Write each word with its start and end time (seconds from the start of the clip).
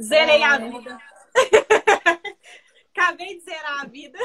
Zerei 0.00 0.42
é... 0.42 0.44
a 0.44 0.58
vida. 0.58 0.98
Acabei 2.96 3.38
de 3.38 3.44
zerar 3.44 3.82
a 3.82 3.86
vida. 3.86 4.18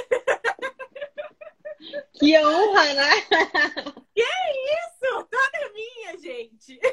Que 2.14 2.38
honra, 2.40 2.94
né? 2.94 3.10
Que 4.14 4.22
isso? 4.22 5.28
Toda 5.32 5.74
minha, 5.74 6.18
gente. 6.20 6.78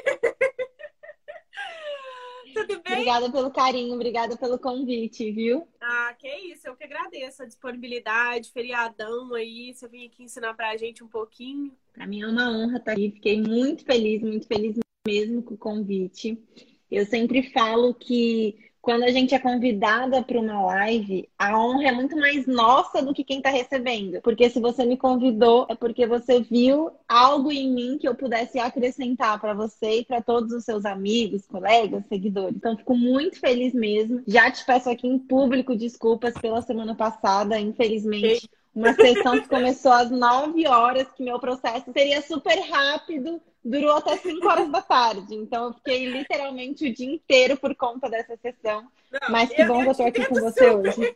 Tudo 2.53 2.81
bem? 2.81 2.93
Obrigada 2.93 3.29
pelo 3.29 3.51
carinho, 3.51 3.95
obrigada 3.95 4.37
pelo 4.37 4.57
convite, 4.57 5.29
viu? 5.31 5.67
Ah, 5.81 6.15
que 6.17 6.27
isso, 6.27 6.67
eu 6.67 6.75
que 6.77 6.85
agradeço 6.85 7.43
a 7.43 7.45
disponibilidade, 7.45 8.49
feriadão 8.51 9.33
aí, 9.33 9.73
você 9.73 9.89
vir 9.89 10.07
aqui 10.07 10.23
ensinar 10.23 10.53
pra 10.53 10.77
gente 10.77 11.03
um 11.03 11.07
pouquinho. 11.07 11.71
Pra 11.93 12.07
mim 12.07 12.21
é 12.21 12.27
uma 12.27 12.49
honra 12.49 12.77
estar 12.77 12.93
aqui, 12.93 13.11
fiquei 13.11 13.41
muito 13.41 13.83
feliz, 13.83 14.21
muito 14.21 14.47
feliz 14.47 14.77
mesmo 15.05 15.43
com 15.43 15.55
o 15.55 15.57
convite. 15.57 16.41
Eu 16.89 17.05
sempre 17.05 17.51
falo 17.51 17.93
que 17.93 18.66
quando 18.87 19.03
a 19.03 19.11
gente 19.11 19.35
é 19.35 19.39
convidada 19.39 20.23
para 20.23 20.39
uma 20.39 20.61
live, 20.61 21.27
a 21.37 21.59
honra 21.59 21.89
é 21.89 21.91
muito 21.91 22.15
mais 22.15 22.47
nossa 22.47 23.01
do 23.01 23.13
que 23.13 23.21
quem 23.21 23.39
está 23.39 23.49
recebendo. 23.49 24.21
Porque 24.21 24.49
se 24.49 24.61
você 24.61 24.85
me 24.85 24.95
convidou, 24.95 25.65
é 25.67 25.75
porque 25.75 26.07
você 26.07 26.39
viu 26.39 26.91
algo 27.05 27.51
em 27.51 27.69
mim 27.69 27.97
que 27.97 28.07
eu 28.07 28.15
pudesse 28.15 28.57
acrescentar 28.59 29.41
para 29.41 29.53
você 29.53 29.99
e 29.99 30.05
para 30.05 30.21
todos 30.21 30.53
os 30.53 30.63
seus 30.63 30.85
amigos, 30.85 31.45
colegas, 31.45 32.05
seguidores. 32.07 32.55
Então, 32.55 32.77
fico 32.77 32.95
muito 32.95 33.37
feliz 33.41 33.73
mesmo. 33.73 34.23
Já 34.25 34.49
te 34.49 34.65
peço 34.65 34.89
aqui 34.89 35.05
em 35.05 35.19
público 35.19 35.75
desculpas 35.75 36.33
pela 36.35 36.61
semana 36.61 36.95
passada, 36.95 37.59
infelizmente. 37.59 38.49
Uma 38.77 38.93
sessão 38.93 39.41
que 39.41 39.49
começou 39.49 39.91
às 39.91 40.11
9 40.11 40.67
horas, 40.67 41.07
que 41.15 41.23
meu 41.23 41.39
processo 41.39 41.91
seria 41.91 42.21
super 42.21 42.59
rápido, 42.69 43.41
durou 43.65 43.97
até 43.97 44.15
5 44.17 44.47
horas 44.47 44.69
da 44.69 44.83
tarde. 44.83 45.33
Então 45.33 45.65
eu 45.65 45.73
fiquei 45.73 46.05
literalmente 46.05 46.87
o 46.87 46.93
dia 46.93 47.11
inteiro 47.11 47.57
por 47.57 47.73
conta 47.75 48.07
dessa 48.07 48.37
sessão. 48.37 48.87
Não, 49.11 49.31
Mas 49.31 49.49
que 49.49 49.65
bom 49.65 49.81
que 49.81 49.89
eu 49.89 49.95
tô 49.95 50.03
aqui 50.03 50.23
com 50.27 50.35
você 50.35 50.69
hoje. 50.69 51.15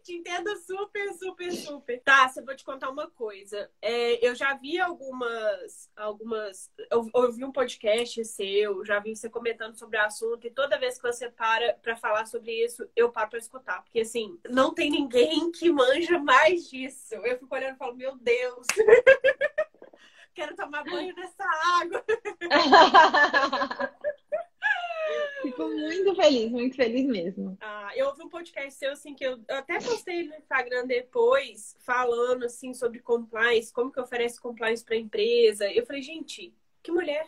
Te 0.00 0.14
entendo 0.14 0.56
super, 0.56 1.12
super, 1.14 1.52
super. 1.52 2.00
Tá, 2.02 2.32
eu 2.36 2.44
vou 2.44 2.56
te 2.56 2.64
contar 2.64 2.90
uma 2.90 3.08
coisa. 3.10 3.70
É, 3.80 4.26
eu 4.26 4.34
já 4.34 4.54
vi 4.54 4.78
algumas. 4.78 5.90
algumas 5.96 6.70
eu 6.90 7.08
ouvi 7.12 7.44
um 7.44 7.52
podcast 7.52 8.24
seu, 8.24 8.84
já 8.84 8.98
vi 8.98 9.14
você 9.14 9.28
comentando 9.28 9.76
sobre 9.76 9.98
o 9.98 10.02
assunto, 10.02 10.46
e 10.46 10.50
toda 10.50 10.78
vez 10.78 10.96
que 10.96 11.02
você 11.02 11.30
para 11.30 11.74
pra 11.74 11.96
falar 11.96 12.26
sobre 12.26 12.52
isso, 12.64 12.88
eu 12.96 13.10
paro 13.10 13.30
pra 13.30 13.38
escutar. 13.38 13.82
Porque 13.82 14.00
assim, 14.00 14.38
não 14.48 14.74
tem 14.74 14.90
ninguém 14.90 15.50
que 15.52 15.70
manja 15.70 16.18
mais 16.18 16.68
disso. 16.68 17.14
Eu 17.14 17.38
fico 17.38 17.54
olhando 17.54 17.74
e 17.74 17.78
falo, 17.78 17.94
meu 17.94 18.16
Deus. 18.16 18.66
quero 20.34 20.56
tomar 20.56 20.84
banho 20.84 21.14
nessa 21.14 21.44
água. 21.80 22.04
Fico 25.42 25.68
muito 25.68 26.14
feliz, 26.14 26.50
muito 26.50 26.76
feliz 26.76 27.06
mesmo. 27.06 27.56
Ah, 27.60 27.92
eu 27.96 28.08
ouvi 28.08 28.22
um 28.22 28.28
podcast 28.28 28.78
seu, 28.78 28.92
assim, 28.92 29.14
que 29.14 29.24
eu, 29.24 29.38
eu 29.48 29.56
até 29.56 29.80
postei 29.80 30.24
no 30.24 30.34
Instagram 30.34 30.86
depois, 30.86 31.76
falando, 31.80 32.44
assim, 32.44 32.74
sobre 32.74 33.00
compliance, 33.00 33.72
como 33.72 33.90
que 33.90 34.00
oferece 34.00 34.40
compliance 34.40 34.84
para 34.84 34.96
empresa. 34.96 35.70
Eu 35.72 35.86
falei, 35.86 36.02
gente, 36.02 36.52
que 36.82 36.92
mulher! 36.92 37.26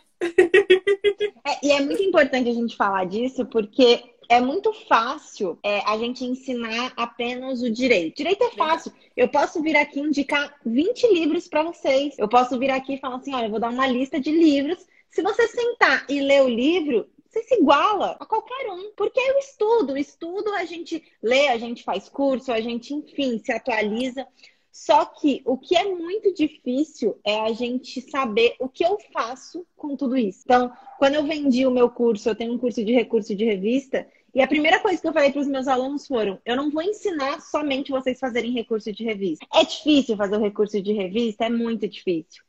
É, 1.45 1.65
e 1.65 1.71
é 1.71 1.81
muito 1.81 2.01
importante 2.01 2.49
a 2.49 2.53
gente 2.53 2.77
falar 2.77 3.05
disso, 3.05 3.45
porque 3.45 4.01
é 4.29 4.39
muito 4.39 4.71
fácil 4.87 5.59
é, 5.61 5.79
a 5.79 5.97
gente 5.97 6.23
ensinar 6.23 6.93
apenas 6.95 7.61
o 7.61 7.69
direito. 7.69 8.17
Direito 8.17 8.43
é 8.43 8.51
fácil. 8.51 8.93
Eu 9.15 9.27
posso 9.27 9.61
vir 9.61 9.75
aqui 9.75 9.99
indicar 9.99 10.55
20 10.65 11.13
livros 11.13 11.47
para 11.47 11.63
vocês. 11.63 12.15
Eu 12.17 12.27
posso 12.27 12.57
vir 12.57 12.69
aqui 12.69 12.93
e 12.93 12.99
falar 12.99 13.17
assim: 13.17 13.33
olha, 13.33 13.45
eu 13.45 13.51
vou 13.51 13.59
dar 13.59 13.69
uma 13.69 13.87
lista 13.87 14.19
de 14.19 14.31
livros. 14.31 14.85
Se 15.09 15.21
você 15.21 15.47
sentar 15.47 16.05
e 16.09 16.21
ler 16.21 16.41
o 16.43 16.49
livro, 16.49 17.07
você 17.33 17.43
se 17.43 17.55
iguala 17.55 18.15
a 18.19 18.25
qualquer 18.25 18.69
um. 18.69 18.91
Porque 18.95 19.19
é 19.19 19.33
o 19.33 19.39
estudo. 19.39 19.97
Estudo 19.97 20.53
a 20.53 20.65
gente 20.65 21.03
lê, 21.21 21.47
a 21.47 21.57
gente 21.57 21.83
faz 21.83 22.07
curso, 22.07 22.51
a 22.51 22.61
gente, 22.61 22.93
enfim, 22.93 23.39
se 23.39 23.51
atualiza. 23.51 24.27
Só 24.71 25.05
que 25.05 25.41
o 25.45 25.57
que 25.57 25.75
é 25.75 25.83
muito 25.85 26.33
difícil 26.33 27.19
é 27.23 27.39
a 27.41 27.51
gente 27.53 28.01
saber 28.01 28.55
o 28.59 28.69
que 28.69 28.85
eu 28.85 28.97
faço 29.11 29.65
com 29.75 29.95
tudo 29.95 30.15
isso. 30.15 30.41
Então, 30.43 30.71
quando 30.97 31.15
eu 31.15 31.23
vendi 31.23 31.65
o 31.65 31.71
meu 31.71 31.89
curso, 31.89 32.29
eu 32.29 32.35
tenho 32.35 32.53
um 32.53 32.57
curso 32.57 32.83
de 32.83 32.91
recurso 32.91 33.35
de 33.35 33.45
revista, 33.45 34.07
e 34.33 34.41
a 34.41 34.47
primeira 34.47 34.79
coisa 34.79 34.99
que 34.99 35.07
eu 35.07 35.13
falei 35.13 35.31
para 35.31 35.41
os 35.41 35.47
meus 35.47 35.67
alunos 35.67 36.07
foram: 36.07 36.39
eu 36.43 36.55
não 36.55 36.71
vou 36.71 36.81
ensinar 36.81 37.39
somente 37.39 37.91
vocês 37.91 38.19
fazerem 38.19 38.51
recurso 38.51 38.91
de 38.91 39.03
revista. 39.03 39.45
É 39.53 39.63
difícil 39.63 40.17
fazer 40.17 40.37
o 40.37 40.41
recurso 40.41 40.81
de 40.81 40.91
revista? 40.91 41.45
É 41.45 41.49
muito 41.49 41.87
difícil. 41.87 42.43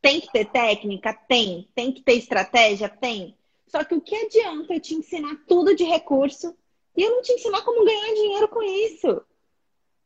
Tem 0.00 0.18
que 0.18 0.32
ter 0.32 0.46
técnica? 0.46 1.12
Tem. 1.12 1.68
Tem 1.74 1.92
que 1.92 2.02
ter 2.02 2.14
estratégia? 2.14 2.88
Tem. 2.88 3.36
Só 3.66 3.84
que 3.84 3.94
o 3.94 4.00
que 4.00 4.14
adianta 4.14 4.74
eu 4.74 4.80
te 4.80 4.94
ensinar 4.94 5.36
tudo 5.46 5.74
de 5.74 5.84
recurso 5.84 6.56
e 6.96 7.02
eu 7.02 7.10
não 7.10 7.22
te 7.22 7.32
ensinar 7.32 7.62
como 7.62 7.84
ganhar 7.84 8.14
dinheiro 8.14 8.48
com 8.48 8.62
isso? 8.62 9.22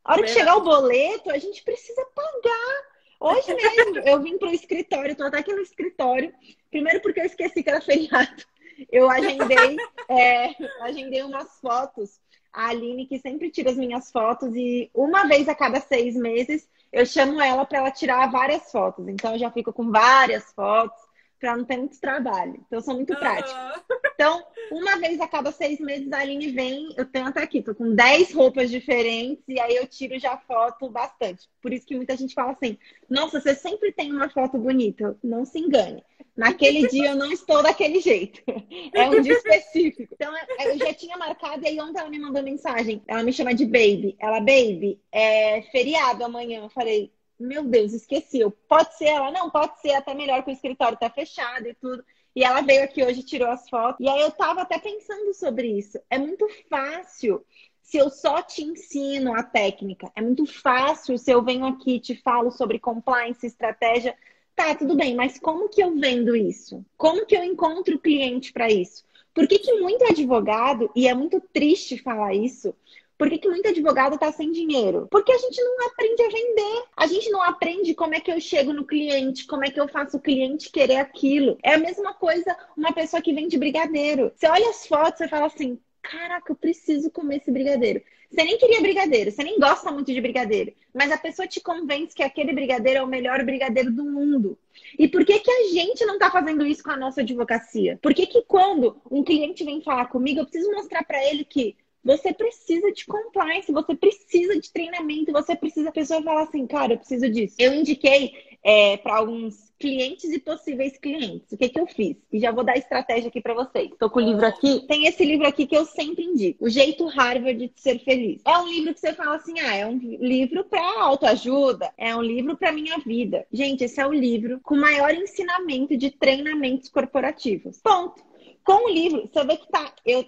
A 0.03 0.13
hora 0.13 0.23
que 0.23 0.29
chegar 0.29 0.57
o 0.57 0.63
boleto, 0.63 1.29
a 1.29 1.37
gente 1.37 1.63
precisa 1.63 2.03
pagar. 2.15 2.91
Hoje 3.19 3.53
mesmo, 3.53 3.99
eu 4.05 4.21
vim 4.21 4.37
para 4.37 4.49
o 4.49 4.53
escritório, 4.53 5.11
estou 5.11 5.27
até 5.27 5.39
aqui 5.39 5.53
no 5.53 5.61
escritório. 5.61 6.33
Primeiro 6.69 7.01
porque 7.01 7.19
eu 7.21 7.25
esqueci 7.25 7.61
que 7.61 7.69
era 7.69 7.81
feriado. 7.81 8.43
Eu 8.91 9.09
agendei, 9.09 9.77
é, 10.09 10.55
agendei 10.81 11.21
umas 11.21 11.59
fotos. 11.59 12.19
A 12.51 12.69
Aline, 12.69 13.05
que 13.05 13.17
sempre 13.19 13.49
tira 13.49 13.69
as 13.69 13.77
minhas 13.77 14.11
fotos, 14.11 14.53
e 14.55 14.91
uma 14.93 15.25
vez 15.25 15.47
a 15.47 15.55
cada 15.55 15.79
seis 15.79 16.15
meses 16.15 16.67
eu 16.91 17.05
chamo 17.05 17.41
ela 17.41 17.63
para 17.63 17.77
ela 17.77 17.91
tirar 17.91 18.29
várias 18.29 18.69
fotos. 18.69 19.07
Então 19.07 19.33
eu 19.33 19.39
já 19.39 19.49
fico 19.49 19.71
com 19.71 19.89
várias 19.89 20.51
fotos 20.51 20.99
para 21.41 21.57
não 21.57 21.65
ter 21.65 21.77
muito 21.77 21.99
trabalho. 21.99 22.53
Então, 22.53 22.77
eu 22.77 22.81
sou 22.81 22.93
muito 22.93 23.15
prática. 23.15 23.83
Então, 24.13 24.45
uma 24.71 24.97
vez 24.99 25.19
a 25.19 25.27
cada 25.27 25.51
seis 25.51 25.79
meses, 25.79 26.13
a 26.13 26.19
Aline 26.19 26.51
vem, 26.51 26.93
eu 26.95 27.03
tenho 27.03 27.25
até 27.25 27.41
aqui, 27.41 27.63
tô 27.63 27.73
com 27.73 27.95
dez 27.95 28.31
roupas 28.31 28.69
diferentes, 28.69 29.43
e 29.47 29.59
aí 29.59 29.75
eu 29.75 29.87
tiro 29.87 30.19
já 30.19 30.37
foto 30.37 30.87
bastante. 30.87 31.49
Por 31.59 31.73
isso 31.73 31.87
que 31.87 31.95
muita 31.95 32.15
gente 32.15 32.35
fala 32.35 32.51
assim, 32.51 32.77
nossa, 33.09 33.41
você 33.41 33.55
sempre 33.55 33.91
tem 33.91 34.13
uma 34.13 34.29
foto 34.29 34.59
bonita. 34.59 35.17
Não 35.23 35.43
se 35.43 35.57
engane. 35.57 36.03
Naquele 36.37 36.87
dia 36.87 37.09
eu 37.09 37.15
não 37.15 37.31
estou 37.31 37.63
daquele 37.63 37.99
jeito. 37.99 38.41
É 38.93 39.09
um 39.09 39.21
dia 39.21 39.33
específico. 39.33 40.13
Então, 40.13 40.31
eu 40.65 40.77
já 40.77 40.93
tinha 40.93 41.17
marcado, 41.17 41.63
e 41.63 41.67
aí 41.67 41.79
ontem 41.79 41.99
ela 41.99 42.09
me 42.09 42.19
mandou 42.19 42.43
mensagem. 42.43 43.01
Ela 43.07 43.23
me 43.23 43.33
chama 43.33 43.55
de 43.55 43.65
Baby. 43.65 44.15
Ela, 44.19 44.39
Baby, 44.39 44.99
é 45.11 45.63
feriado 45.71 46.23
amanhã. 46.23 46.61
Eu 46.61 46.69
falei, 46.69 47.11
meu 47.41 47.63
Deus, 47.63 47.93
esqueci. 47.93 48.39
Pode 48.67 48.97
ser 48.97 49.05
ela? 49.05 49.31
Não, 49.31 49.49
pode 49.49 49.79
ser 49.81 49.93
até 49.93 50.13
melhor 50.13 50.43
que 50.43 50.51
o 50.51 50.53
escritório 50.53 50.97
tá 50.97 51.09
fechado 51.09 51.67
e 51.67 51.73
tudo. 51.73 52.03
E 52.35 52.43
ela 52.43 52.61
veio 52.61 52.83
aqui 52.83 53.03
hoje, 53.03 53.23
tirou 53.23 53.49
as 53.49 53.69
fotos. 53.69 53.99
E 53.99 54.07
aí 54.07 54.21
eu 54.21 54.31
tava 54.31 54.61
até 54.61 54.79
pensando 54.79 55.33
sobre 55.33 55.67
isso. 55.67 55.99
É 56.09 56.17
muito 56.17 56.47
fácil 56.69 57.45
se 57.81 57.97
eu 57.97 58.09
só 58.09 58.41
te 58.41 58.63
ensino 58.63 59.35
a 59.35 59.43
técnica. 59.43 60.09
É 60.15 60.21
muito 60.21 60.45
fácil 60.45 61.17
se 61.17 61.29
eu 61.29 61.43
venho 61.43 61.65
aqui 61.65 61.99
te 61.99 62.15
falo 62.15 62.49
sobre 62.49 62.79
compliance, 62.79 63.45
estratégia. 63.45 64.15
Tá, 64.55 64.73
tudo 64.75 64.95
bem, 64.95 65.15
mas 65.15 65.39
como 65.39 65.67
que 65.67 65.83
eu 65.83 65.97
vendo 65.97 66.35
isso? 66.35 66.85
Como 66.95 67.25
que 67.25 67.35
eu 67.35 67.43
encontro 67.43 67.99
cliente 67.99 68.53
para 68.53 68.71
isso? 68.71 69.03
Por 69.33 69.47
que, 69.47 69.59
que 69.59 69.79
muito 69.79 70.05
advogado, 70.05 70.89
e 70.95 71.07
é 71.07 71.13
muito 71.13 71.41
triste 71.53 71.97
falar 71.97 72.33
isso, 72.33 72.75
por 73.21 73.29
que, 73.29 73.37
que 73.37 73.47
muito 73.47 73.69
advogado 73.69 74.15
está 74.15 74.31
sem 74.31 74.51
dinheiro? 74.51 75.07
Porque 75.11 75.31
a 75.31 75.37
gente 75.37 75.61
não 75.61 75.85
aprende 75.85 76.23
a 76.23 76.27
vender. 76.27 76.83
A 76.97 77.05
gente 77.05 77.29
não 77.29 77.43
aprende 77.43 77.93
como 77.93 78.15
é 78.15 78.19
que 78.19 78.31
eu 78.31 78.41
chego 78.41 78.73
no 78.73 78.83
cliente, 78.83 79.45
como 79.45 79.63
é 79.63 79.69
que 79.69 79.79
eu 79.79 79.87
faço 79.87 80.17
o 80.17 80.19
cliente 80.19 80.71
querer 80.71 80.95
aquilo. 80.95 81.55
É 81.61 81.75
a 81.75 81.77
mesma 81.77 82.15
coisa 82.15 82.57
uma 82.75 82.91
pessoa 82.91 83.21
que 83.21 83.31
vende 83.31 83.59
brigadeiro. 83.59 84.31
Você 84.35 84.47
olha 84.47 84.67
as 84.71 84.87
fotos 84.87 85.21
e 85.21 85.27
fala 85.27 85.45
assim: 85.45 85.79
caraca, 86.01 86.51
eu 86.51 86.55
preciso 86.55 87.11
comer 87.11 87.37
esse 87.37 87.51
brigadeiro. 87.51 88.01
Você 88.31 88.43
nem 88.43 88.57
queria 88.57 88.81
brigadeiro, 88.81 89.29
você 89.29 89.43
nem 89.43 89.59
gosta 89.59 89.91
muito 89.91 90.11
de 90.11 90.21
brigadeiro, 90.21 90.73
mas 90.93 91.11
a 91.11 91.17
pessoa 91.17 91.45
te 91.45 91.59
convence 91.59 92.15
que 92.15 92.23
aquele 92.23 92.53
brigadeiro 92.53 92.99
é 92.99 93.03
o 93.03 93.07
melhor 93.07 93.43
brigadeiro 93.43 93.91
do 93.91 94.05
mundo. 94.05 94.57
E 94.97 95.05
por 95.05 95.25
que, 95.25 95.37
que 95.39 95.51
a 95.51 95.67
gente 95.67 96.05
não 96.05 96.13
está 96.13 96.31
fazendo 96.31 96.65
isso 96.65 96.81
com 96.81 96.91
a 96.91 96.97
nossa 96.97 97.19
advocacia? 97.19 97.99
Por 98.01 98.13
que, 98.13 98.25
que 98.25 98.41
quando 98.43 98.95
um 99.11 99.21
cliente 99.21 99.65
vem 99.65 99.81
falar 99.81 100.05
comigo, 100.05 100.39
eu 100.39 100.45
preciso 100.45 100.71
mostrar 100.71 101.03
para 101.03 101.21
ele 101.29 101.43
que 101.43 101.75
você 102.03 102.33
precisa 102.33 102.91
de 102.91 103.05
compliance, 103.05 103.71
você 103.71 103.95
precisa 103.95 104.59
de 104.59 104.71
treinamento, 104.71 105.31
você 105.31 105.55
precisa. 105.55 105.89
A 105.89 105.93
pessoa 105.93 106.21
falar 106.21 106.43
assim, 106.43 106.65
cara, 106.65 106.93
eu 106.93 106.97
preciso 106.97 107.29
disso. 107.29 107.55
Eu 107.59 107.73
indiquei 107.73 108.33
é, 108.63 108.97
para 108.97 109.17
alguns 109.17 109.71
clientes 109.79 110.31
e 110.31 110.39
possíveis 110.39 110.97
clientes. 110.97 111.51
O 111.51 111.57
que, 111.57 111.69
que 111.69 111.79
eu 111.79 111.87
fiz? 111.87 112.15
E 112.31 112.39
já 112.39 112.51
vou 112.51 112.63
dar 112.63 112.77
estratégia 112.77 113.29
aqui 113.29 113.41
para 113.41 113.53
vocês. 113.53 113.91
Estou 113.91 114.09
com 114.09 114.19
o 114.19 114.23
livro 114.23 114.45
aqui. 114.45 114.85
Tem 114.87 115.07
esse 115.07 115.25
livro 115.25 115.47
aqui 115.47 115.65
que 115.65 115.75
eu 115.75 115.85
sempre 115.85 116.23
indico: 116.23 116.65
O 116.65 116.69
Jeito 116.69 117.05
Harvard 117.07 117.67
de 117.67 117.81
Ser 117.81 117.99
Feliz. 117.99 118.41
É 118.45 118.57
um 118.57 118.67
livro 118.67 118.93
que 118.93 118.99
você 118.99 119.13
fala 119.13 119.35
assim: 119.35 119.59
ah, 119.59 119.75
é 119.75 119.85
um 119.85 119.97
livro 119.97 120.63
para 120.65 121.03
autoajuda, 121.03 121.91
é 121.97 122.15
um 122.15 122.21
livro 122.21 122.55
para 122.55 122.71
minha 122.71 122.97
vida. 122.99 123.45
Gente, 123.51 123.83
esse 123.83 123.99
é 123.99 124.07
o 124.07 124.13
livro 124.13 124.59
com 124.63 124.75
maior 124.75 125.13
ensinamento 125.13 125.97
de 125.97 126.11
treinamentos 126.11 126.89
corporativos. 126.89 127.79
Ponto. 127.81 128.23
Com 128.63 128.85
o 128.87 128.93
livro, 128.93 129.27
você 129.31 129.43
vê 129.43 129.57
que 129.57 129.67
tá. 129.71 129.91
Eu 130.05 130.23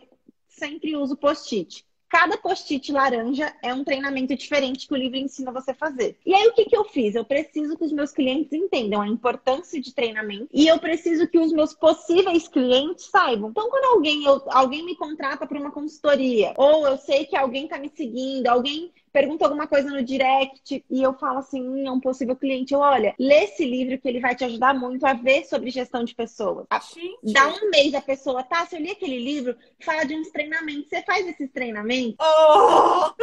sempre 0.64 0.96
uso 0.96 1.16
post-it. 1.18 1.84
Cada 2.14 2.38
post-it 2.38 2.92
laranja 2.92 3.52
é 3.64 3.74
um 3.74 3.84
treinamento 3.84 4.36
diferente 4.36 4.88
que 4.88 4.94
o 4.94 4.96
livro 4.96 5.18
ensina 5.18 5.52
você 5.52 5.72
a 5.72 5.74
fazer. 5.74 6.16
E 6.24 6.32
aí, 6.32 6.48
o 6.48 6.54
que, 6.54 6.66
que 6.66 6.78
eu 6.78 6.84
fiz? 6.86 7.16
Eu 7.16 7.26
preciso 7.26 7.76
que 7.76 7.84
os 7.84 7.92
meus 7.92 8.12
clientes 8.12 8.54
entendam 8.54 9.02
a 9.02 9.08
importância 9.08 9.82
de 9.82 9.92
treinamento 9.92 10.48
e 10.54 10.68
eu 10.68 10.78
preciso 10.78 11.28
que 11.28 11.40
os 11.40 11.52
meus 11.52 11.74
possíveis 11.74 12.48
clientes 12.48 13.06
saibam. 13.06 13.50
Então, 13.50 13.68
quando 13.68 13.96
alguém, 13.96 14.24
eu, 14.26 14.44
alguém 14.52 14.86
me 14.86 14.96
contrata 14.96 15.48
para 15.48 15.60
uma 15.60 15.72
consultoria, 15.72 16.54
ou 16.56 16.88
eu 16.88 16.98
sei 16.98 17.26
que 17.26 17.36
alguém 17.36 17.64
está 17.64 17.80
me 17.80 17.90
seguindo, 17.90 18.46
alguém 18.46 18.94
pergunta 19.14 19.46
alguma 19.46 19.68
coisa 19.68 19.90
no 19.92 20.04
direct 20.04 20.84
e 20.90 21.04
eu 21.04 21.14
falo 21.14 21.38
assim, 21.38 21.62
hum, 21.62 21.88
é 21.88 21.92
um 21.92 22.00
possível 22.00 22.36
cliente, 22.36 22.74
eu, 22.74 22.80
olha, 22.80 23.14
lê 23.20 23.44
esse 23.44 23.64
livro 23.64 24.00
que 24.00 24.08
ele 24.08 24.20
vai 24.20 24.36
te 24.36 24.44
ajudar 24.44 24.74
muito 24.74 25.06
a 25.06 25.14
ver 25.14 25.46
sobre 25.46 25.70
gestão 25.70 26.04
de 26.04 26.16
pessoas. 26.16 26.66
Gente. 26.94 27.32
Dá 27.32 27.48
um 27.48 27.70
mês 27.70 27.94
a 27.94 28.02
pessoa, 28.02 28.42
tá, 28.44 28.66
se 28.66 28.76
eu 28.76 28.82
li 28.82 28.90
aquele 28.90 29.20
livro, 29.20 29.56
fala 29.80 30.04
de 30.04 30.16
uns 30.16 30.32
treinamentos, 30.32 30.90
você 30.90 31.04
faz 31.04 31.28
esses 31.28 31.52
treinamentos? 31.52 32.03
Oh! 32.20 33.14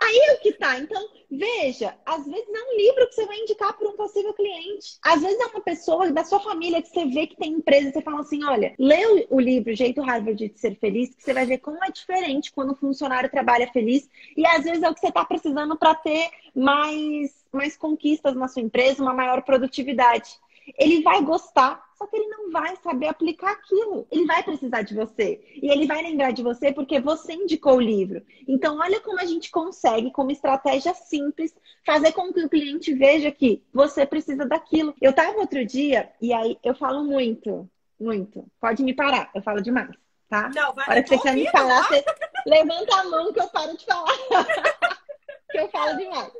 Aí 0.00 0.16
é 0.16 0.34
o 0.34 0.40
que 0.40 0.52
tá. 0.52 0.78
Então, 0.78 1.06
veja, 1.30 1.94
às 2.06 2.24
vezes 2.24 2.48
é 2.48 2.62
um 2.62 2.76
livro 2.76 3.06
que 3.08 3.14
você 3.14 3.26
vai 3.26 3.36
indicar 3.38 3.76
para 3.76 3.88
um 3.88 3.96
possível 3.96 4.32
cliente. 4.32 4.98
Às 5.02 5.20
vezes 5.20 5.38
é 5.38 5.46
uma 5.46 5.60
pessoa 5.60 6.10
da 6.10 6.24
sua 6.24 6.40
família 6.40 6.80
que 6.80 6.88
você 6.88 7.04
vê 7.06 7.26
que 7.26 7.36
tem 7.36 7.52
empresa 7.52 7.88
e 7.88 7.92
você 7.92 8.00
fala 8.00 8.20
assim: 8.20 8.42
olha, 8.44 8.74
lê 8.78 9.26
o 9.28 9.40
livro 9.40 9.74
Jeito 9.74 10.00
Harvard 10.00 10.48
de 10.48 10.58
Ser 10.58 10.76
Feliz, 10.76 11.14
que 11.14 11.22
você 11.22 11.34
vai 11.34 11.44
ver 11.44 11.58
como 11.58 11.82
é 11.84 11.90
diferente 11.90 12.52
quando 12.52 12.72
o 12.72 12.76
funcionário 12.76 13.30
trabalha 13.30 13.70
feliz. 13.72 14.08
E 14.36 14.46
às 14.46 14.64
vezes 14.64 14.82
é 14.82 14.88
o 14.88 14.94
que 14.94 15.00
você 15.00 15.08
está 15.08 15.24
precisando 15.24 15.76
para 15.76 15.94
ter 15.94 16.30
mais, 16.54 17.44
mais 17.52 17.76
conquistas 17.76 18.34
na 18.34 18.48
sua 18.48 18.62
empresa, 18.62 19.02
uma 19.02 19.14
maior 19.14 19.42
produtividade. 19.42 20.30
Ele 20.78 21.02
vai 21.02 21.22
gostar 21.22 21.87
só 21.98 22.06
que 22.06 22.16
ele 22.16 22.28
não 22.28 22.52
vai 22.52 22.76
saber 22.76 23.08
aplicar 23.08 23.50
aquilo. 23.50 24.06
Ele 24.08 24.24
vai 24.24 24.40
precisar 24.44 24.82
de 24.82 24.94
você. 24.94 25.40
E 25.60 25.68
ele 25.68 25.84
vai 25.84 26.00
lembrar 26.00 26.30
de 26.30 26.44
você 26.44 26.72
porque 26.72 27.00
você 27.00 27.32
indicou 27.32 27.74
o 27.74 27.80
livro. 27.80 28.22
Então, 28.46 28.78
olha 28.78 29.00
como 29.00 29.20
a 29.20 29.24
gente 29.24 29.50
consegue, 29.50 30.12
com 30.12 30.22
uma 30.22 30.30
estratégia 30.30 30.94
simples, 30.94 31.52
fazer 31.84 32.12
com 32.12 32.32
que 32.32 32.44
o 32.44 32.48
cliente 32.48 32.94
veja 32.94 33.32
que 33.32 33.64
você 33.74 34.06
precisa 34.06 34.46
daquilo. 34.46 34.94
Eu 35.02 35.10
estava 35.10 35.38
outro 35.38 35.66
dia, 35.66 36.08
e 36.22 36.32
aí 36.32 36.56
eu 36.62 36.74
falo 36.74 37.02
muito, 37.02 37.68
muito. 37.98 38.46
Pode 38.60 38.84
me 38.84 38.94
parar, 38.94 39.28
eu 39.34 39.42
falo 39.42 39.60
demais, 39.60 39.90
tá? 40.28 40.50
Não, 40.54 40.72
vai. 40.72 40.88
Hora 40.88 41.02
que 41.02 41.08
você 41.08 41.18
quer 41.18 41.34
me 41.34 41.50
falar, 41.50 41.82
você 41.82 42.04
levanta 42.46 42.96
a 42.96 43.04
mão 43.04 43.32
que 43.32 43.40
eu 43.40 43.48
paro 43.48 43.76
de 43.76 43.84
falar. 43.84 44.16
que 45.50 45.58
eu 45.58 45.68
falo 45.68 45.96
demais. 45.96 46.32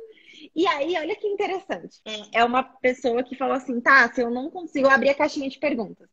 E 0.55 0.67
aí, 0.67 0.95
olha 0.97 1.15
que 1.15 1.27
interessante. 1.27 1.99
É, 2.05 2.39
é 2.39 2.43
uma 2.43 2.63
pessoa 2.63 3.23
que 3.23 3.35
falou 3.35 3.55
assim, 3.55 3.79
tá, 3.79 4.11
se 4.11 4.21
eu 4.21 4.29
não 4.29 4.49
consigo 4.49 4.87
abrir 4.87 5.09
a 5.09 5.15
caixinha 5.15 5.49
de 5.49 5.59
perguntas. 5.59 6.07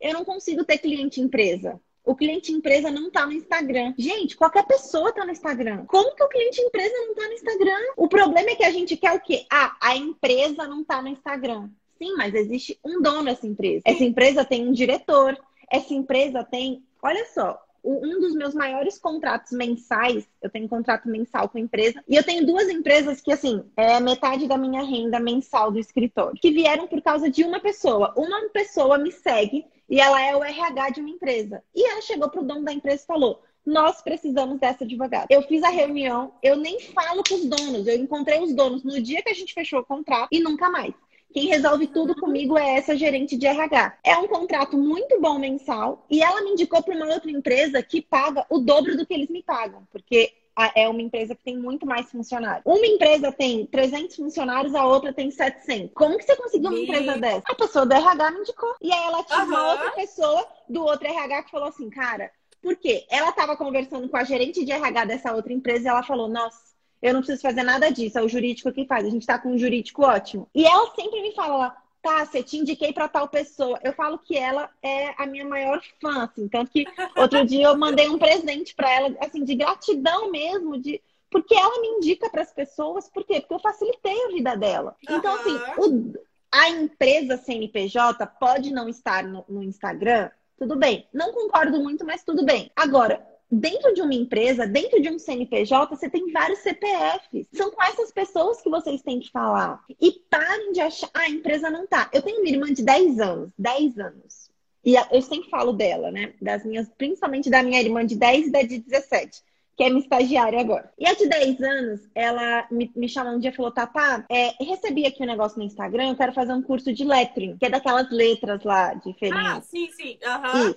Eu 0.00 0.14
não 0.14 0.24
consigo 0.24 0.64
ter 0.64 0.78
cliente 0.78 1.20
empresa. 1.20 1.80
O 2.04 2.14
cliente 2.14 2.52
empresa 2.52 2.90
não 2.90 3.10
tá 3.10 3.24
no 3.24 3.32
Instagram. 3.32 3.94
Gente, 3.96 4.36
qualquer 4.36 4.66
pessoa 4.66 5.12
tá 5.12 5.24
no 5.24 5.32
Instagram. 5.32 5.86
Como 5.86 6.14
que 6.14 6.22
o 6.22 6.28
cliente 6.28 6.60
empresa 6.60 6.94
não 6.98 7.14
tá 7.14 7.26
no 7.26 7.32
Instagram? 7.32 7.92
O 7.96 8.08
problema 8.08 8.50
é 8.50 8.54
que 8.54 8.64
a 8.64 8.70
gente 8.70 8.96
quer 8.96 9.12
o 9.12 9.20
quê? 9.20 9.46
Ah, 9.50 9.74
a 9.80 9.96
empresa 9.96 10.66
não 10.66 10.84
tá 10.84 11.00
no 11.00 11.08
Instagram. 11.08 11.70
Sim, 11.96 12.14
mas 12.16 12.34
existe 12.34 12.78
um 12.84 13.00
dono 13.00 13.24
dessa 13.24 13.46
empresa. 13.46 13.82
Essa 13.86 14.04
empresa 14.04 14.44
tem 14.44 14.68
um 14.68 14.72
diretor. 14.72 15.38
Essa 15.70 15.94
empresa 15.94 16.44
tem. 16.44 16.84
Olha 17.02 17.24
só, 17.32 17.58
um 17.84 18.20
dos 18.20 18.34
meus 18.34 18.54
maiores 18.54 18.98
contratos 18.98 19.52
mensais, 19.52 20.26
eu 20.40 20.48
tenho 20.48 20.64
um 20.64 20.68
contrato 20.68 21.08
mensal 21.08 21.48
com 21.48 21.58
empresa, 21.58 22.02
e 22.08 22.16
eu 22.16 22.24
tenho 22.24 22.46
duas 22.46 22.68
empresas 22.68 23.20
que, 23.20 23.30
assim, 23.30 23.62
é 23.76 24.00
metade 24.00 24.48
da 24.48 24.56
minha 24.56 24.82
renda 24.82 25.20
mensal 25.20 25.70
do 25.70 25.78
escritório, 25.78 26.40
que 26.40 26.50
vieram 26.50 26.86
por 26.88 27.02
causa 27.02 27.30
de 27.30 27.44
uma 27.44 27.60
pessoa. 27.60 28.14
Uma 28.16 28.48
pessoa 28.48 28.96
me 28.96 29.12
segue 29.12 29.66
e 29.88 30.00
ela 30.00 30.20
é 30.20 30.34
o 30.34 30.42
RH 30.42 30.90
de 30.90 31.00
uma 31.00 31.10
empresa. 31.10 31.62
E 31.74 31.86
ela 31.86 32.00
chegou 32.00 32.28
pro 32.30 32.42
dono 32.42 32.64
da 32.64 32.72
empresa 32.72 33.02
e 33.02 33.06
falou: 33.06 33.42
nós 33.64 34.02
precisamos 34.02 34.58
dessa 34.58 34.84
advogada. 34.84 35.26
Eu 35.30 35.42
fiz 35.42 35.62
a 35.62 35.68
reunião, 35.68 36.32
eu 36.42 36.56
nem 36.56 36.80
falo 36.80 37.22
com 37.26 37.34
os 37.34 37.44
donos, 37.44 37.86
eu 37.86 37.96
encontrei 37.96 38.40
os 38.40 38.54
donos 38.54 38.82
no 38.84 39.00
dia 39.00 39.22
que 39.22 39.30
a 39.30 39.34
gente 39.34 39.54
fechou 39.54 39.80
o 39.80 39.84
contrato 39.84 40.28
e 40.30 40.40
nunca 40.40 40.68
mais. 40.70 40.94
Quem 41.34 41.48
resolve 41.48 41.88
tudo 41.88 42.14
comigo 42.14 42.56
é 42.56 42.76
essa 42.76 42.96
gerente 42.96 43.36
de 43.36 43.44
RH. 43.44 43.98
É 44.04 44.16
um 44.16 44.28
contrato 44.28 44.78
muito 44.78 45.20
bom 45.20 45.36
mensal 45.36 46.06
e 46.08 46.22
ela 46.22 46.40
me 46.42 46.52
indicou 46.52 46.80
para 46.80 46.94
uma 46.94 47.12
outra 47.12 47.28
empresa 47.28 47.82
que 47.82 48.00
paga 48.00 48.46
o 48.48 48.60
dobro 48.60 48.96
do 48.96 49.04
que 49.04 49.12
eles 49.12 49.28
me 49.28 49.42
pagam, 49.42 49.84
porque 49.90 50.32
é 50.76 50.88
uma 50.88 51.02
empresa 51.02 51.34
que 51.34 51.42
tem 51.42 51.58
muito 51.58 51.84
mais 51.84 52.08
funcionários. 52.08 52.62
Uma 52.64 52.86
empresa 52.86 53.32
tem 53.32 53.66
300 53.66 54.14
funcionários, 54.14 54.76
a 54.76 54.86
outra 54.86 55.12
tem 55.12 55.28
700. 55.28 55.90
Como 55.92 56.16
que 56.16 56.22
você 56.24 56.36
conseguiu 56.36 56.70
uma 56.70 56.78
empresa 56.78 57.18
dessa? 57.18 57.42
A 57.48 57.54
pessoa 57.56 57.84
do 57.84 57.92
RH 57.92 58.30
me 58.30 58.38
indicou. 58.38 58.74
E 58.80 58.92
aí 58.92 59.04
ela 59.04 59.24
tinha 59.24 59.40
uhum. 59.40 59.46
uma 59.46 59.72
outra 59.72 59.90
pessoa 59.90 60.46
do 60.68 60.84
outro 60.84 61.08
RH 61.08 61.42
que 61.42 61.50
falou 61.50 61.66
assim, 61.66 61.90
cara, 61.90 62.30
por 62.62 62.76
quê? 62.76 63.04
Ela 63.10 63.30
estava 63.30 63.56
conversando 63.56 64.08
com 64.08 64.16
a 64.16 64.22
gerente 64.22 64.64
de 64.64 64.70
RH 64.70 65.04
dessa 65.06 65.34
outra 65.34 65.52
empresa 65.52 65.84
e 65.84 65.88
ela 65.88 66.04
falou, 66.04 66.28
nossa, 66.28 66.73
eu 67.04 67.12
não 67.12 67.20
preciso 67.20 67.42
fazer 67.42 67.62
nada 67.62 67.90
disso, 67.90 68.18
é 68.18 68.22
o 68.22 68.28
jurídico 68.28 68.72
que 68.72 68.86
faz. 68.86 69.04
A 69.04 69.10
gente 69.10 69.26
tá 69.26 69.38
com 69.38 69.50
um 69.50 69.58
jurídico 69.58 70.02
ótimo. 70.02 70.48
E 70.54 70.64
ela 70.64 70.90
sempre 70.96 71.20
me 71.20 71.34
fala, 71.34 71.76
tá, 72.00 72.24
você 72.24 72.42
te 72.42 72.56
indiquei 72.56 72.94
para 72.94 73.08
tal 73.08 73.28
pessoa. 73.28 73.78
Eu 73.84 73.92
falo 73.92 74.18
que 74.18 74.34
ela 74.34 74.70
é 74.82 75.12
a 75.22 75.26
minha 75.26 75.44
maior 75.44 75.82
fã, 76.00 76.24
assim, 76.24 76.48
tanto 76.48 76.70
que 76.70 76.86
outro 77.14 77.44
dia 77.44 77.66
eu 77.66 77.76
mandei 77.76 78.08
um 78.08 78.18
presente 78.18 78.74
para 78.74 78.90
ela, 78.90 79.14
assim, 79.20 79.44
de 79.44 79.54
gratidão 79.54 80.30
mesmo, 80.30 80.78
de 80.80 80.98
porque 81.30 81.54
ela 81.54 81.78
me 81.82 81.88
indica 81.88 82.30
para 82.30 82.40
as 82.40 82.52
pessoas, 82.54 83.10
por 83.10 83.22
quê? 83.22 83.40
Porque 83.40 83.54
eu 83.54 83.58
facilitei 83.58 84.24
a 84.24 84.28
vida 84.28 84.56
dela. 84.56 84.96
Então, 85.02 85.34
assim, 85.34 85.60
o, 85.76 86.14
a 86.50 86.70
empresa 86.70 87.36
CNPJ 87.36 88.26
pode 88.40 88.72
não 88.72 88.88
estar 88.88 89.24
no, 89.24 89.44
no 89.46 89.62
Instagram, 89.62 90.30
tudo 90.56 90.74
bem. 90.74 91.06
Não 91.12 91.32
concordo 91.32 91.78
muito, 91.80 92.02
mas 92.06 92.24
tudo 92.24 92.46
bem. 92.46 92.70
Agora, 92.74 93.33
dentro 93.58 93.94
de 93.94 94.02
uma 94.02 94.14
empresa, 94.14 94.66
dentro 94.66 95.00
de 95.00 95.08
um 95.08 95.18
CNPJ, 95.18 95.94
você 95.94 96.08
tem 96.08 96.30
vários 96.32 96.60
CPFs. 96.60 97.48
São 97.52 97.70
com 97.70 97.82
essas 97.82 98.12
pessoas 98.12 98.60
que 98.60 98.70
vocês 98.70 99.02
têm 99.02 99.20
que 99.20 99.30
falar. 99.30 99.82
E 100.00 100.12
parem 100.30 100.72
de 100.72 100.80
achar, 100.80 101.10
ah, 101.14 101.20
a 101.20 101.30
empresa 101.30 101.70
não 101.70 101.86
tá. 101.86 102.10
Eu 102.12 102.22
tenho 102.22 102.40
uma 102.40 102.48
irmã 102.48 102.72
de 102.72 102.82
10 102.82 103.20
anos, 103.20 103.50
10 103.58 103.98
anos. 103.98 104.50
E 104.84 104.94
eu 105.10 105.22
sempre 105.22 105.48
falo 105.48 105.72
dela, 105.72 106.10
né? 106.10 106.34
Das 106.42 106.64
minhas, 106.64 106.88
principalmente 106.98 107.48
da 107.48 107.62
minha 107.62 107.80
irmã 107.80 108.04
de 108.04 108.16
10 108.16 108.48
e 108.48 108.50
da 108.50 108.62
de 108.62 108.78
17 108.78 109.42
que 109.76 109.82
é 109.82 109.88
minha 109.88 110.00
estagiária 110.00 110.60
agora. 110.60 110.92
E 110.98 111.06
a 111.06 111.14
de 111.14 111.28
10 111.28 111.60
anos, 111.62 112.00
ela 112.14 112.66
me, 112.70 112.90
me 112.94 113.08
chamou 113.08 113.32
um 113.32 113.38
dia 113.38 113.50
e 113.50 113.54
falou: 113.54 113.72
Tatá, 113.72 114.24
é, 114.30 114.52
recebi 114.64 115.04
aqui 115.04 115.22
um 115.22 115.26
negócio 115.26 115.58
no 115.58 115.64
Instagram, 115.64 116.10
eu 116.10 116.16
quero 116.16 116.32
fazer 116.32 116.52
um 116.52 116.62
curso 116.62 116.92
de 116.92 117.04
lettering, 117.04 117.56
que 117.58 117.66
é 117.66 117.70
daquelas 117.70 118.10
letras 118.10 118.62
lá 118.62 118.94
diferentes. 118.94 119.46
Ah, 119.46 119.60
sim, 119.60 119.90
sim. 119.90 120.18
Uhum. 120.24 120.74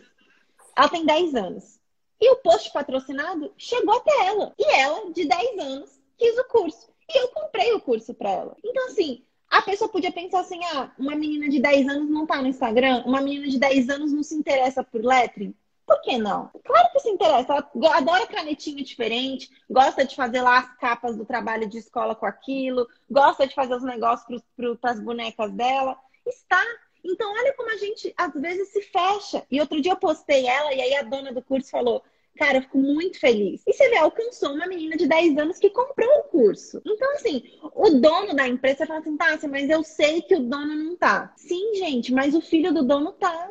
Ela 0.76 0.90
tem 0.90 1.06
10 1.06 1.36
anos. 1.36 1.77
E 2.20 2.32
o 2.32 2.38
post 2.38 2.72
patrocinado 2.72 3.54
chegou 3.58 3.96
até 3.96 4.28
ela. 4.28 4.54
E 4.58 4.76
ela, 4.76 5.12
de 5.12 5.26
10 5.26 5.60
anos, 5.60 6.02
quis 6.18 6.38
o 6.38 6.44
curso. 6.46 6.90
E 7.10 7.22
eu 7.22 7.28
comprei 7.30 7.74
o 7.74 7.82
curso 7.82 8.14
para 8.14 8.30
ela. 8.30 8.58
Então, 8.64 8.88
assim, 8.88 9.24
a 9.50 9.62
pessoa 9.62 9.90
podia 9.90 10.12
pensar 10.12 10.42
assim: 10.42 10.60
ah, 10.74 10.92
uma 10.98 11.16
menina 11.16 11.48
de 11.48 11.60
10 11.60 11.88
anos 11.88 12.10
não 12.10 12.26
tá 12.26 12.42
no 12.42 12.48
Instagram, 12.48 13.04
uma 13.06 13.22
menina 13.22 13.48
de 13.48 13.60
10 13.60 13.90
anos 13.90 14.12
não 14.12 14.24
se 14.24 14.36
interessa 14.36 14.84
por 14.84 15.04
lettering. 15.04 15.56
Por 15.86 16.02
que 16.02 16.18
não? 16.18 16.52
Claro 16.66 16.92
que 16.92 17.00
se 17.00 17.10
interessa. 17.10 17.66
Ela 17.74 17.98
adora 17.98 18.28
canetinha 18.28 18.84
diferente, 18.84 19.50
gosta 19.70 20.04
de 20.04 20.16
fazer 20.16 20.42
lá 20.42 20.60
as 20.60 20.78
capas 20.78 21.16
do 21.16 21.24
trabalho 21.24 21.70
de 21.70 21.78
escola 21.78 22.14
com 22.14 22.26
aquilo, 22.26 22.86
gosta 23.10 23.48
de 23.48 23.56
fazer 23.56 23.76
os 23.76 23.84
negócios 23.84 24.44
para 24.82 24.92
as 24.92 25.00
bonecas 25.00 25.50
dela. 25.54 25.98
Está 26.26 26.62
então, 27.08 27.32
olha 27.34 27.54
como 27.54 27.72
a 27.72 27.78
gente 27.78 28.14
às 28.18 28.34
vezes 28.34 28.70
se 28.70 28.82
fecha. 28.82 29.46
E 29.50 29.60
outro 29.60 29.82
dia 29.82 29.94
eu 29.94 29.98
postei 29.98 30.46
ela, 30.46 30.74
e 30.74 30.82
aí 30.82 30.96
a 30.96 31.04
dona 31.04 31.32
do 31.32 31.42
curso 31.42 31.70
falou: 31.70 32.04
Cara, 32.38 32.60
eu 32.60 32.62
fico 32.62 32.78
muito 32.78 33.20
feliz. 33.20 33.64
E 33.66 33.74
você 33.74 33.90
vê, 33.90 33.98
alcançou 33.98 34.54
uma 34.54 34.68
menina 34.68 34.96
de 34.96 35.08
10 35.08 35.38
anos 35.38 35.58
que 35.58 35.70
comprou 35.70 36.10
o 36.20 36.24
curso. 36.26 36.82
Então, 36.86 37.12
assim, 37.14 37.44
o 37.74 37.90
dono 37.90 38.36
da 38.36 38.48
empresa 38.48 38.86
fala 38.86 39.00
assim, 39.00 39.18
tá, 39.18 39.38
mas 39.50 39.70
eu 39.70 39.84
sei 39.84 40.22
que 40.22 40.36
o 40.36 40.40
dono 40.40 40.76
não 40.76 40.96
tá. 40.96 41.34
Sim, 41.36 41.76
gente, 41.76 42.14
mas 42.14 42.36
o 42.36 42.42
filho 42.42 42.72
do 42.74 42.84
dono 42.84 43.12
tá. 43.14 43.50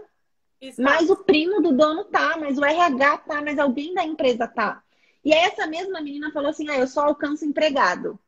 Exato. 0.60 0.82
Mas 0.82 1.10
o 1.10 1.16
primo 1.16 1.60
do 1.60 1.72
dono 1.72 2.04
tá, 2.04 2.36
mas 2.38 2.58
o 2.58 2.64
RH 2.64 3.18
tá, 3.18 3.42
mas 3.42 3.58
alguém 3.58 3.92
da 3.92 4.04
empresa 4.04 4.46
tá. 4.46 4.82
E 5.24 5.34
aí 5.34 5.40
essa 5.40 5.66
mesma 5.66 6.00
menina 6.00 6.30
falou 6.30 6.50
assim: 6.50 6.68
ah, 6.70 6.78
eu 6.78 6.86
só 6.86 7.02
alcanço 7.02 7.44
empregado. 7.44 8.18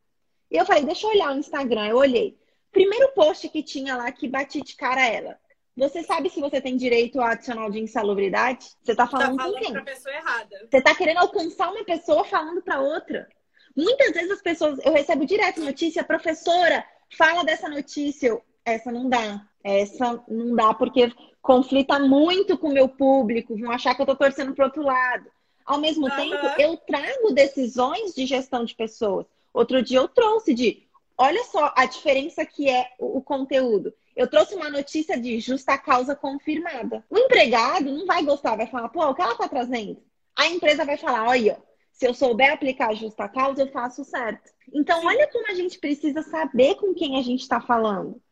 E 0.50 0.56
eu 0.56 0.66
falei, 0.66 0.84
deixa 0.84 1.06
eu 1.06 1.10
olhar 1.10 1.34
o 1.34 1.38
Instagram. 1.38 1.86
Eu 1.86 1.96
olhei. 1.96 2.36
Primeiro 2.72 3.12
post 3.12 3.48
que 3.48 3.62
tinha 3.62 3.96
lá 3.96 4.10
que 4.12 4.28
bati 4.28 4.60
de 4.60 4.76
cara 4.76 5.06
ela. 5.06 5.38
Você 5.76 6.02
sabe 6.02 6.28
se 6.28 6.40
você 6.40 6.60
tem 6.60 6.76
direito 6.76 7.20
ao 7.20 7.28
adicional 7.28 7.70
de 7.70 7.78
insalubridade? 7.78 8.66
Você 8.82 8.96
tá 8.96 9.06
falando, 9.06 9.36
tá 9.36 9.42
falando 9.44 9.58
com 9.58 9.60
quem? 9.60 9.72
Pra 9.72 9.82
pessoa 9.82 10.14
errada. 10.14 10.68
Você 10.68 10.80
tá 10.82 10.94
querendo 10.94 11.18
alcançar 11.18 11.70
uma 11.70 11.84
pessoa 11.84 12.24
falando 12.24 12.60
para 12.60 12.80
outra. 12.80 13.28
Muitas 13.76 14.10
vezes 14.12 14.30
as 14.32 14.42
pessoas, 14.42 14.80
eu 14.84 14.92
recebo 14.92 15.24
direto 15.24 15.60
notícia, 15.60 16.02
professora, 16.02 16.84
fala 17.16 17.44
dessa 17.44 17.68
notícia. 17.68 18.26
Eu, 18.26 18.42
essa 18.64 18.90
não 18.90 19.08
dá. 19.08 19.46
Essa 19.62 20.20
não 20.26 20.56
dá 20.56 20.74
porque 20.74 21.12
conflita 21.40 21.98
muito 21.98 22.58
com 22.58 22.68
o 22.68 22.74
meu 22.74 22.88
público, 22.88 23.56
vão 23.56 23.70
achar 23.70 23.94
que 23.94 24.02
eu 24.02 24.06
tô 24.06 24.16
torcendo 24.16 24.54
pro 24.54 24.64
outro 24.64 24.82
lado. 24.82 25.30
Ao 25.64 25.78
mesmo 25.78 26.06
uhum. 26.06 26.16
tempo, 26.16 26.46
eu 26.58 26.76
trago 26.76 27.32
decisões 27.32 28.14
de 28.14 28.26
gestão 28.26 28.64
de 28.64 28.74
pessoas. 28.74 29.26
Outro 29.52 29.80
dia 29.82 29.98
eu 29.98 30.08
trouxe 30.08 30.54
de 30.54 30.87
olha 31.18 31.42
só 31.44 31.72
a 31.76 31.84
diferença 31.84 32.46
que 32.46 32.70
é 32.70 32.90
o, 32.98 33.20
conteúdo. 33.20 33.92
Eu 34.16 34.28
trouxe 34.28 34.54
uma 34.54 34.70
notícia 34.70 35.20
de 35.20 35.40
justa 35.40 35.76
causa 35.76 36.14
confirmada. 36.14 37.04
O 37.10 37.18
empregado 37.18 37.90
não 37.90 38.06
vai 38.06 38.22
gostar, 38.24 38.56
vai 38.56 38.66
falar, 38.66 38.88
pô, 38.88 39.04
o 39.04 39.14
que 39.14 39.22
ela 39.22 39.34
tá 39.34 39.48
trazendo? 39.48 40.02
A 40.36 40.46
empresa 40.46 40.84
vai 40.84 40.96
falar, 40.96 41.28
olha, 41.28 41.60
Se 41.90 42.06
eu 42.06 42.14
souber 42.14 42.52
aplicar 42.52 42.94
justa 42.94 43.28
causa, 43.28 43.62
eu 43.62 43.72
faço 43.72 44.04
certo. 44.04 44.52
Então, 44.72 45.04
olha 45.04 45.26
como 45.32 45.50
a 45.50 45.54
gente 45.54 45.80
precisa 45.80 46.22
saber 46.22 46.76
com 46.76 46.94
quem 46.94 47.18
a 47.18 47.22
gente 47.22 47.40
está 47.40 47.60
falando. 47.60 48.22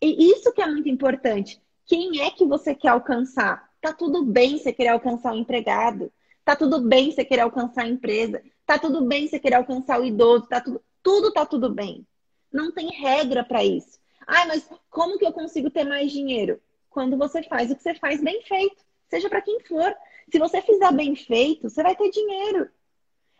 E 0.00 0.32
isso 0.32 0.52
que 0.52 0.60
é 0.60 0.66
muito 0.66 0.88
importante. 0.88 1.62
Quem 1.86 2.20
é 2.20 2.30
que 2.32 2.44
você 2.44 2.74
quer 2.74 2.88
alcançar? 2.88 3.70
Tá 3.80 3.92
tudo 3.92 4.24
bem 4.24 4.58
você 4.58 4.72
querer 4.72 4.88
alcançar 4.88 5.32
o 5.32 5.36
empregado. 5.36 6.12
Tá 6.44 6.56
tudo 6.56 6.80
bem 6.80 7.12
você 7.12 7.24
querer 7.24 7.42
alcançar 7.42 7.84
a 7.84 7.88
empresa. 7.88 8.42
Tá 8.66 8.76
tudo 8.76 9.04
bem 9.04 9.28
você 9.28 9.38
querer 9.38 9.54
alcançar 9.56 10.00
o 10.00 10.04
idoso. 10.04 10.48
Tá 10.48 10.60
tudo, 10.60 10.82
tudo 11.00 11.32
tá 11.32 11.46
tudo 11.46 11.70
bem. 11.72 12.04
Não 12.52 12.70
tem 12.72 12.88
regra 12.90 13.42
para 13.44 13.64
isso. 13.64 13.98
Ai, 14.26 14.46
mas 14.46 14.68
como 14.90 15.18
que 15.18 15.26
eu 15.26 15.32
consigo 15.32 15.70
ter 15.70 15.84
mais 15.84 16.12
dinheiro? 16.12 16.60
Quando 16.90 17.16
você 17.16 17.42
faz 17.42 17.70
o 17.70 17.76
que 17.76 17.82
você 17.82 17.94
faz 17.94 18.22
bem 18.22 18.42
feito, 18.42 18.84
seja 19.08 19.28
para 19.28 19.40
quem 19.40 19.60
for. 19.60 19.94
Se 20.30 20.38
você 20.38 20.60
fizer 20.62 20.92
bem 20.92 21.14
feito, 21.16 21.68
você 21.68 21.82
vai 21.82 21.96
ter 21.96 22.10
dinheiro. 22.10 22.68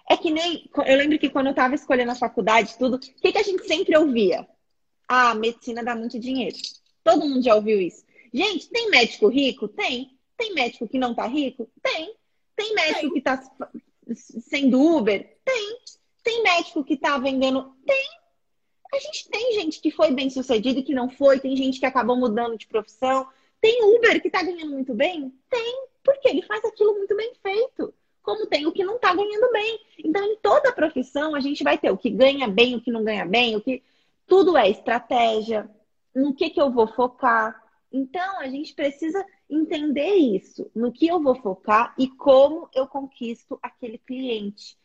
É 0.09 0.17
que 0.17 0.31
nem. 0.31 0.69
Eu 0.87 0.97
lembro 0.97 1.19
que 1.19 1.31
quando 1.31 1.47
eu 1.47 1.53
estava 1.53 1.75
escolhendo 1.75 2.11
a 2.11 2.17
faculdade, 2.17 2.77
tudo, 2.79 2.97
o 2.97 2.99
que, 2.99 3.33
que 3.33 3.39
a 3.39 3.43
gente 3.43 3.67
sempre 3.67 3.97
ouvia? 3.97 4.47
Ah, 5.09 5.35
medicina 5.35 5.85
dá 5.85 5.95
muito 5.95 6.19
dinheiro. 6.19 6.57
Todo 7.05 7.27
mundo 7.27 7.43
já 7.43 7.55
ouviu 7.55 7.81
isso. 7.81 8.05
Gente, 8.33 8.69
tem 8.71 8.91
médico 8.91 9.29
rico? 9.29 9.69
Tem. 9.69 10.19
Tem 10.37 10.55
médico 10.55 10.89
que 10.89 10.99
não 10.99 11.15
tá 11.15 11.27
rico? 11.27 11.69
Tem. 11.83 12.15
Tem 12.57 12.75
médico 12.75 13.01
tem. 13.01 13.13
que 13.13 13.21
tá 13.21 13.43
sendo 14.49 14.81
Uber? 14.81 15.39
Tem. 15.45 15.79
Tem 16.23 16.43
médico 16.43 16.85
que 16.85 16.97
tá 16.97 17.19
vendendo? 17.19 17.75
Tem. 17.87 18.22
A 18.93 18.99
gente 18.99 19.29
tem 19.31 19.55
gente 19.55 19.81
que 19.81 19.91
foi 19.91 20.11
bem 20.11 20.29
sucedido 20.29 20.81
e 20.81 20.83
que 20.83 20.95
não 20.95 21.09
foi, 21.09 21.41
tem 21.41 21.57
gente 21.57 21.81
que 21.81 21.87
acabou 21.87 22.15
mudando 22.15 22.59
de 22.59 22.67
profissão. 22.67 23.27
Tem 23.59 23.83
Uber 23.83 24.21
que 24.21 24.29
tá 24.29 24.43
ganhando 24.43 24.73
muito 24.73 24.93
bem? 24.93 25.33
Tem, 25.49 25.87
porque 26.05 26.29
ele 26.29 26.43
faz 26.43 26.63
aquilo 26.65 26.95
muito 26.95 27.17
bem 27.17 27.33
feito. 27.43 27.95
Como 28.23 28.47
tem 28.47 28.67
o 28.67 28.73
que 28.73 28.85
não 28.85 28.99
tá 28.99 29.15
ganhando 29.15 29.51
bem. 29.51 29.81
Então, 30.05 30.23
em 30.25 30.37
toda 30.37 30.73
profissão, 30.73 31.35
a 31.35 31.41
gente 31.41 31.65
vai 31.65 31.79
ter 31.79 31.91
o 31.91 31.97
que 31.97 32.11
ganha 32.11 32.47
bem, 32.47 32.77
o 32.77 32.83
que 32.83 32.91
não 32.91 33.03
ganha 33.03 33.25
bem, 33.25 33.57
o 33.57 33.63
que. 33.63 33.83
Tudo 34.27 34.57
é 34.57 34.71
estratégia, 34.71 35.69
no 36.15 36.35
que, 36.35 36.51
que 36.51 36.61
eu 36.61 36.71
vou 36.71 36.87
focar. 36.87 37.61
Então, 37.91 38.41
a 38.41 38.49
gente 38.49 38.75
precisa 38.75 39.25
entender 39.49 40.15
isso, 40.15 40.71
no 40.75 40.93
que 40.93 41.07
eu 41.07 41.21
vou 41.21 41.35
focar 41.35 41.95
e 41.99 42.09
como 42.09 42.69
eu 42.75 42.87
conquisto 42.87 43.59
aquele 43.63 43.99
cliente. 43.99 44.79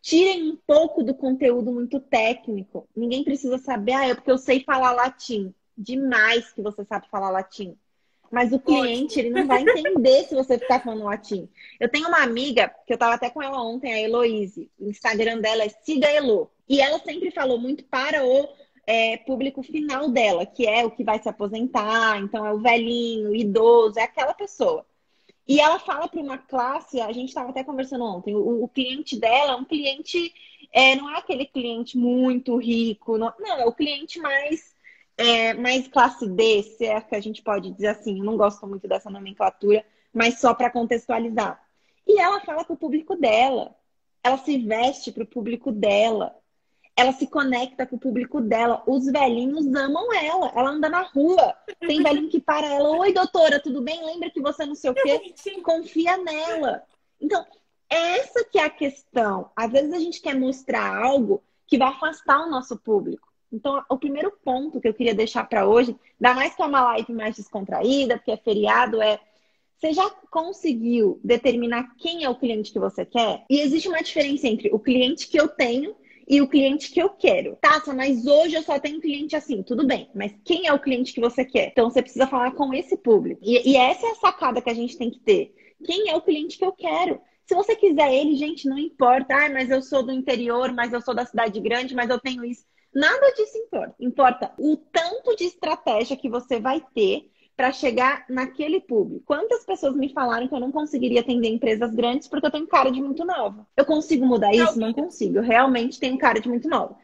Tirem 0.00 0.50
um 0.50 0.56
pouco 0.66 1.02
do 1.02 1.14
conteúdo 1.14 1.72
muito 1.72 1.98
técnico. 1.98 2.88
Ninguém 2.94 3.24
precisa 3.24 3.58
saber, 3.58 3.92
ah, 3.92 4.06
é 4.06 4.14
porque 4.14 4.30
eu 4.30 4.38
sei 4.38 4.60
falar 4.60 4.92
latim. 4.92 5.52
Demais 5.76 6.52
que 6.52 6.62
você 6.62 6.84
sabe 6.84 7.08
falar 7.08 7.30
latim. 7.30 7.76
Mas 8.30 8.52
o 8.52 8.58
cliente, 8.58 9.20
ele 9.20 9.30
não 9.30 9.46
vai 9.46 9.62
entender 9.62 10.24
se 10.24 10.34
você 10.34 10.58
ficar 10.58 10.82
falando 10.82 11.04
latim. 11.04 11.48
Eu 11.78 11.88
tenho 11.88 12.08
uma 12.08 12.22
amiga, 12.22 12.72
que 12.86 12.92
eu 12.92 12.98
tava 12.98 13.14
até 13.14 13.30
com 13.30 13.42
ela 13.42 13.62
ontem, 13.62 13.92
a 13.92 14.00
Heloise. 14.00 14.70
O 14.78 14.88
Instagram 14.88 15.40
dela 15.40 15.64
é 15.64 15.68
Siga 15.68 16.08
Elo. 16.08 16.50
E 16.68 16.80
ela 16.80 16.98
sempre 16.98 17.30
falou 17.30 17.58
muito 17.58 17.84
para 17.84 18.24
o 18.24 18.48
é, 18.86 19.16
público 19.18 19.62
final 19.62 20.10
dela, 20.10 20.46
que 20.46 20.66
é 20.66 20.84
o 20.84 20.90
que 20.90 21.04
vai 21.04 21.20
se 21.20 21.28
aposentar, 21.28 22.18
então 22.20 22.46
é 22.46 22.52
o 22.52 22.60
velhinho, 22.60 23.30
o 23.30 23.36
idoso, 23.36 23.98
é 23.98 24.02
aquela 24.02 24.34
pessoa. 24.34 24.86
E 25.48 25.60
ela 25.60 25.78
fala 25.78 26.08
para 26.08 26.20
uma 26.20 26.38
classe, 26.38 27.00
a 27.00 27.12
gente 27.12 27.28
estava 27.28 27.50
até 27.50 27.62
conversando 27.62 28.04
ontem, 28.04 28.34
o, 28.34 28.64
o, 28.64 28.68
cliente 28.68 29.18
dela 29.18 29.52
é 29.52 29.56
um 29.56 29.64
cliente, 29.64 30.34
é, 30.72 30.96
não 30.96 31.08
é 31.08 31.18
aquele 31.18 31.46
cliente 31.46 31.96
muito 31.96 32.56
rico, 32.56 33.16
não, 33.16 33.32
não 33.38 33.58
é 33.60 33.64
o 33.64 33.72
cliente 33.72 34.18
mais, 34.18 34.74
é, 35.16 35.54
mais 35.54 35.86
classe 35.86 36.28
D, 36.28 36.62
se 36.64 36.86
é 36.86 37.00
que 37.00 37.14
a 37.14 37.20
gente 37.20 37.42
pode 37.42 37.70
dizer 37.70 37.88
assim, 37.88 38.18
eu 38.18 38.24
não 38.24 38.36
gosto 38.36 38.66
muito 38.66 38.88
dessa 38.88 39.08
nomenclatura, 39.08 39.84
mas 40.12 40.40
só 40.40 40.52
para 40.52 40.70
contextualizar. 40.70 41.62
E 42.06 42.18
ela 42.20 42.40
fala 42.40 42.64
para 42.64 42.74
o 42.74 42.78
público 42.78 43.14
dela, 43.14 43.76
ela 44.24 44.38
se 44.38 44.58
veste 44.58 45.12
para 45.12 45.22
o 45.22 45.26
público 45.26 45.70
dela, 45.70 46.36
ela 46.96 47.12
se 47.12 47.26
conecta 47.26 47.86
com 47.86 47.96
o 47.96 48.00
público 48.00 48.40
dela. 48.40 48.82
Os 48.86 49.04
velhinhos 49.04 49.66
amam 49.74 50.12
ela. 50.14 50.50
Ela 50.56 50.70
anda 50.70 50.88
na 50.88 51.02
rua. 51.02 51.54
Tem 51.78 52.02
velhinho 52.02 52.30
que 52.30 52.40
para 52.40 52.66
ela. 52.66 52.88
Oi, 52.98 53.12
doutora, 53.12 53.60
tudo 53.60 53.82
bem? 53.82 54.02
Lembra 54.04 54.30
que 54.30 54.40
você 54.40 54.64
não 54.64 54.74
sei 54.74 54.90
o 54.90 54.94
quê? 54.94 55.34
Confia 55.62 56.16
nela. 56.16 56.82
Então, 57.20 57.44
essa 57.90 58.42
que 58.44 58.58
é 58.58 58.64
a 58.64 58.70
questão. 58.70 59.50
Às 59.54 59.70
vezes 59.70 59.92
a 59.92 59.98
gente 59.98 60.22
quer 60.22 60.34
mostrar 60.34 61.04
algo 61.04 61.42
que 61.66 61.76
vai 61.76 61.88
afastar 61.88 62.46
o 62.46 62.50
nosso 62.50 62.78
público. 62.78 63.28
Então, 63.52 63.84
o 63.90 63.98
primeiro 63.98 64.32
ponto 64.42 64.80
que 64.80 64.88
eu 64.88 64.94
queria 64.94 65.14
deixar 65.14 65.46
para 65.48 65.68
hoje, 65.68 65.94
ainda 66.20 66.34
mais 66.34 66.54
que 66.54 66.62
é 66.62 66.66
uma 66.66 66.82
live 66.82 67.12
mais 67.12 67.36
descontraída, 67.36 68.16
porque 68.16 68.32
é 68.32 68.36
feriado, 68.36 69.02
é 69.02 69.20
você 69.76 69.92
já 69.92 70.08
conseguiu 70.30 71.20
determinar 71.22 71.94
quem 71.98 72.24
é 72.24 72.30
o 72.30 72.34
cliente 72.34 72.72
que 72.72 72.78
você 72.78 73.04
quer? 73.04 73.44
E 73.50 73.60
existe 73.60 73.88
uma 73.88 74.02
diferença 74.02 74.48
entre 74.48 74.70
o 74.72 74.78
cliente 74.78 75.28
que 75.28 75.38
eu 75.38 75.48
tenho 75.48 75.94
e 76.28 76.40
o 76.40 76.48
cliente 76.48 76.90
que 76.90 77.00
eu 77.00 77.10
quero. 77.10 77.56
Tá, 77.60 77.82
mas 77.94 78.26
hoje 78.26 78.56
eu 78.56 78.62
só 78.62 78.78
tenho 78.78 79.00
cliente 79.00 79.36
assim, 79.36 79.62
tudo 79.62 79.86
bem, 79.86 80.10
mas 80.14 80.34
quem 80.44 80.66
é 80.66 80.72
o 80.72 80.80
cliente 80.80 81.12
que 81.12 81.20
você 81.20 81.44
quer? 81.44 81.68
Então 81.68 81.88
você 81.88 82.02
precisa 82.02 82.26
falar 82.26 82.52
com 82.52 82.74
esse 82.74 82.96
público. 82.96 83.40
E, 83.44 83.70
e 83.70 83.76
essa 83.76 84.06
é 84.06 84.10
a 84.10 84.16
sacada 84.16 84.60
que 84.60 84.70
a 84.70 84.74
gente 84.74 84.96
tem 84.96 85.10
que 85.10 85.20
ter. 85.20 85.54
Quem 85.84 86.08
é 86.10 86.16
o 86.16 86.22
cliente 86.22 86.58
que 86.58 86.64
eu 86.64 86.72
quero? 86.72 87.20
Se 87.46 87.54
você 87.54 87.76
quiser 87.76 88.12
ele, 88.12 88.34
gente, 88.34 88.68
não 88.68 88.78
importa. 88.78 89.36
Ah, 89.36 89.48
mas 89.48 89.70
eu 89.70 89.80
sou 89.80 90.02
do 90.02 90.12
interior, 90.12 90.72
mas 90.72 90.92
eu 90.92 91.00
sou 91.00 91.14
da 91.14 91.24
cidade 91.24 91.60
grande, 91.60 91.94
mas 91.94 92.10
eu 92.10 92.18
tenho 92.18 92.44
isso. 92.44 92.64
Nada 92.92 93.30
disso 93.32 93.58
importa. 93.58 93.94
Importa 94.00 94.54
o 94.58 94.76
tanto 94.76 95.36
de 95.36 95.44
estratégia 95.44 96.16
que 96.16 96.28
você 96.28 96.58
vai 96.58 96.82
ter 96.94 97.30
para 97.56 97.72
chegar 97.72 98.24
naquele 98.28 98.80
público. 98.80 99.24
Quantas 99.24 99.64
pessoas 99.64 99.96
me 99.96 100.12
falaram 100.12 100.46
que 100.46 100.54
eu 100.54 100.60
não 100.60 100.70
conseguiria 100.70 101.20
atender 101.20 101.48
empresas 101.48 101.94
grandes 101.94 102.28
porque 102.28 102.46
eu 102.46 102.50
tenho 102.50 102.66
cara 102.66 102.90
de 102.90 103.00
muito 103.00 103.24
nova? 103.24 103.66
Eu 103.74 103.86
consigo 103.86 104.26
mudar 104.26 104.52
isso? 104.52 104.78
Não 104.78 104.92
consigo. 104.92 105.38
Eu 105.38 105.42
realmente 105.42 105.98
tenho 105.98 106.18
cara 106.18 106.38
de 106.38 106.48
muito 106.48 106.68
nova. 106.68 106.96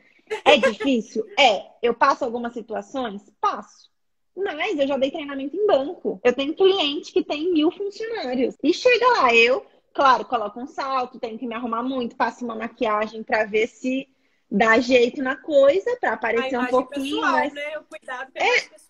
É 0.44 0.56
difícil? 0.58 1.24
É. 1.38 1.64
Eu 1.82 1.94
passo 1.94 2.24
algumas 2.24 2.52
situações? 2.52 3.22
Passo. 3.40 3.90
Mas 4.36 4.78
eu 4.78 4.86
já 4.86 4.96
dei 4.96 5.10
treinamento 5.10 5.56
em 5.56 5.66
banco. 5.66 6.20
Eu 6.22 6.34
tenho 6.34 6.54
cliente 6.54 7.12
que 7.12 7.24
tem 7.24 7.52
mil 7.52 7.70
funcionários. 7.70 8.54
E 8.62 8.72
chega 8.74 9.06
lá, 9.08 9.34
eu, 9.34 9.64
claro, 9.94 10.24
coloco 10.24 10.60
um 10.60 10.66
salto, 10.66 11.18
tenho 11.18 11.38
que 11.38 11.46
me 11.46 11.54
arrumar 11.54 11.82
muito, 11.82 12.16
passo 12.16 12.44
uma 12.44 12.54
maquiagem 12.54 13.22
para 13.22 13.44
ver 13.44 13.66
se 13.66 14.08
dá 14.52 14.78
jeito 14.78 15.22
na 15.22 15.34
coisa 15.34 15.96
para 15.98 16.12
aparecer 16.12 16.58
um 16.58 16.66
pouquinho, 16.66 17.16
pessoal, 17.16 17.32
mas 17.32 17.54
né? 17.54 17.78
o 17.78 17.84
cuidado 17.84 18.30
é, 18.34 18.46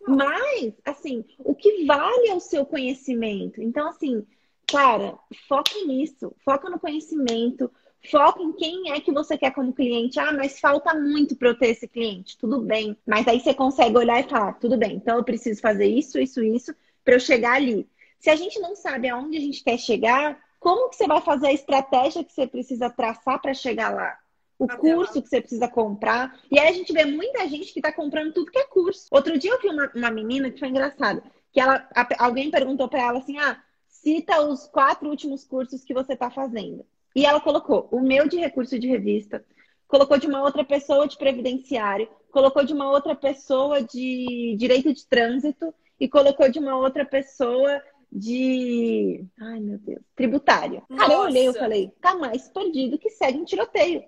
mas 0.08 0.74
assim, 0.84 1.24
o 1.38 1.54
que 1.54 1.84
vale 1.84 2.28
é 2.28 2.34
o 2.34 2.40
seu 2.40 2.66
conhecimento. 2.66 3.62
Então 3.62 3.88
assim, 3.88 4.26
cara, 4.66 5.16
foca 5.48 5.72
nisso, 5.86 6.34
foca 6.44 6.68
no 6.68 6.80
conhecimento, 6.80 7.70
foca 8.10 8.42
em 8.42 8.52
quem 8.54 8.90
é 8.90 9.00
que 9.00 9.12
você 9.12 9.38
quer 9.38 9.52
como 9.52 9.72
cliente. 9.72 10.18
Ah, 10.18 10.32
mas 10.32 10.58
falta 10.58 10.92
muito 10.94 11.36
para 11.36 11.50
eu 11.50 11.58
ter 11.58 11.68
esse 11.68 11.86
cliente. 11.86 12.36
Tudo 12.36 12.60
bem, 12.60 12.96
mas 13.06 13.28
aí 13.28 13.38
você 13.38 13.54
consegue 13.54 13.96
olhar 13.96 14.18
e 14.18 14.28
falar, 14.28 14.54
tudo 14.54 14.76
bem. 14.76 14.96
Então 14.96 15.16
eu 15.16 15.24
preciso 15.24 15.60
fazer 15.60 15.86
isso, 15.86 16.18
isso, 16.18 16.42
isso 16.42 16.74
para 17.04 17.14
eu 17.14 17.20
chegar 17.20 17.54
ali. 17.54 17.88
Se 18.18 18.30
a 18.30 18.36
gente 18.36 18.58
não 18.58 18.74
sabe 18.74 19.08
aonde 19.08 19.36
a 19.36 19.40
gente 19.40 19.62
quer 19.62 19.78
chegar, 19.78 20.40
como 20.58 20.90
que 20.90 20.96
você 20.96 21.06
vai 21.06 21.20
fazer 21.20 21.46
a 21.48 21.52
estratégia 21.52 22.24
que 22.24 22.32
você 22.32 22.48
precisa 22.48 22.90
traçar 22.90 23.40
para 23.40 23.54
chegar 23.54 23.94
lá? 23.94 24.18
O 24.64 24.68
curso 24.78 25.20
que 25.20 25.28
você 25.28 25.40
precisa 25.40 25.68
comprar. 25.68 26.38
E 26.50 26.58
aí 26.58 26.68
a 26.68 26.72
gente 26.72 26.92
vê 26.92 27.04
muita 27.04 27.48
gente 27.48 27.72
que 27.72 27.80
está 27.80 27.92
comprando 27.92 28.32
tudo 28.32 28.50
que 28.50 28.58
é 28.58 28.66
curso. 28.66 29.06
Outro 29.10 29.38
dia 29.38 29.50
eu 29.50 29.60
vi 29.60 29.68
uma, 29.68 29.90
uma 29.94 30.10
menina 30.10 30.50
que 30.50 30.58
foi 30.58 30.68
engraçada, 30.68 31.22
que 31.52 31.60
ela, 31.60 31.88
a, 31.94 32.24
alguém 32.24 32.50
perguntou 32.50 32.88
para 32.88 33.02
ela 33.02 33.18
assim: 33.18 33.38
ah, 33.38 33.60
cita 33.88 34.40
os 34.42 34.66
quatro 34.66 35.08
últimos 35.08 35.44
cursos 35.44 35.84
que 35.84 35.94
você 35.94 36.12
está 36.12 36.30
fazendo. 36.30 36.84
E 37.14 37.26
ela 37.26 37.40
colocou 37.40 37.88
o 37.90 38.00
meu 38.00 38.28
de 38.28 38.38
recurso 38.38 38.78
de 38.78 38.88
revista, 38.88 39.44
colocou 39.86 40.16
de 40.16 40.26
uma 40.26 40.42
outra 40.42 40.64
pessoa 40.64 41.06
de 41.06 41.18
previdenciário, 41.18 42.08
colocou 42.30 42.64
de 42.64 42.72
uma 42.72 42.90
outra 42.90 43.14
pessoa 43.14 43.82
de 43.82 44.56
direito 44.58 44.92
de 44.92 45.06
trânsito 45.06 45.74
e 46.00 46.08
colocou 46.08 46.48
de 46.48 46.58
uma 46.58 46.76
outra 46.76 47.04
pessoa 47.04 47.82
de. 48.10 49.24
Ai, 49.40 49.60
meu 49.60 49.78
Deus, 49.78 50.02
tributária. 50.14 50.82
Cara, 50.96 51.12
eu 51.12 51.20
olhei 51.20 51.48
e 51.48 51.52
falei, 51.52 51.92
tá 52.00 52.14
mais 52.14 52.48
perdido 52.48 52.98
que 52.98 53.10
segue 53.10 53.38
um 53.38 53.44
tiroteio. 53.44 54.04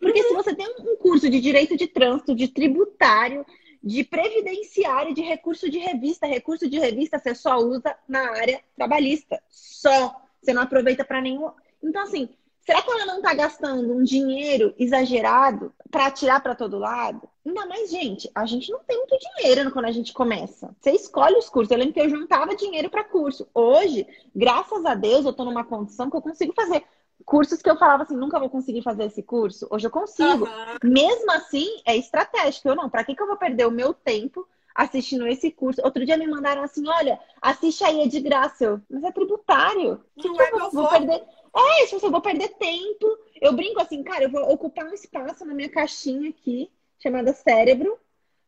Porque 0.00 0.22
se 0.22 0.34
você 0.34 0.54
tem 0.54 0.66
um 0.80 0.96
curso 0.96 1.28
de 1.30 1.40
direito 1.40 1.76
de 1.76 1.86
trânsito, 1.86 2.34
de 2.34 2.48
tributário, 2.48 3.44
de 3.82 4.02
previdenciário, 4.04 5.14
de 5.14 5.22
recurso 5.22 5.70
de 5.70 5.78
revista, 5.78 6.26
recurso 6.26 6.68
de 6.68 6.78
revista 6.78 7.18
você 7.18 7.34
só 7.34 7.58
usa 7.58 7.96
na 8.08 8.30
área 8.32 8.60
trabalhista. 8.76 9.40
Só. 9.48 10.22
Você 10.42 10.52
não 10.52 10.62
aproveita 10.62 11.04
para 11.04 11.20
nenhum. 11.20 11.50
Então, 11.82 12.02
assim, 12.02 12.28
será 12.60 12.82
que 12.82 12.90
ela 12.90 13.06
não 13.06 13.18
está 13.18 13.32
gastando 13.34 13.96
um 13.96 14.02
dinheiro 14.02 14.74
exagerado 14.78 15.72
para 15.90 16.10
tirar 16.10 16.40
para 16.40 16.54
todo 16.54 16.78
lado? 16.78 17.28
Ainda 17.44 17.64
mais, 17.66 17.90
gente, 17.90 18.28
a 18.34 18.44
gente 18.44 18.70
não 18.72 18.80
tem 18.80 18.96
muito 18.96 19.16
dinheiro 19.18 19.70
quando 19.70 19.84
a 19.84 19.92
gente 19.92 20.12
começa. 20.12 20.74
Você 20.80 20.90
escolhe 20.90 21.36
os 21.36 21.48
cursos. 21.48 21.70
Eu 21.70 21.78
lembro 21.78 21.94
que 21.94 22.00
eu 22.00 22.08
juntava 22.08 22.56
dinheiro 22.56 22.90
para 22.90 23.04
curso. 23.04 23.48
Hoje, 23.54 24.06
graças 24.34 24.84
a 24.84 24.94
Deus, 24.94 25.24
eu 25.24 25.30
estou 25.30 25.46
numa 25.46 25.64
condição 25.64 26.10
que 26.10 26.16
eu 26.16 26.22
consigo 26.22 26.52
fazer 26.54 26.84
cursos 27.24 27.62
que 27.62 27.70
eu 27.70 27.76
falava 27.76 28.02
assim, 28.02 28.16
nunca 28.16 28.38
vou 28.38 28.50
conseguir 28.50 28.82
fazer 28.82 29.04
esse 29.04 29.22
curso, 29.22 29.66
hoje 29.70 29.86
eu 29.86 29.90
consigo. 29.90 30.44
Uhum. 30.44 30.90
Mesmo 30.90 31.30
assim, 31.32 31.66
é 31.84 31.96
estratégico. 31.96 32.68
Eu 32.68 32.76
não, 32.76 32.90
para 32.90 33.04
que, 33.04 33.14
que 33.14 33.22
eu 33.22 33.26
vou 33.26 33.36
perder 33.36 33.66
o 33.66 33.70
meu 33.70 33.94
tempo 33.94 34.46
assistindo 34.74 35.26
esse 35.26 35.50
curso? 35.50 35.80
Outro 35.82 36.04
dia 36.04 36.16
me 36.16 36.26
mandaram 36.26 36.62
assim, 36.62 36.86
olha, 36.86 37.18
assiste 37.40 37.82
aí, 37.82 38.02
é 38.02 38.06
de 38.06 38.20
graça. 38.20 38.64
Eu, 38.64 38.80
mas 38.90 39.04
é 39.04 39.10
tributário. 39.10 40.00
Que 40.20 40.28
não 40.28 40.36
que 40.36 40.42
é 40.42 40.52
eu 40.52 40.58
vou, 40.58 40.70
vou 40.70 40.88
perder? 40.88 41.24
É, 41.56 41.84
isso 41.84 41.96
eu 42.04 42.10
vou 42.10 42.20
perder 42.20 42.48
tempo. 42.50 43.06
Eu 43.40 43.52
brinco 43.52 43.80
assim, 43.80 44.02
cara, 44.02 44.24
eu 44.24 44.30
vou 44.30 44.42
ocupar 44.52 44.84
um 44.84 44.94
espaço 44.94 45.44
na 45.44 45.54
minha 45.54 45.70
caixinha 45.70 46.28
aqui, 46.28 46.70
chamada 46.98 47.32
cérebro, 47.32 47.98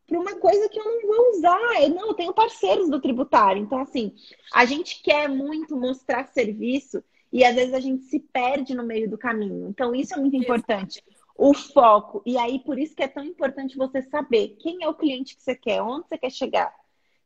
para 0.07 0.19
uma 0.19 0.35
coisa 0.35 0.69
que 0.69 0.79
eu 0.79 0.85
não 0.85 1.01
vou 1.07 1.29
usar. 1.31 1.81
Eu, 1.81 1.89
não, 1.89 2.07
eu 2.07 2.13
tenho 2.13 2.33
parceiros 2.33 2.89
do 2.89 3.01
tributário. 3.01 3.61
Então, 3.61 3.79
assim, 3.79 4.13
a 4.53 4.63
gente 4.65 5.01
quer 5.01 5.27
muito 5.27 5.75
mostrar 5.75 6.27
serviço 6.27 7.03
e 7.31 7.43
às 7.43 7.55
vezes 7.55 7.73
a 7.73 7.79
gente 7.79 8.05
se 8.05 8.19
perde 8.19 8.73
no 8.75 8.83
meio 8.83 9.09
do 9.09 9.17
caminho. 9.17 9.67
Então, 9.69 9.93
isso 9.93 10.13
é 10.13 10.17
muito 10.17 10.35
importante. 10.35 11.03
O 11.35 11.53
foco. 11.53 12.21
E 12.25 12.37
aí, 12.37 12.59
por 12.59 12.77
isso 12.77 12.95
que 12.95 13.03
é 13.03 13.07
tão 13.07 13.23
importante 13.23 13.77
você 13.77 14.01
saber 14.01 14.57
quem 14.59 14.83
é 14.83 14.89
o 14.89 14.93
cliente 14.93 15.35
que 15.35 15.41
você 15.41 15.55
quer, 15.55 15.81
onde 15.81 16.07
você 16.07 16.17
quer 16.17 16.31
chegar. 16.31 16.73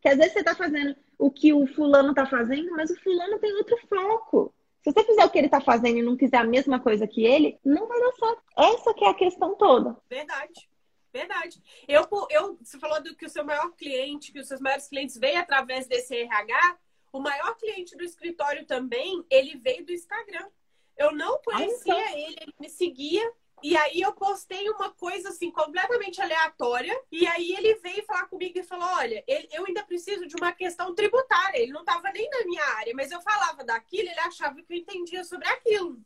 Que 0.02 0.10
às 0.10 0.18
vezes 0.18 0.34
você 0.34 0.40
está 0.40 0.56
fazendo 0.56 0.96
o 1.18 1.32
que 1.32 1.54
o 1.54 1.66
fulano 1.66 2.10
está 2.10 2.26
fazendo, 2.26 2.72
mas 2.72 2.92
o 2.92 3.00
fulano 3.02 3.40
tem 3.40 3.54
outro 3.56 3.78
foco. 3.88 4.54
Se 4.84 4.92
você 4.92 5.04
fizer 5.06 5.24
o 5.24 5.30
que 5.30 5.38
ele 5.38 5.48
está 5.48 5.62
fazendo 5.62 5.98
e 5.98 6.04
não 6.04 6.18
quiser 6.18 6.38
a 6.38 6.44
mesma 6.44 6.78
coisa 6.80 7.08
que 7.08 7.24
ele, 7.24 7.58
não 7.64 7.88
vai 7.88 8.00
dar 8.00 8.12
certo. 8.12 8.44
Essa 8.58 8.94
que 8.94 9.06
é 9.06 9.10
a 9.10 9.14
questão 9.14 9.56
toda. 9.56 9.98
Verdade. 10.10 10.70
Verdade. 11.14 11.62
Eu, 11.88 12.06
eu, 12.30 12.58
você 12.62 12.78
falou 12.78 13.02
do 13.02 13.16
que 13.16 13.26
o 13.26 13.30
seu 13.30 13.46
maior 13.46 13.72
cliente, 13.78 14.34
que 14.34 14.40
os 14.40 14.48
seus 14.48 14.60
maiores 14.60 14.90
clientes 14.90 15.18
veio 15.18 15.40
através 15.40 15.88
desse 15.88 16.16
RH. 16.16 16.78
O 17.13 17.22
maior 17.22 17.55
cliente 17.55 17.96
do 17.96 18.03
escritório 18.03 18.65
também, 18.65 19.25
ele 19.29 19.55
veio 19.55 19.86
do 19.86 19.93
Instagram. 19.93 20.50
Eu 20.98 21.13
não 21.13 21.39
conhecia 21.41 21.93
então. 21.93 22.17
ele, 22.17 22.36
ele 22.41 22.53
me 22.60 22.70
seguia 22.70 23.34
e 23.63 23.77
aí 23.77 24.01
eu 24.01 24.12
postei 24.12 24.70
uma 24.70 24.91
coisa 24.91 25.29
assim 25.29 25.50
completamente 25.50 26.22
aleatória. 26.22 26.93
E 27.10 27.25
aí 27.25 27.53
ele 27.53 27.75
veio 27.75 28.03
falar 28.03 28.27
comigo 28.27 28.60
e 28.60 28.63
falou: 28.63 28.86
olha, 28.98 29.24
eu 29.25 29.65
ainda 29.65 29.86
preciso 29.86 30.27
de 30.27 30.36
uma 30.36 30.51
questão 30.51 30.93
tributária. 30.93 31.60
Ele 31.60 31.72
não 31.72 31.79
estava 31.79 32.12
nem 32.12 32.29
na 32.29 32.43
minha 32.43 32.65
área, 32.75 32.93
mas 32.93 33.10
eu 33.10 33.22
falava 33.22 33.63
daquilo, 33.63 34.10
ele 34.10 34.20
achava 34.20 34.62
que 34.62 34.74
eu 34.74 34.77
entendia 34.77 35.24
sobre 35.24 35.48
aquilo. 35.48 35.98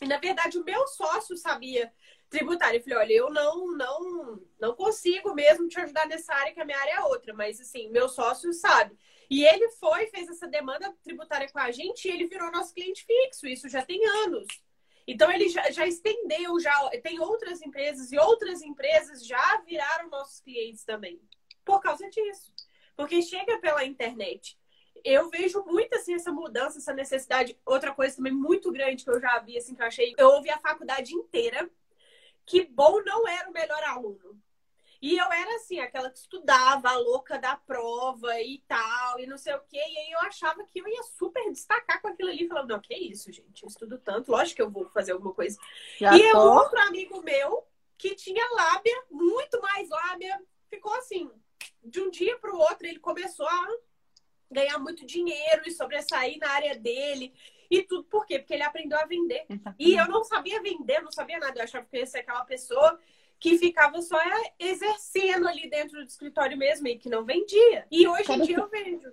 E 0.00 0.06
na 0.06 0.18
verdade 0.18 0.58
o 0.58 0.64
meu 0.64 0.86
sócio 0.86 1.36
sabia 1.36 1.92
tributário. 2.30 2.78
Eu 2.78 2.84
falei, 2.84 2.98
olha, 2.98 3.12
eu 3.12 3.30
não, 3.30 3.72
não, 3.72 4.40
não 4.60 4.74
consigo 4.76 5.34
mesmo 5.34 5.66
te 5.66 5.80
ajudar 5.80 6.06
nessa 6.06 6.32
área, 6.32 6.54
que 6.54 6.60
a 6.60 6.64
minha 6.64 6.78
área 6.78 6.92
é 6.92 7.00
outra, 7.00 7.34
mas 7.34 7.60
assim, 7.60 7.90
meu 7.90 8.08
sócio 8.08 8.52
sabe. 8.52 8.96
E 9.30 9.44
ele 9.44 9.68
foi, 9.70 10.06
fez 10.08 10.28
essa 10.28 10.46
demanda 10.46 10.94
tributária 11.02 11.50
com 11.50 11.58
a 11.58 11.70
gente 11.70 12.06
e 12.06 12.10
ele 12.10 12.26
virou 12.26 12.50
nosso 12.50 12.74
cliente 12.74 13.04
fixo. 13.04 13.46
Isso 13.46 13.68
já 13.68 13.82
tem 13.82 14.04
anos. 14.24 14.46
Então 15.06 15.30
ele 15.32 15.48
já, 15.48 15.70
já 15.70 15.86
estendeu, 15.86 16.60
já 16.60 16.90
tem 17.02 17.20
outras 17.20 17.60
empresas 17.62 18.12
e 18.12 18.18
outras 18.18 18.62
empresas 18.62 19.26
já 19.26 19.60
viraram 19.66 20.08
nossos 20.08 20.40
clientes 20.40 20.84
também. 20.84 21.20
Por 21.64 21.80
causa 21.80 22.08
disso. 22.08 22.52
Porque 22.96 23.22
chega 23.22 23.58
pela 23.58 23.84
internet. 23.84 24.58
Eu 25.04 25.28
vejo 25.30 25.64
muito 25.64 25.94
assim 25.94 26.14
essa 26.14 26.30
mudança, 26.30 26.78
essa 26.78 26.92
necessidade. 26.92 27.58
Outra 27.64 27.92
coisa 27.92 28.16
também 28.16 28.32
muito 28.32 28.70
grande 28.70 29.04
que 29.04 29.10
eu 29.10 29.20
já 29.20 29.38
vi, 29.40 29.56
assim, 29.56 29.74
que 29.74 29.82
eu 29.82 29.86
achei. 29.86 30.14
Eu 30.16 30.28
ouvi 30.28 30.50
a 30.50 30.58
faculdade 30.58 31.14
inteira 31.14 31.68
que 32.44 32.64
bom 32.64 33.02
não 33.02 33.26
era 33.26 33.48
o 33.48 33.52
melhor 33.52 33.82
aluno. 33.84 34.40
E 35.02 35.18
eu 35.18 35.32
era 35.32 35.56
assim, 35.56 35.80
aquela 35.80 36.08
que 36.08 36.18
estudava, 36.18 36.88
a 36.88 36.96
louca 36.96 37.36
da 37.36 37.56
prova 37.56 38.40
e 38.40 38.62
tal, 38.68 39.18
e 39.18 39.26
não 39.26 39.36
sei 39.36 39.52
o 39.52 39.60
quê. 39.68 39.76
E 39.76 39.98
aí 39.98 40.12
eu 40.12 40.20
achava 40.20 40.64
que 40.64 40.80
eu 40.80 40.86
ia 40.86 41.02
super 41.02 41.42
destacar 41.50 42.00
com 42.00 42.06
aquilo 42.06 42.30
ali. 42.30 42.46
Falando, 42.46 42.68
não, 42.68 42.80
que 42.80 42.94
isso, 42.94 43.32
gente, 43.32 43.64
eu 43.64 43.68
estudo 43.68 43.98
tanto, 43.98 44.30
lógico 44.30 44.56
que 44.56 44.62
eu 44.62 44.70
vou 44.70 44.88
fazer 44.90 45.10
alguma 45.10 45.34
coisa. 45.34 45.58
Já 45.98 46.16
e 46.16 46.30
tô. 46.30 46.38
outro 46.38 46.78
amigo 46.82 47.20
meu, 47.20 47.66
que 47.98 48.14
tinha 48.14 48.48
lábia, 48.54 49.04
muito 49.10 49.60
mais 49.60 49.88
lábia, 49.88 50.40
ficou 50.70 50.94
assim, 50.94 51.28
de 51.82 52.00
um 52.00 52.08
dia 52.08 52.38
para 52.38 52.54
o 52.54 52.58
outro, 52.58 52.86
ele 52.86 53.00
começou 53.00 53.48
a 53.48 53.68
ganhar 54.48 54.78
muito 54.78 55.04
dinheiro 55.04 55.62
e 55.66 55.72
sobressair 55.72 56.38
na 56.38 56.48
área 56.48 56.78
dele. 56.78 57.34
E 57.68 57.82
tudo 57.82 58.04
por 58.04 58.24
quê? 58.24 58.38
Porque 58.38 58.54
ele 58.54 58.62
aprendeu 58.62 58.98
a 59.00 59.06
vender. 59.06 59.46
E 59.78 59.96
eu 59.96 60.06
não 60.06 60.22
sabia 60.22 60.62
vender, 60.62 61.00
não 61.00 61.10
sabia 61.10 61.40
nada. 61.40 61.58
Eu 61.58 61.64
achava 61.64 61.86
que 61.86 61.96
ia 61.96 62.06
ser 62.06 62.18
aquela 62.18 62.44
pessoa 62.44 63.00
que 63.42 63.58
ficava 63.58 64.00
só 64.00 64.16
exercendo 64.56 65.48
ali 65.48 65.68
dentro 65.68 65.98
do 65.98 66.06
escritório 66.06 66.56
mesmo 66.56 66.86
e 66.86 66.96
que 66.96 67.10
não 67.10 67.24
vendia. 67.24 67.84
E 67.90 68.06
hoje 68.06 68.24
Sabe 68.24 68.44
em 68.44 68.46
dia 68.46 68.56
eu 68.56 68.68
vejo. 68.68 69.12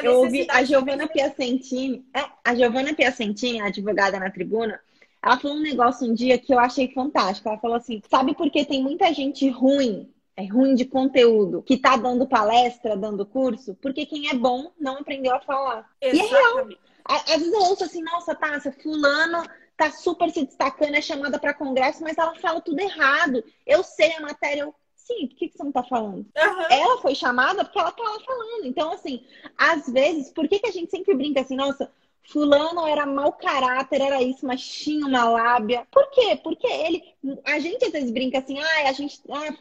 Eu 0.00 0.18
ouvi 0.18 0.46
a 0.48 0.62
Giovana 0.62 1.08
Piacentini, 1.08 2.06
é, 2.14 2.24
a 2.44 2.54
Giovana 2.54 2.94
Piacentini, 2.94 3.60
a 3.60 3.66
advogada 3.66 4.20
na 4.20 4.30
tribuna, 4.30 4.80
ela 5.20 5.36
falou 5.38 5.56
um 5.56 5.60
negócio 5.60 6.08
um 6.08 6.14
dia 6.14 6.38
que 6.38 6.54
eu 6.54 6.58
achei 6.58 6.92
fantástico. 6.92 7.48
Ela 7.48 7.58
falou 7.58 7.76
assim: 7.76 8.00
sabe 8.08 8.32
por 8.32 8.48
que 8.48 8.64
tem 8.64 8.80
muita 8.80 9.12
gente 9.12 9.48
ruim, 9.50 10.08
é 10.36 10.46
ruim 10.46 10.76
de 10.76 10.84
conteúdo, 10.84 11.62
que 11.62 11.76
tá 11.76 11.96
dando 11.96 12.28
palestra, 12.28 12.96
dando 12.96 13.26
curso? 13.26 13.76
Porque 13.82 14.06
quem 14.06 14.28
é 14.28 14.34
bom 14.34 14.70
não 14.78 14.98
aprendeu 14.98 15.34
a 15.34 15.40
falar. 15.40 15.90
Exatamente. 16.00 16.32
E 16.32 16.36
é 16.36 16.38
real. 16.38 16.68
Às 17.04 17.24
vezes 17.24 17.52
eu 17.52 17.60
ouço 17.60 17.82
assim, 17.82 18.02
nossa, 18.02 18.36
Tássia, 18.36 18.72
fulano 18.80 19.42
tá 19.82 19.90
super 19.90 20.30
se 20.30 20.44
destacando, 20.44 20.94
é 20.94 21.02
chamada 21.02 21.38
para 21.38 21.54
congresso, 21.54 22.02
mas 22.02 22.16
ela 22.16 22.34
fala 22.36 22.60
tudo 22.60 22.78
errado. 22.80 23.42
Eu 23.66 23.82
sei 23.82 24.12
a 24.14 24.20
matéria, 24.20 24.62
eu, 24.62 24.74
sim, 24.94 25.26
por 25.26 25.36
que, 25.36 25.48
que 25.48 25.56
você 25.56 25.64
não 25.64 25.72
tá 25.72 25.82
falando? 25.82 26.18
Uhum. 26.18 26.66
Ela 26.70 27.00
foi 27.00 27.14
chamada 27.14 27.64
porque 27.64 27.78
ela 27.78 27.90
tá 27.90 28.02
lá 28.02 28.20
falando. 28.20 28.64
Então, 28.64 28.92
assim, 28.92 29.24
às 29.58 29.88
vezes, 29.88 30.30
por 30.30 30.46
que, 30.46 30.60
que 30.60 30.68
a 30.68 30.72
gente 30.72 30.90
sempre 30.90 31.14
brinca 31.14 31.40
assim, 31.40 31.56
nossa, 31.56 31.90
fulano 32.22 32.86
era 32.86 33.04
mau 33.04 33.32
caráter, 33.32 34.00
era 34.00 34.22
isso, 34.22 34.46
mas 34.46 34.64
tinha 34.64 35.04
uma 35.04 35.24
lábia. 35.24 35.86
Por 35.90 36.08
quê? 36.10 36.38
Porque 36.42 36.66
ele. 36.66 37.02
A 37.44 37.58
gente 37.58 37.84
às 37.84 37.92
vezes 37.92 38.10
brinca 38.12 38.38
assim, 38.38 38.60
ah, 38.60 38.88
a 38.88 38.92
gente. 38.92 39.20
Ah, 39.30 39.52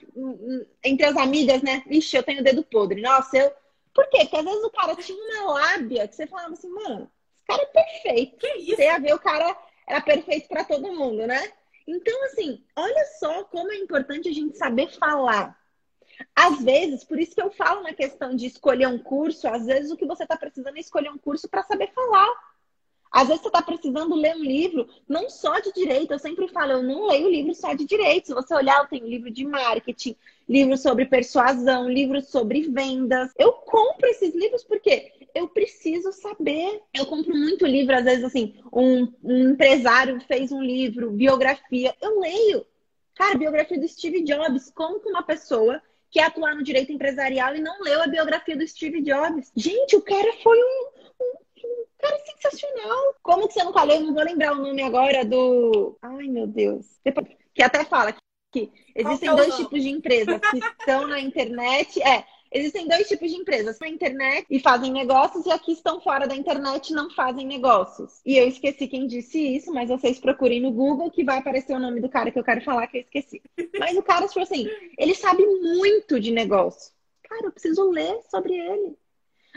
entre 0.83 1.05
as 1.05 1.17
amigas, 1.17 1.63
né? 1.63 1.83
Ixi, 1.87 2.15
eu 2.15 2.23
tenho 2.23 2.41
o 2.41 2.43
dedo 2.43 2.63
podre. 2.63 3.01
Nossa, 3.01 3.37
eu. 3.37 3.51
Por 3.93 4.07
quê? 4.09 4.19
Porque 4.19 4.37
às 4.37 4.45
vezes 4.45 4.63
o 4.63 4.69
cara 4.69 4.95
tinha 4.95 5.17
uma 5.17 5.53
lábia 5.53 6.07
que 6.07 6.15
você 6.15 6.25
falava 6.25 6.53
assim, 6.53 6.69
mano, 6.69 7.11
esse 7.35 7.45
cara 7.47 7.63
é 7.63 7.65
perfeito. 7.65 8.37
Que 8.37 8.47
isso? 8.59 8.75
Você 8.75 8.83
ia 8.83 8.99
ver 8.99 9.13
o 9.13 9.19
cara 9.19 9.57
era 9.91 10.01
perfeito 10.01 10.47
para 10.47 10.63
todo 10.63 10.93
mundo, 10.93 11.27
né? 11.27 11.51
Então, 11.85 12.25
assim, 12.25 12.63
olha 12.75 13.05
só 13.19 13.43
como 13.43 13.71
é 13.71 13.75
importante 13.75 14.29
a 14.29 14.33
gente 14.33 14.57
saber 14.57 14.89
falar. 14.97 15.59
Às 16.35 16.61
vezes, 16.61 17.03
por 17.03 17.19
isso 17.19 17.35
que 17.35 17.41
eu 17.41 17.51
falo 17.51 17.81
na 17.81 17.93
questão 17.93 18.35
de 18.35 18.45
escolher 18.45 18.87
um 18.87 18.97
curso, 18.97 19.47
às 19.47 19.65
vezes 19.65 19.91
o 19.91 19.97
que 19.97 20.05
você 20.05 20.23
está 20.23 20.37
precisando 20.37 20.77
é 20.77 20.79
escolher 20.79 21.09
um 21.09 21.17
curso 21.17 21.49
para 21.49 21.63
saber 21.63 21.91
falar. 21.93 22.29
Às 23.11 23.27
vezes 23.27 23.41
você 23.41 23.49
está 23.49 23.61
precisando 23.61 24.15
ler 24.15 24.35
um 24.35 24.43
livro, 24.43 24.87
não 25.07 25.29
só 25.29 25.59
de 25.59 25.73
direito. 25.73 26.13
Eu 26.13 26.19
sempre 26.19 26.47
falo, 26.47 26.71
eu 26.71 26.83
não 26.83 27.07
leio 27.07 27.29
livro 27.29 27.53
só 27.53 27.73
de 27.73 27.85
direito. 27.85 28.27
Se 28.27 28.33
você 28.33 28.53
olhar, 28.55 28.79
eu 28.79 28.87
tenho 28.87 29.05
livro 29.05 29.29
de 29.29 29.45
marketing, 29.45 30.15
livro 30.47 30.77
sobre 30.77 31.05
persuasão, 31.05 31.89
livro 31.89 32.21
sobre 32.21 32.61
vendas. 32.61 33.31
Eu 33.37 33.51
compro 33.51 34.07
esses 34.07 34.33
livros 34.33 34.63
porque 34.63 35.11
eu 35.35 35.49
preciso 35.49 36.13
saber. 36.13 36.81
Eu 36.93 37.05
compro 37.05 37.35
muito 37.35 37.65
livro, 37.65 37.95
às 37.95 38.05
vezes, 38.05 38.23
assim, 38.23 38.55
um, 38.71 39.11
um 39.21 39.49
empresário 39.51 40.21
fez 40.21 40.51
um 40.51 40.63
livro, 40.63 41.11
biografia. 41.11 41.93
Eu 42.01 42.19
leio. 42.19 42.65
Cara, 43.15 43.37
biografia 43.37 43.77
do 43.77 43.87
Steve 43.87 44.23
Jobs. 44.23 44.71
Como 44.73 45.01
que 45.01 45.09
uma 45.09 45.23
pessoa 45.23 45.81
que 46.09 46.19
atuar 46.19 46.55
no 46.55 46.63
direito 46.63 46.91
empresarial 46.91 47.55
e 47.55 47.61
não 47.61 47.81
leu 47.81 48.01
a 48.01 48.07
biografia 48.07 48.55
do 48.55 48.67
Steve 48.67 49.01
Jobs? 49.01 49.51
Gente, 49.55 49.95
o 49.95 50.01
cara 50.01 50.33
foi 50.43 50.57
um 50.57 50.90
cara 52.01 52.17
sensacional. 52.25 53.15
Como 53.21 53.47
que 53.47 53.53
você 53.53 53.63
nunca 53.63 53.83
leu? 53.83 54.01
Não 54.01 54.13
vou 54.13 54.23
lembrar 54.23 54.53
o 54.53 54.61
nome 54.61 54.81
agora 54.81 55.23
do. 55.23 55.97
Ai, 56.01 56.27
meu 56.27 56.47
Deus. 56.47 56.85
Que 57.53 57.63
até 57.63 57.83
fala 57.85 58.13
que 58.51 58.71
existem 58.95 59.29
é 59.29 59.35
dois 59.35 59.55
tipos 59.55 59.81
de 59.81 59.89
empresas 59.89 60.39
que 60.39 60.57
estão 60.79 61.07
na 61.07 61.19
internet. 61.19 62.01
É, 62.01 62.25
Existem 62.53 62.85
dois 62.85 63.07
tipos 63.07 63.31
de 63.31 63.37
empresas, 63.37 63.79
na 63.79 63.87
internet 63.87 64.45
e 64.49 64.59
fazem 64.59 64.91
negócios, 64.91 65.45
e 65.45 65.51
aqui 65.51 65.71
estão 65.71 66.01
fora 66.01 66.27
da 66.27 66.35
internet 66.35 66.89
e 66.89 66.93
não 66.93 67.09
fazem 67.09 67.47
negócios. 67.47 68.19
E 68.25 68.37
eu 68.37 68.45
esqueci 68.45 68.87
quem 68.87 69.07
disse 69.07 69.39
isso, 69.39 69.73
mas 69.73 69.87
vocês 69.87 70.19
procurem 70.19 70.59
no 70.59 70.69
Google 70.69 71.09
que 71.09 71.23
vai 71.23 71.37
aparecer 71.37 71.73
o 71.73 71.79
nome 71.79 72.01
do 72.01 72.09
cara 72.09 72.29
que 72.29 72.37
eu 72.37 72.43
quero 72.43 72.61
falar 72.61 72.87
que 72.87 72.97
eu 72.97 73.01
esqueci. 73.01 73.41
Mas 73.79 73.97
o 73.97 74.03
cara, 74.03 74.27
tipo 74.27 74.41
assim, 74.41 74.67
ele 74.97 75.15
sabe 75.15 75.45
muito 75.45 76.19
de 76.19 76.31
negócio. 76.31 76.91
Cara, 77.23 77.45
eu 77.45 77.51
preciso 77.53 77.89
ler 77.89 78.19
sobre 78.29 78.53
ele. 78.53 78.97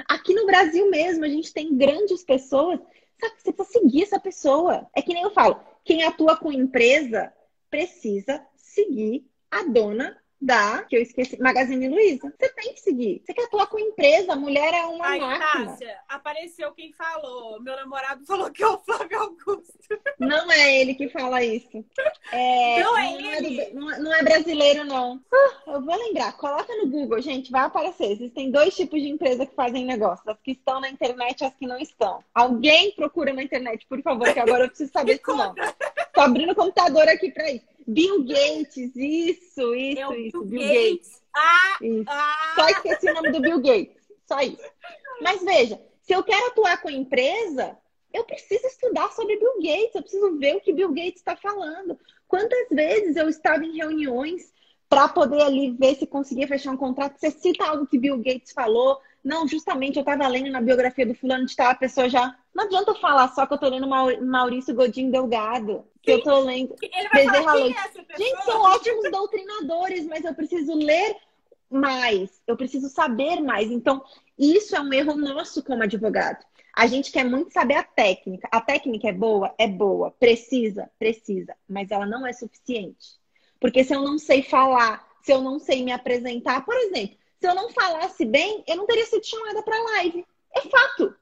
Aqui 0.08 0.34
no 0.34 0.46
Brasil 0.46 0.90
mesmo, 0.90 1.24
a 1.24 1.28
gente 1.28 1.52
tem 1.52 1.76
grandes 1.76 2.24
pessoas. 2.24 2.80
Sabe, 3.20 3.34
você 3.38 3.52
precisa 3.52 3.80
seguir 3.80 4.02
essa 4.02 4.20
pessoa. 4.20 4.88
É 4.94 5.00
que 5.00 5.14
nem 5.14 5.22
eu 5.22 5.30
falo, 5.30 5.60
quem 5.84 6.02
atua 6.02 6.36
com 6.36 6.52
empresa 6.52 7.32
precisa 7.70 8.44
seguir 8.56 9.24
a 9.50 9.62
dona 9.64 10.16
da, 10.44 10.82
que 10.82 10.96
eu 10.96 11.02
esqueci, 11.02 11.40
Magazine 11.40 11.88
Luiza. 11.88 12.32
Você 12.38 12.48
tem 12.50 12.74
que 12.74 12.80
seguir. 12.80 13.22
Você 13.24 13.32
quer 13.32 13.44
atuar 13.44 13.66
com 13.66 13.78
empresa, 13.78 14.32
a 14.32 14.36
mulher 14.36 14.74
é 14.74 14.82
uma 14.82 15.06
Ai, 15.06 15.18
máquina. 15.18 15.68
Tássia, 15.68 15.98
apareceu 16.08 16.72
quem 16.72 16.92
falou. 16.92 17.60
Meu 17.62 17.74
namorado 17.76 18.24
falou 18.26 18.50
que 18.50 18.62
é 18.62 18.66
o 18.66 18.78
Flávio 18.78 19.18
Augusto. 19.18 19.78
Não 20.18 20.50
é 20.52 20.80
ele 20.80 20.94
que 20.94 21.08
fala 21.08 21.42
isso. 21.42 21.84
É, 22.30 22.80
não 22.84 22.98
é 22.98 23.10
não 23.10 23.32
ele. 23.32 23.60
É 23.60 23.70
do, 23.70 23.74
não, 23.74 24.02
não, 24.02 24.14
é 24.14 24.22
brasileiro, 24.22 24.84
não. 24.84 25.16
Uh, 25.16 25.70
eu 25.70 25.82
vou 25.82 25.96
lembrar. 25.96 26.36
Coloca 26.36 26.74
no 26.76 26.88
Google, 26.88 27.20
gente, 27.22 27.50
vai 27.50 27.62
aparecer. 27.62 28.12
Existem 28.12 28.50
dois 28.50 28.76
tipos 28.76 29.00
de 29.00 29.08
empresa 29.08 29.46
que 29.46 29.54
fazem 29.54 29.84
negócio. 29.84 30.30
As 30.30 30.40
que 30.40 30.52
estão 30.52 30.80
na 30.80 30.90
internet 30.90 31.40
e 31.40 31.44
as 31.44 31.54
que 31.54 31.66
não 31.66 31.78
estão. 31.78 32.22
Alguém 32.34 32.92
procura 32.92 33.32
na 33.32 33.42
internet, 33.42 33.86
por 33.88 34.00
favor, 34.02 34.32
que 34.32 34.40
agora 34.40 34.64
eu 34.64 34.68
preciso 34.68 34.92
saber 34.92 35.20
se 35.24 35.32
não. 35.34 35.54
Tô 36.12 36.20
abrindo 36.20 36.52
o 36.52 36.54
computador 36.54 37.08
aqui 37.08 37.30
pra 37.30 37.50
isso. 37.50 37.73
Bill 37.86 38.24
Gates, 38.24 38.76
isso, 38.94 39.74
isso, 39.74 40.12
é 40.12 40.18
isso. 40.18 40.44
Bill, 40.44 40.60
Gates. 40.60 40.82
Gates. 40.82 41.22
Ah, 41.34 41.78
isso. 41.80 42.04
Ah. 42.08 42.52
Só 42.56 42.68
esqueci 42.68 43.10
o 43.10 43.14
nome 43.14 43.32
do 43.32 43.40
Bill 43.40 43.60
Gates. 43.60 44.02
Só 44.26 44.40
isso. 44.40 44.62
Mas 45.20 45.42
veja, 45.42 45.80
se 46.02 46.12
eu 46.12 46.22
quero 46.22 46.46
atuar 46.46 46.80
com 46.80 46.88
a 46.88 46.92
empresa, 46.92 47.76
eu 48.12 48.24
preciso 48.24 48.66
estudar 48.66 49.10
sobre 49.12 49.36
Bill 49.36 49.56
Gates, 49.60 49.94
eu 49.94 50.02
preciso 50.02 50.38
ver 50.38 50.56
o 50.56 50.60
que 50.60 50.72
Bill 50.72 50.90
Gates 50.90 51.16
está 51.16 51.36
falando. 51.36 51.98
Quantas 52.28 52.68
vezes 52.70 53.16
eu 53.16 53.28
estava 53.28 53.64
em 53.64 53.76
reuniões 53.76 54.52
para 54.88 55.08
poder 55.08 55.42
ali 55.42 55.72
ver 55.72 55.96
se 55.96 56.06
conseguia 56.06 56.46
fechar 56.46 56.72
um 56.72 56.76
contrato? 56.76 57.18
Você 57.18 57.30
cita 57.30 57.64
algo 57.64 57.86
que 57.86 57.98
Bill 57.98 58.18
Gates 58.18 58.52
falou? 58.52 59.00
Não, 59.24 59.48
justamente 59.48 59.96
eu 59.96 60.00
estava 60.00 60.28
lendo 60.28 60.50
na 60.50 60.60
biografia 60.60 61.06
do 61.06 61.14
fulano 61.14 61.46
de 61.46 61.56
tal, 61.56 61.70
a 61.70 61.74
pessoa 61.74 62.10
já. 62.10 62.36
Não 62.54 62.64
adianta 62.64 62.90
eu 62.90 63.00
falar 63.00 63.28
só 63.28 63.46
que 63.46 63.54
eu 63.54 63.58
tô 63.58 63.68
lendo 63.70 63.88
Maurício 63.88 64.74
Godinho 64.74 65.10
Delgado, 65.10 65.82
que 66.02 66.12
Sim. 66.12 66.18
eu 66.18 66.22
tô 66.22 66.40
lendo. 66.40 66.76
Bezerra 67.12 67.54
Leite. 67.54 67.78
É 67.78 68.18
Gente, 68.18 68.44
são 68.44 68.60
ótimos 68.60 69.10
doutrinadores, 69.10 70.06
mas 70.06 70.24
eu 70.24 70.34
preciso 70.34 70.74
ler 70.74 71.16
mais, 71.70 72.42
eu 72.46 72.54
preciso 72.54 72.88
saber 72.90 73.40
mais. 73.40 73.70
Então, 73.70 74.04
isso 74.38 74.76
é 74.76 74.80
um 74.80 74.92
erro 74.92 75.16
nosso 75.16 75.64
como 75.64 75.82
advogado. 75.82 76.44
A 76.76 76.86
gente 76.86 77.10
quer 77.10 77.24
muito 77.24 77.52
saber 77.52 77.74
a 77.74 77.84
técnica. 77.84 78.48
A 78.52 78.60
técnica 78.60 79.08
é 79.08 79.12
boa? 79.12 79.54
É 79.56 79.66
boa. 79.66 80.10
Precisa? 80.10 80.90
Precisa. 80.98 81.56
Mas 81.68 81.90
ela 81.90 82.04
não 82.04 82.26
é 82.26 82.32
suficiente. 82.32 83.16
Porque 83.60 83.84
se 83.84 83.94
eu 83.94 84.02
não 84.02 84.18
sei 84.18 84.42
falar, 84.42 85.08
se 85.22 85.32
eu 85.32 85.40
não 85.40 85.58
sei 85.58 85.82
me 85.84 85.92
apresentar, 85.92 86.64
por 86.64 86.74
exemplo, 86.74 87.16
se 87.40 87.46
eu 87.46 87.54
não 87.54 87.70
falasse 87.70 88.24
bem, 88.24 88.64
eu 88.66 88.76
não 88.76 88.86
teria 88.86 89.06
sido 89.06 89.24
chamada 89.24 89.62
para 89.62 89.82
live. 89.82 90.26
É 90.54 90.60
fato. 90.62 91.14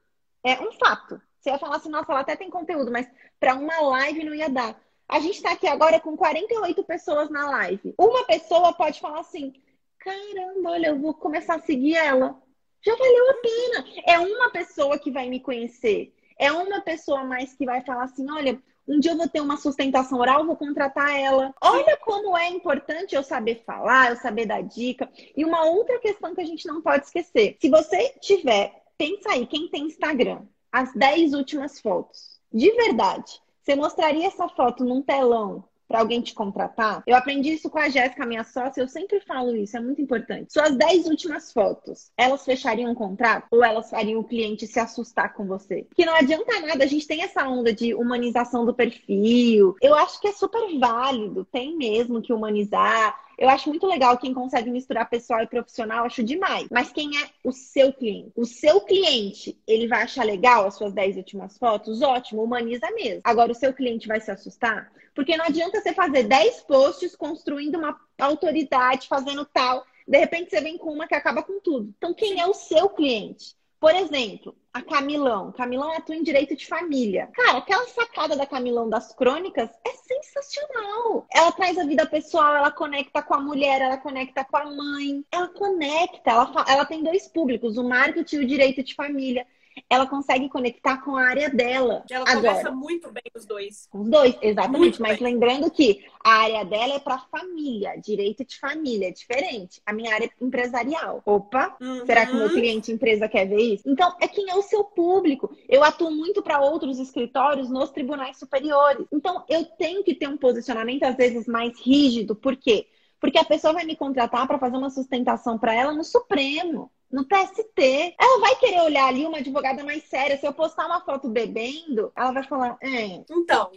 É 0.43 0.59
um 0.61 0.71
fato. 0.73 1.21
Você 1.39 1.49
ia 1.49 1.59
falar 1.59 1.77
assim, 1.77 1.89
nossa, 1.89 2.11
ela 2.11 2.21
até 2.21 2.35
tem 2.35 2.49
conteúdo, 2.49 2.91
mas 2.91 3.07
para 3.39 3.55
uma 3.55 3.79
live 3.81 4.23
não 4.23 4.33
ia 4.33 4.49
dar. 4.49 4.79
A 5.07 5.19
gente 5.19 5.35
está 5.35 5.51
aqui 5.51 5.67
agora 5.67 5.99
com 5.99 6.15
48 6.15 6.83
pessoas 6.83 7.29
na 7.29 7.49
live. 7.49 7.93
Uma 7.97 8.25
pessoa 8.25 8.73
pode 8.73 8.99
falar 8.99 9.19
assim: 9.19 9.53
caramba, 9.99 10.71
olha, 10.71 10.87
eu 10.87 10.99
vou 10.99 11.13
começar 11.13 11.55
a 11.55 11.61
seguir 11.61 11.95
ela 11.95 12.41
já 12.83 12.95
valeu 12.95 13.29
a 13.29 13.33
pena. 13.35 13.85
É 14.05 14.19
uma 14.19 14.49
pessoa 14.51 14.99
que 14.99 15.09
vai 15.09 15.29
me 15.29 15.39
conhecer. 15.39 16.13
É 16.37 16.51
uma 16.51 16.81
pessoa 16.81 17.23
mais 17.23 17.53
que 17.53 17.65
vai 17.65 17.81
falar 17.81 18.03
assim: 18.03 18.29
olha, 18.29 18.61
um 18.87 18.99
dia 18.99 19.11
eu 19.11 19.17
vou 19.17 19.27
ter 19.27 19.41
uma 19.41 19.57
sustentação 19.57 20.19
oral, 20.19 20.45
vou 20.45 20.55
contratar 20.55 21.17
ela. 21.17 21.53
Olha 21.61 21.97
como 21.97 22.37
é 22.37 22.49
importante 22.49 23.15
eu 23.15 23.23
saber 23.23 23.63
falar, 23.65 24.11
eu 24.11 24.17
saber 24.17 24.45
dar 24.45 24.61
dica. 24.61 25.09
E 25.35 25.45
uma 25.45 25.65
outra 25.65 25.99
questão 25.99 26.35
que 26.35 26.41
a 26.41 26.45
gente 26.45 26.67
não 26.67 26.81
pode 26.81 27.05
esquecer: 27.05 27.57
se 27.59 27.69
você 27.69 28.13
tiver, 28.19 28.83
pensa 28.97 29.31
aí, 29.31 29.45
quem 29.47 29.69
tem 29.69 29.85
Instagram, 29.85 30.41
as 30.71 30.93
10 30.93 31.33
últimas 31.33 31.79
fotos, 31.79 32.39
de 32.51 32.71
verdade, 32.71 33.41
você 33.61 33.75
mostraria 33.75 34.27
essa 34.27 34.49
foto 34.49 34.83
num 34.83 35.01
telão 35.01 35.63
para 35.93 36.01
alguém 36.01 36.21
te 36.21 36.33
contratar, 36.33 37.03
eu 37.05 37.15
aprendi 37.15 37.53
isso 37.53 37.69
com 37.69 37.77
a 37.77 37.87
Jéssica, 37.87 38.25
minha 38.25 38.43
sócia, 38.43 38.81
eu 38.81 38.87
sempre 38.87 39.19
falo 39.19 39.55
isso, 39.55 39.77
é 39.77 39.79
muito 39.79 40.01
importante. 40.01 40.51
Suas 40.51 40.75
10 40.75 41.05
últimas 41.05 41.53
fotos, 41.53 42.11
elas 42.17 42.43
fechariam 42.43 42.89
um 42.89 42.95
contrato 42.95 43.45
ou 43.51 43.63
elas 43.63 43.91
fariam 43.91 44.19
o 44.19 44.23
cliente 44.23 44.65
se 44.65 44.79
assustar 44.79 45.35
com 45.35 45.45
você? 45.45 45.85
Que 45.93 46.03
não 46.03 46.15
adianta 46.15 46.59
nada, 46.61 46.83
a 46.83 46.87
gente 46.87 47.05
tem 47.05 47.21
essa 47.21 47.47
onda 47.47 47.71
de 47.71 47.93
humanização 47.93 48.65
do 48.65 48.73
perfil. 48.73 49.75
Eu 49.79 49.93
acho 49.93 50.19
que 50.19 50.29
é 50.29 50.31
super 50.31 50.79
válido, 50.79 51.45
tem 51.45 51.77
mesmo 51.77 52.23
que 52.23 52.33
humanizar. 52.33 53.15
Eu 53.37 53.49
acho 53.49 53.69
muito 53.69 53.87
legal 53.87 54.17
quem 54.17 54.33
consegue 54.33 54.69
misturar 54.69 55.09
pessoal 55.09 55.41
e 55.41 55.47
profissional, 55.47 56.05
acho 56.05 56.23
demais. 56.23 56.67
Mas 56.71 56.91
quem 56.91 57.09
é 57.17 57.29
o 57.43 57.51
seu 57.51 57.91
cliente? 57.91 58.31
O 58.35 58.45
seu 58.45 58.81
cliente, 58.81 59.57
ele 59.67 59.87
vai 59.87 60.03
achar 60.03 60.25
legal 60.25 60.65
as 60.65 60.75
suas 60.75 60.93
10 60.93 61.17
últimas 61.17 61.57
fotos? 61.57 62.01
Ótimo, 62.01 62.43
humaniza 62.43 62.89
mesmo. 62.91 63.21
Agora, 63.23 63.51
o 63.51 63.55
seu 63.55 63.73
cliente 63.73 64.07
vai 64.07 64.19
se 64.19 64.31
assustar? 64.31 64.91
Porque 65.15 65.37
não 65.37 65.45
adianta 65.45 65.81
você 65.81 65.93
fazer 65.93 66.23
10 66.23 66.61
posts 66.61 67.15
construindo 67.15 67.77
uma 67.77 67.99
autoridade, 68.19 69.07
fazendo 69.07 69.45
tal. 69.45 69.85
De 70.07 70.17
repente, 70.17 70.49
você 70.49 70.61
vem 70.61 70.77
com 70.77 70.91
uma 70.91 71.07
que 71.07 71.15
acaba 71.15 71.43
com 71.43 71.59
tudo. 71.59 71.93
Então, 71.97 72.13
quem 72.13 72.39
é 72.39 72.47
o 72.47 72.53
seu 72.53 72.89
cliente? 72.89 73.55
Por 73.83 73.93
exemplo, 73.93 74.55
a 74.73 74.81
Camilão. 74.81 75.51
Camilão 75.51 75.91
atua 75.91 76.15
em 76.15 76.23
direito 76.23 76.55
de 76.55 76.65
família. 76.65 77.29
Cara, 77.33 77.57
aquela 77.57 77.85
sacada 77.87 78.33
da 78.33 78.45
Camilão 78.45 78.89
das 78.89 79.13
crônicas 79.13 79.69
é 79.85 79.89
sensacional. 79.89 81.27
Ela 81.29 81.51
traz 81.51 81.77
a 81.77 81.83
vida 81.83 82.05
pessoal, 82.05 82.55
ela 82.55 82.71
conecta 82.71 83.21
com 83.21 83.33
a 83.33 83.41
mulher, 83.41 83.81
ela 83.81 83.97
conecta 83.97 84.45
com 84.45 84.55
a 84.55 84.65
mãe. 84.67 85.25
Ela 85.29 85.49
conecta, 85.49 86.31
ela, 86.31 86.65
ela 86.65 86.85
tem 86.85 87.03
dois 87.03 87.27
públicos, 87.27 87.77
o 87.77 87.83
marketing 87.83 88.37
e 88.37 88.39
o 88.45 88.47
direito 88.47 88.81
de 88.81 88.95
família 88.95 89.45
ela 89.89 90.07
consegue 90.07 90.49
conectar 90.49 90.97
com 91.03 91.15
a 91.15 91.27
área 91.27 91.49
dela. 91.49 92.03
Ela 92.09 92.25
Agora, 92.27 92.35
conversa 92.35 92.71
muito 92.71 93.11
bem 93.11 93.23
os 93.35 93.45
dois. 93.45 93.87
Os 93.93 94.09
dois, 94.09 94.35
exatamente. 94.41 94.79
Muito 94.79 95.01
mas 95.01 95.19
bem. 95.19 95.33
lembrando 95.33 95.69
que 95.71 96.05
a 96.23 96.31
área 96.31 96.65
dela 96.65 96.95
é 96.95 96.99
para 96.99 97.19
família, 97.19 97.95
direito 97.97 98.45
de 98.45 98.59
família, 98.59 99.07
é 99.07 99.11
diferente. 99.11 99.81
A 99.85 99.93
minha 99.93 100.13
área 100.13 100.25
é 100.25 100.43
empresarial. 100.43 101.21
Opa, 101.25 101.75
uhum. 101.81 102.05
será 102.05 102.25
que 102.25 102.33
o 102.33 102.35
meu 102.35 102.49
cliente 102.49 102.91
empresa 102.91 103.27
quer 103.27 103.45
ver 103.45 103.61
isso? 103.61 103.83
Então, 103.87 104.15
é 104.21 104.27
quem 104.27 104.49
é 104.49 104.55
o 104.55 104.61
seu 104.61 104.83
público. 104.83 105.55
Eu 105.67 105.83
atuo 105.83 106.11
muito 106.11 106.41
para 106.41 106.61
outros 106.61 106.99
escritórios 106.99 107.69
nos 107.69 107.91
tribunais 107.91 108.37
superiores. 108.37 109.05
Então, 109.11 109.43
eu 109.49 109.65
tenho 109.65 110.03
que 110.03 110.15
ter 110.15 110.27
um 110.27 110.37
posicionamento 110.37 111.03
às 111.03 111.15
vezes 111.15 111.47
mais 111.47 111.79
rígido. 111.79 112.35
Por 112.35 112.55
quê? 112.55 112.87
Porque 113.19 113.37
a 113.37 113.45
pessoa 113.45 113.73
vai 113.73 113.85
me 113.85 113.95
contratar 113.95 114.45
para 114.47 114.59
fazer 114.59 114.75
uma 114.75 114.89
sustentação 114.89 115.57
para 115.57 115.73
ela 115.73 115.93
no 115.93 116.03
Supremo 116.03 116.91
no 117.13 117.23
TST. 117.23 118.15
Ela 118.19 118.39
vai 118.39 118.55
querer 118.55 118.81
olhar 118.81 119.07
ali 119.07 119.23
uma 119.23 119.37
advogada 119.37 119.83
mais 119.83 120.03
séria. 120.05 120.35
Se 120.35 120.47
eu 120.47 120.51
postar 120.51 120.87
uma 120.87 120.99
foto 120.99 121.29
bebendo, 121.29 122.11
ela 122.15 122.31
vai 122.31 122.43
falar, 122.43 122.75
é. 122.81 123.23
Então. 123.29 123.71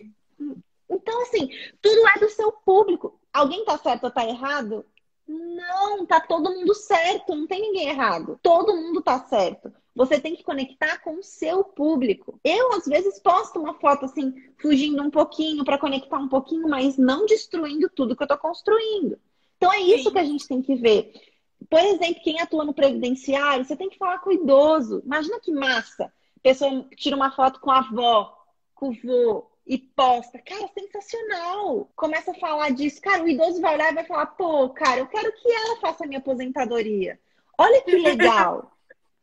Então, 0.88 1.22
assim, 1.22 1.51
tudo 1.83 2.09
é 2.09 2.18
do 2.18 2.31
seu 2.31 2.51
público. 2.51 3.20
Alguém 3.33 3.64
tá 3.66 3.77
certo 3.77 4.05
ou 4.05 4.11
tá 4.11 4.27
errado? 4.27 4.87
Não, 5.29 6.07
tá 6.07 6.20
todo 6.20 6.55
mundo 6.55 6.72
certo, 6.75 7.35
não 7.35 7.46
tem 7.46 7.61
ninguém 7.61 7.88
errado. 7.88 8.38
Todo 8.42 8.77
mundo 8.77 9.03
tá 9.03 9.18
certo. 9.27 9.70
Você 9.94 10.20
tem 10.20 10.35
que 10.35 10.44
conectar 10.44 10.99
com 11.03 11.16
o 11.16 11.22
seu 11.22 11.64
público. 11.64 12.38
Eu, 12.44 12.72
às 12.72 12.87
vezes, 12.87 13.18
posto 13.18 13.59
uma 13.59 13.75
foto 13.75 14.05
assim, 14.05 14.33
fugindo 14.59 15.03
um 15.03 15.11
pouquinho 15.11 15.64
para 15.64 15.79
conectar 15.79 16.18
um 16.18 16.29
pouquinho, 16.29 16.68
mas 16.68 16.96
não 16.96 17.27
destruindo 17.27 17.90
tudo 17.90 18.16
que 18.16 18.22
eu 18.22 18.29
tô 18.29 18.38
construindo. 18.38 19.18
Então 19.57 19.72
é 19.72 19.81
isso 19.81 20.05
Sim. 20.05 20.12
que 20.12 20.18
a 20.18 20.25
gente 20.25 20.46
tem 20.46 20.62
que 20.62 20.77
ver. 20.77 21.12
Por 21.68 21.81
exemplo, 21.81 22.22
quem 22.22 22.40
atua 22.40 22.64
no 22.64 22.74
previdenciário, 22.74 23.64
você 23.64 23.76
tem 23.76 23.88
que 23.88 23.98
falar 23.98 24.18
com 24.18 24.31
o 24.31 24.33
idoso. 24.33 25.02
Imagina 25.05 25.40
que 25.40 25.50
massa. 25.50 26.05
A 26.05 26.40
pessoa 26.42 26.87
tira 26.96 27.16
uma 27.16 27.33
foto 27.33 27.61
com 27.61 27.70
a 27.70 27.79
avó, 27.79 28.37
com 28.74 28.90
o 28.90 28.92
vô 28.92 29.50
e 29.66 29.79
posta. 29.79 30.38
Cara, 30.38 30.68
sensacional. 30.68 31.90
Começa 31.96 32.31
a 32.31 32.35
falar 32.35 32.70
disso. 32.70 33.00
Cara, 33.02 33.24
o 33.24 33.29
idoso 33.29 33.61
vai 33.61 33.74
olhar 33.74 33.92
e 33.92 33.94
vai 33.96 34.05
falar: 34.05 34.26
pô, 34.26 34.68
cara, 34.70 35.00
eu 35.00 35.07
quero 35.07 35.33
que 35.33 35.50
ela 35.50 35.81
faça 35.81 36.05
a 36.05 36.07
minha 36.07 36.20
aposentadoria. 36.20 37.18
Olha 37.59 37.83
que 37.83 37.96
legal. 37.96 38.72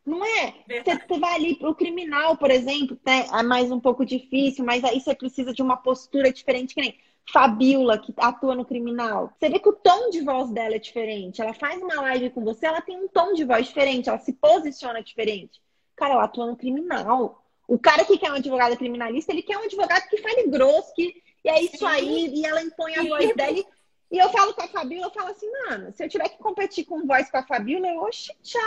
Não 0.06 0.24
é? 0.26 0.54
Você, 0.68 1.18
vai 1.18 1.36
ali 1.36 1.56
para 1.56 1.70
o 1.70 1.76
criminal, 1.76 2.36
por 2.36 2.52
exemplo, 2.52 3.00
né? 3.06 3.26
é 3.32 3.42
mais 3.42 3.72
um 3.72 3.80
pouco 3.80 4.06
difícil, 4.06 4.66
mas 4.66 4.84
aí 4.84 5.00
você 5.00 5.16
precisa 5.16 5.54
de 5.54 5.62
uma 5.62 5.78
postura 5.78 6.30
diferente, 6.30 6.76
que 6.76 6.82
nem 6.82 7.00
Fabiola, 7.32 7.98
que 7.98 8.14
atua 8.18 8.56
no 8.56 8.66
criminal. 8.66 9.32
Você 9.38 9.50
vê 9.50 9.60
que 9.60 9.70
o 9.70 9.74
tom 9.74 10.10
de 10.10 10.22
voz 10.22 10.52
dela 10.52 10.76
é 10.76 10.80
diferente. 10.80 11.42
Ela 11.42 11.54
faz 11.54 11.82
uma 11.82 12.02
live 12.02 12.30
com 12.32 12.44
você, 12.44 12.66
ela 12.66 12.82
tem 12.82 12.98
um 12.98 13.08
tom 13.08 13.34
de 13.34 13.44
voz 13.44 13.68
diferente, 13.68 14.10
ela 14.10 14.20
se 14.20 14.34
posiciona 14.34 15.02
diferente. 15.02 15.62
Cara, 15.96 16.14
ela 16.14 16.26
atua 16.26 16.48
no 16.48 16.58
criminal. 16.58 17.44
O 17.68 17.80
cara 17.80 18.04
que 18.04 18.18
quer 18.18 18.32
um 18.32 18.36
advogado 18.36 18.78
criminalista, 18.78 19.32
ele 19.32 19.42
quer 19.42 19.58
um 19.58 19.64
advogado 19.64 20.08
que 20.10 20.18
fale 20.18 20.48
grosso, 20.48 20.94
que 20.94 21.24
e 21.44 21.50
é 21.50 21.62
isso 21.62 21.86
aí, 21.86 22.34
e 22.34 22.46
ela 22.46 22.62
impõe 22.62 22.96
a 22.96 23.04
voz 23.04 23.36
dela. 23.36 23.64
E 24.12 24.18
eu 24.18 24.30
falo 24.30 24.54
com 24.54 24.62
a 24.62 24.68
Fabiola, 24.68 25.08
eu 25.08 25.12
falo 25.12 25.30
assim, 25.30 25.50
mano, 25.68 25.92
se 25.92 26.04
eu 26.04 26.10
tiver 26.10 26.30
que 26.30 26.38
competir 26.38 26.86
com 26.86 27.06
voz 27.06 27.30
com 27.30 27.38
a 27.38 27.44
Fabiola, 27.44 27.88
eu, 27.88 28.02
oxe, 28.02 28.32
tchau. 28.42 28.62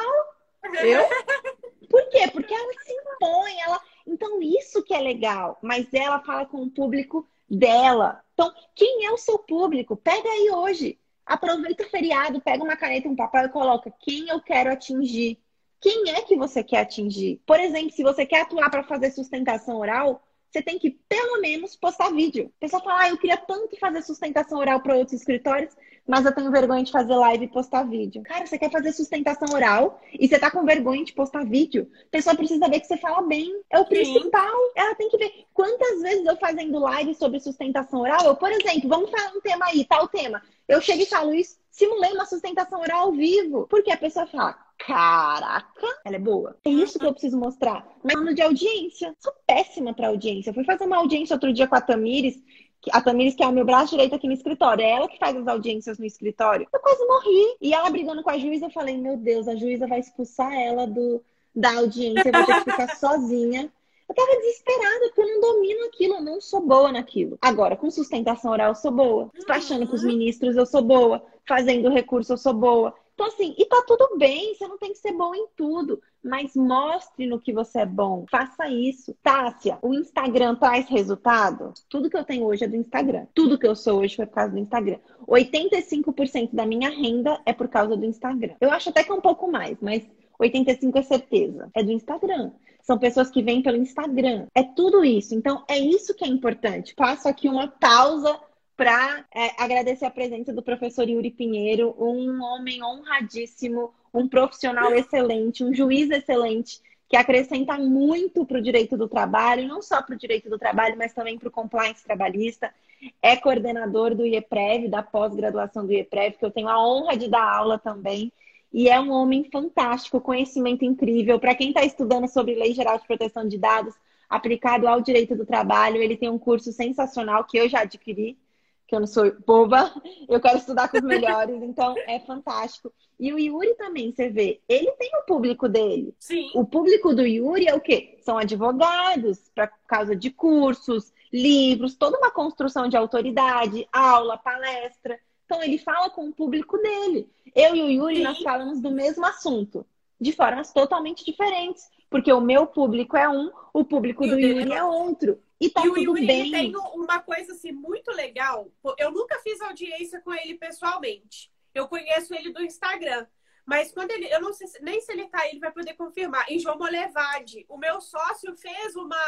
Eu? 0.82 1.04
Por 1.88 2.08
quê? 2.10 2.28
Porque 2.32 2.52
ela 2.52 2.72
se 2.84 2.92
impõe, 2.92 3.60
ela. 3.60 3.80
Então, 4.06 4.42
isso 4.42 4.82
que 4.82 4.92
é 4.92 4.98
legal. 4.98 5.58
Mas 5.62 5.86
ela 5.94 6.20
fala 6.20 6.44
com 6.46 6.62
o 6.62 6.70
público 6.70 7.26
dela. 7.48 8.22
Então, 8.36 8.52
quem 8.74 9.06
é 9.06 9.10
o 9.10 9.16
seu 9.16 9.38
público? 9.38 9.96
Pega 9.96 10.28
aí 10.28 10.50
hoje. 10.50 11.00
Aproveita 11.24 11.84
o 11.84 11.88
feriado, 11.88 12.38
pega 12.38 12.62
uma 12.62 12.76
caneta 12.76 13.08
um 13.08 13.16
papel 13.16 13.46
e 13.46 13.48
coloca 13.48 13.90
quem 13.98 14.28
eu 14.28 14.42
quero 14.42 14.70
atingir. 14.70 15.40
Quem 15.80 16.10
é 16.10 16.20
que 16.20 16.36
você 16.36 16.62
quer 16.62 16.80
atingir? 16.80 17.42
Por 17.46 17.58
exemplo, 17.58 17.90
se 17.90 18.02
você 18.02 18.26
quer 18.26 18.42
atuar 18.42 18.70
para 18.70 18.84
fazer 18.84 19.10
sustentação 19.10 19.78
oral, 19.78 20.22
você 20.50 20.62
tem 20.62 20.78
que, 20.78 20.98
pelo 21.08 21.40
menos, 21.40 21.76
postar 21.76 22.10
vídeo. 22.10 22.46
O 22.46 22.60
pessoal 22.60 22.82
fala, 22.82 23.02
ah, 23.02 23.08
eu 23.10 23.18
queria 23.18 23.36
tanto 23.36 23.78
fazer 23.78 24.02
sustentação 24.02 24.58
oral 24.58 24.80
para 24.80 24.96
outros 24.96 25.18
escritórios, 25.18 25.74
mas 26.06 26.24
eu 26.24 26.32
tenho 26.32 26.50
vergonha 26.50 26.84
de 26.84 26.92
fazer 26.92 27.14
live 27.14 27.44
e 27.44 27.48
postar 27.48 27.82
vídeo. 27.82 28.22
Cara, 28.22 28.46
você 28.46 28.58
quer 28.58 28.70
fazer 28.70 28.92
sustentação 28.92 29.54
oral 29.54 30.00
e 30.12 30.28
você 30.28 30.38
tá 30.38 30.50
com 30.50 30.64
vergonha 30.64 31.04
de 31.04 31.12
postar 31.12 31.44
vídeo? 31.44 31.90
A 32.06 32.10
pessoa 32.10 32.36
precisa 32.36 32.68
ver 32.68 32.80
que 32.80 32.86
você 32.86 32.96
fala 32.96 33.22
bem. 33.22 33.52
É 33.70 33.80
o 33.80 33.82
Sim. 33.82 33.88
principal. 33.88 34.54
Ela 34.76 34.94
tem 34.94 35.08
que 35.08 35.18
ver. 35.18 35.32
Quantas 35.52 36.00
vezes 36.02 36.24
eu 36.24 36.36
fazendo 36.36 36.78
live 36.78 37.14
sobre 37.14 37.40
sustentação 37.40 38.00
oral, 38.00 38.24
eu, 38.24 38.36
por 38.36 38.52
exemplo, 38.52 38.88
vamos 38.88 39.10
falar 39.10 39.32
um 39.36 39.40
tema 39.40 39.66
aí, 39.66 39.84
tal 39.84 40.06
tema. 40.06 40.40
Eu 40.68 40.80
chego 40.80 41.02
e 41.02 41.06
falo 41.06 41.34
isso, 41.34 41.56
simulei 41.76 42.12
uma 42.12 42.24
sustentação 42.24 42.80
oral 42.80 43.04
ao 43.04 43.12
vivo. 43.12 43.66
Porque 43.68 43.90
a 43.90 43.96
pessoa 43.96 44.26
fala, 44.26 44.58
caraca, 44.78 45.86
ela 46.04 46.16
é 46.16 46.18
boa. 46.18 46.56
É 46.64 46.70
isso 46.70 46.98
que 46.98 47.04
eu 47.04 47.12
preciso 47.12 47.38
mostrar. 47.38 47.86
Mas 48.02 48.14
falando 48.14 48.34
de 48.34 48.42
audiência, 48.42 49.14
sou 49.20 49.32
péssima 49.46 49.92
para 49.92 50.08
audiência. 50.08 50.50
Eu 50.50 50.54
fui 50.54 50.64
fazer 50.64 50.84
uma 50.84 50.96
audiência 50.96 51.34
outro 51.34 51.52
dia 51.52 51.68
com 51.68 51.74
a 51.74 51.80
Tamires, 51.80 52.42
a 52.90 53.00
Tamires, 53.00 53.34
que 53.34 53.42
é 53.42 53.46
o 53.46 53.52
meu 53.52 53.64
braço 53.64 53.90
direito 53.90 54.14
aqui 54.14 54.26
no 54.26 54.32
escritório, 54.32 54.82
é 54.82 54.90
ela 54.90 55.08
que 55.08 55.18
faz 55.18 55.36
as 55.36 55.46
audiências 55.46 55.98
no 55.98 56.06
escritório. 56.06 56.66
Eu 56.72 56.80
quase 56.80 57.06
morri. 57.06 57.56
E 57.60 57.74
ela 57.74 57.90
brigando 57.90 58.22
com 58.22 58.30
a 58.30 58.38
juíza, 58.38 58.66
eu 58.66 58.70
falei, 58.70 58.96
meu 58.96 59.16
Deus, 59.18 59.46
a 59.46 59.54
juíza 59.54 59.86
vai 59.86 60.00
expulsar 60.00 60.52
ela 60.54 60.86
do, 60.86 61.22
da 61.54 61.76
audiência, 61.76 62.32
vai 62.32 62.46
ter 62.46 62.64
que 62.64 62.70
ficar 62.70 62.96
sozinha. 62.96 63.70
Eu 64.08 64.14
tava 64.14 64.36
desesperada 64.36 65.06
porque 65.06 65.20
eu 65.20 65.28
não 65.28 65.40
domino 65.40 65.86
aquilo, 65.86 66.14
eu 66.14 66.22
não 66.22 66.40
sou 66.40 66.60
boa 66.60 66.92
naquilo. 66.92 67.38
Agora, 67.42 67.76
com 67.76 67.90
sustentação 67.90 68.52
oral 68.52 68.68
eu 68.68 68.74
sou 68.74 68.90
boa. 68.90 69.30
Despachando 69.34 69.86
com 69.86 69.94
os 69.94 70.02
uhum. 70.02 70.08
ministros 70.08 70.56
eu 70.56 70.66
sou 70.66 70.82
boa. 70.82 71.24
Fazendo 71.46 71.90
recurso 71.90 72.32
eu 72.32 72.38
sou 72.38 72.54
boa. 72.54 72.94
Então, 73.16 73.28
assim, 73.28 73.54
e 73.56 73.64
tá 73.64 73.82
tudo 73.86 74.18
bem, 74.18 74.54
você 74.54 74.68
não 74.68 74.76
tem 74.76 74.92
que 74.92 74.98
ser 74.98 75.12
bom 75.12 75.34
em 75.34 75.46
tudo, 75.56 76.02
mas 76.22 76.54
mostre 76.54 77.26
no 77.26 77.40
que 77.40 77.50
você 77.50 77.80
é 77.80 77.86
bom. 77.86 78.26
Faça 78.30 78.68
isso. 78.68 79.16
Tássia, 79.22 79.78
o 79.80 79.94
Instagram 79.94 80.54
traz 80.54 80.86
resultado? 80.86 81.72
Tudo 81.88 82.10
que 82.10 82.16
eu 82.16 82.24
tenho 82.24 82.44
hoje 82.44 82.64
é 82.64 82.68
do 82.68 82.76
Instagram. 82.76 83.26
Tudo 83.34 83.58
que 83.58 83.66
eu 83.66 83.74
sou 83.74 84.00
hoje 84.00 84.16
foi 84.16 84.26
por 84.26 84.34
causa 84.34 84.52
do 84.52 84.58
Instagram. 84.58 84.98
85% 85.26 86.50
da 86.52 86.66
minha 86.66 86.90
renda 86.90 87.40
é 87.46 87.54
por 87.54 87.68
causa 87.68 87.96
do 87.96 88.04
Instagram. 88.04 88.54
Eu 88.60 88.70
acho 88.70 88.90
até 88.90 89.02
que 89.02 89.10
é 89.10 89.14
um 89.14 89.20
pouco 89.22 89.50
mais, 89.50 89.78
mas 89.80 90.06
85% 90.38 90.96
é 90.96 91.02
certeza. 91.02 91.70
É 91.74 91.82
do 91.82 91.92
Instagram. 91.92 92.52
São 92.86 92.96
pessoas 92.96 93.28
que 93.28 93.42
vêm 93.42 93.62
pelo 93.62 93.76
Instagram. 93.76 94.46
É 94.54 94.62
tudo 94.62 95.04
isso. 95.04 95.34
Então, 95.34 95.64
é 95.68 95.76
isso 95.76 96.14
que 96.14 96.24
é 96.24 96.28
importante. 96.28 96.94
Passo 96.94 97.28
aqui 97.28 97.48
uma 97.48 97.66
pausa 97.66 98.38
para 98.76 99.24
é, 99.34 99.60
agradecer 99.60 100.04
a 100.04 100.10
presença 100.10 100.52
do 100.52 100.62
professor 100.62 101.08
Yuri 101.08 101.32
Pinheiro, 101.32 101.96
um 101.98 102.40
homem 102.42 102.84
honradíssimo, 102.84 103.92
um 104.14 104.28
profissional 104.28 104.94
excelente, 104.94 105.64
um 105.64 105.74
juiz 105.74 106.10
excelente, 106.10 106.80
que 107.08 107.16
acrescenta 107.16 107.76
muito 107.76 108.44
para 108.44 108.58
o 108.58 108.62
direito 108.62 108.96
do 108.96 109.08
trabalho, 109.08 109.66
não 109.66 109.82
só 109.82 110.00
para 110.00 110.14
o 110.14 110.18
direito 110.18 110.48
do 110.48 110.58
trabalho, 110.58 110.96
mas 110.96 111.12
também 111.12 111.38
para 111.38 111.48
o 111.48 111.52
compliance 111.52 112.04
trabalhista. 112.04 112.72
É 113.20 113.36
coordenador 113.36 114.14
do 114.14 114.24
IEPREV, 114.24 114.88
da 114.88 115.02
pós-graduação 115.02 115.84
do 115.84 115.92
IEPREV, 115.92 116.36
que 116.36 116.44
eu 116.44 116.50
tenho 116.50 116.68
a 116.68 116.86
honra 116.86 117.16
de 117.16 117.28
dar 117.28 117.42
aula 117.42 117.78
também. 117.78 118.32
E 118.76 118.90
é 118.90 119.00
um 119.00 119.10
homem 119.10 119.42
fantástico, 119.50 120.20
conhecimento 120.20 120.84
incrível. 120.84 121.40
Para 121.40 121.54
quem 121.54 121.68
está 121.68 121.82
estudando 121.82 122.28
sobre 122.28 122.54
Lei 122.54 122.74
Geral 122.74 122.98
de 122.98 123.06
Proteção 123.06 123.48
de 123.48 123.56
Dados 123.56 123.94
aplicado 124.28 124.86
ao 124.86 125.00
direito 125.00 125.34
do 125.34 125.46
trabalho, 125.46 125.96
ele 125.96 126.14
tem 126.14 126.28
um 126.28 126.38
curso 126.38 126.70
sensacional 126.70 127.42
que 127.44 127.56
eu 127.56 127.70
já 127.70 127.80
adquiri, 127.80 128.38
que 128.86 128.94
eu 128.94 129.00
não 129.00 129.06
sou 129.06 129.34
boba, 129.46 129.90
eu 130.28 130.38
quero 130.38 130.58
estudar 130.58 130.88
com 130.88 130.98
os 130.98 131.02
melhores, 131.02 131.62
então 131.62 131.94
é 132.06 132.20
fantástico. 132.20 132.92
E 133.18 133.32
o 133.32 133.38
Yuri 133.38 133.74
também, 133.76 134.12
você 134.12 134.28
vê, 134.28 134.60
ele 134.68 134.92
tem 134.92 135.10
o 135.22 135.24
público 135.24 135.70
dele. 135.70 136.14
Sim. 136.18 136.50
O 136.54 136.62
público 136.62 137.14
do 137.14 137.26
Yuri 137.26 137.66
é 137.66 137.74
o 137.74 137.80
quê? 137.80 138.18
São 138.20 138.36
advogados, 138.36 139.50
por 139.54 139.70
causa 139.86 140.14
de 140.14 140.30
cursos, 140.30 141.14
livros, 141.32 141.94
toda 141.94 142.18
uma 142.18 142.30
construção 142.30 142.90
de 142.90 142.96
autoridade, 142.98 143.88
aula, 143.90 144.36
palestra. 144.36 145.18
Então 145.46 145.62
ele 145.62 145.78
fala 145.78 146.10
com 146.10 146.28
o 146.28 146.34
público 146.34 146.76
dele. 146.76 147.26
Eu 147.56 147.74
e 147.74 147.82
o 147.82 147.90
Yuri, 147.90 148.16
Sim. 148.16 148.22
nós 148.22 148.38
falamos 148.38 148.80
do 148.82 148.90
mesmo 148.90 149.24
assunto, 149.24 149.86
de 150.20 150.30
formas 150.30 150.72
totalmente 150.74 151.24
diferentes. 151.24 151.88
Porque 152.10 152.30
o 152.32 152.40
meu 152.40 152.66
público 152.66 153.16
é 153.16 153.28
um, 153.28 153.50
o 153.72 153.84
público 153.84 154.24
e 154.24 154.30
do 154.30 154.38
Yuri 154.38 154.72
é 154.72 154.84
outro. 154.84 155.42
E 155.58 155.70
tá 155.70 155.80
e 155.80 155.84
tudo 155.84 155.94
o 155.94 156.02
Yuri 156.02 156.26
bem. 156.26 156.50
tem 156.50 156.76
uma 156.94 157.18
coisa 157.20 157.52
assim 157.52 157.72
muito 157.72 158.12
legal. 158.12 158.70
Eu 158.98 159.10
nunca 159.10 159.38
fiz 159.40 159.60
audiência 159.62 160.20
com 160.20 160.32
ele 160.34 160.54
pessoalmente. 160.54 161.50
Eu 161.74 161.88
conheço 161.88 162.34
ele 162.34 162.52
do 162.52 162.62
Instagram. 162.62 163.26
Mas 163.66 163.90
quando 163.90 164.12
ele, 164.12 164.32
eu 164.32 164.40
não 164.40 164.52
sei 164.52 164.68
se, 164.68 164.80
nem 164.80 165.00
se 165.00 165.10
ele 165.10 165.26
tá 165.26 165.40
aí, 165.40 165.50
ele 165.50 165.58
vai 165.58 165.72
poder 165.72 165.94
confirmar. 165.94 166.48
Em 166.48 166.58
João 166.58 166.78
Molevade, 166.78 167.66
o 167.68 167.76
meu 167.76 168.00
sócio 168.00 168.56
fez 168.56 168.94
uma 168.94 169.18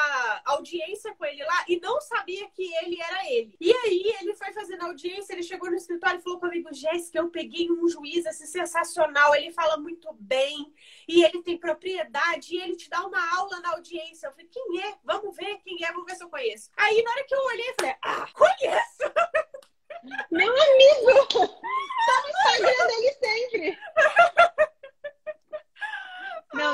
audiência 0.44 1.12
com 1.16 1.24
ele 1.24 1.42
lá 1.44 1.64
e 1.66 1.80
não 1.80 2.00
sabia 2.00 2.48
que 2.50 2.62
ele 2.84 3.02
era 3.02 3.28
ele. 3.28 3.56
E 3.60 3.72
aí 3.72 4.14
ele 4.20 4.36
foi 4.36 4.52
fazendo 4.52 4.84
audiência, 4.84 5.32
ele 5.32 5.42
chegou 5.42 5.68
no 5.68 5.76
escritório 5.76 6.20
e 6.20 6.22
falou 6.22 6.38
comigo, 6.38 6.72
Jéssica, 6.72 7.18
eu 7.18 7.28
peguei 7.30 7.68
um 7.68 7.88
juiz 7.88 8.24
assim, 8.26 8.46
sensacional, 8.46 9.34
ele 9.34 9.50
fala 9.50 9.76
muito 9.76 10.08
bem 10.20 10.72
e 11.08 11.24
ele 11.24 11.42
tem 11.42 11.58
propriedade 11.58 12.54
e 12.54 12.60
ele 12.60 12.76
te 12.76 12.88
dá 12.88 13.04
uma 13.04 13.36
aula 13.36 13.58
na 13.58 13.72
audiência. 13.72 14.28
Eu 14.28 14.30
falei, 14.30 14.46
quem 14.46 14.82
é? 14.82 14.94
Vamos 15.02 15.34
ver 15.34 15.58
quem 15.64 15.84
é, 15.84 15.90
vamos 15.90 16.06
ver 16.06 16.14
se 16.14 16.22
eu 16.22 16.30
conheço. 16.30 16.70
Aí 16.76 17.02
na 17.02 17.10
hora 17.10 17.24
que 17.24 17.34
eu 17.34 17.44
olhei, 17.44 17.70
eu 17.70 17.74
falei, 17.74 17.96
ah, 18.02 18.28
conheço! 18.32 19.12
Meu 20.30 20.54
amigo! 20.54 21.58
Tá 22.08 22.22
no 22.22 22.28
Instagram 22.30 22.86
dele 22.86 23.12
sempre. 23.20 23.78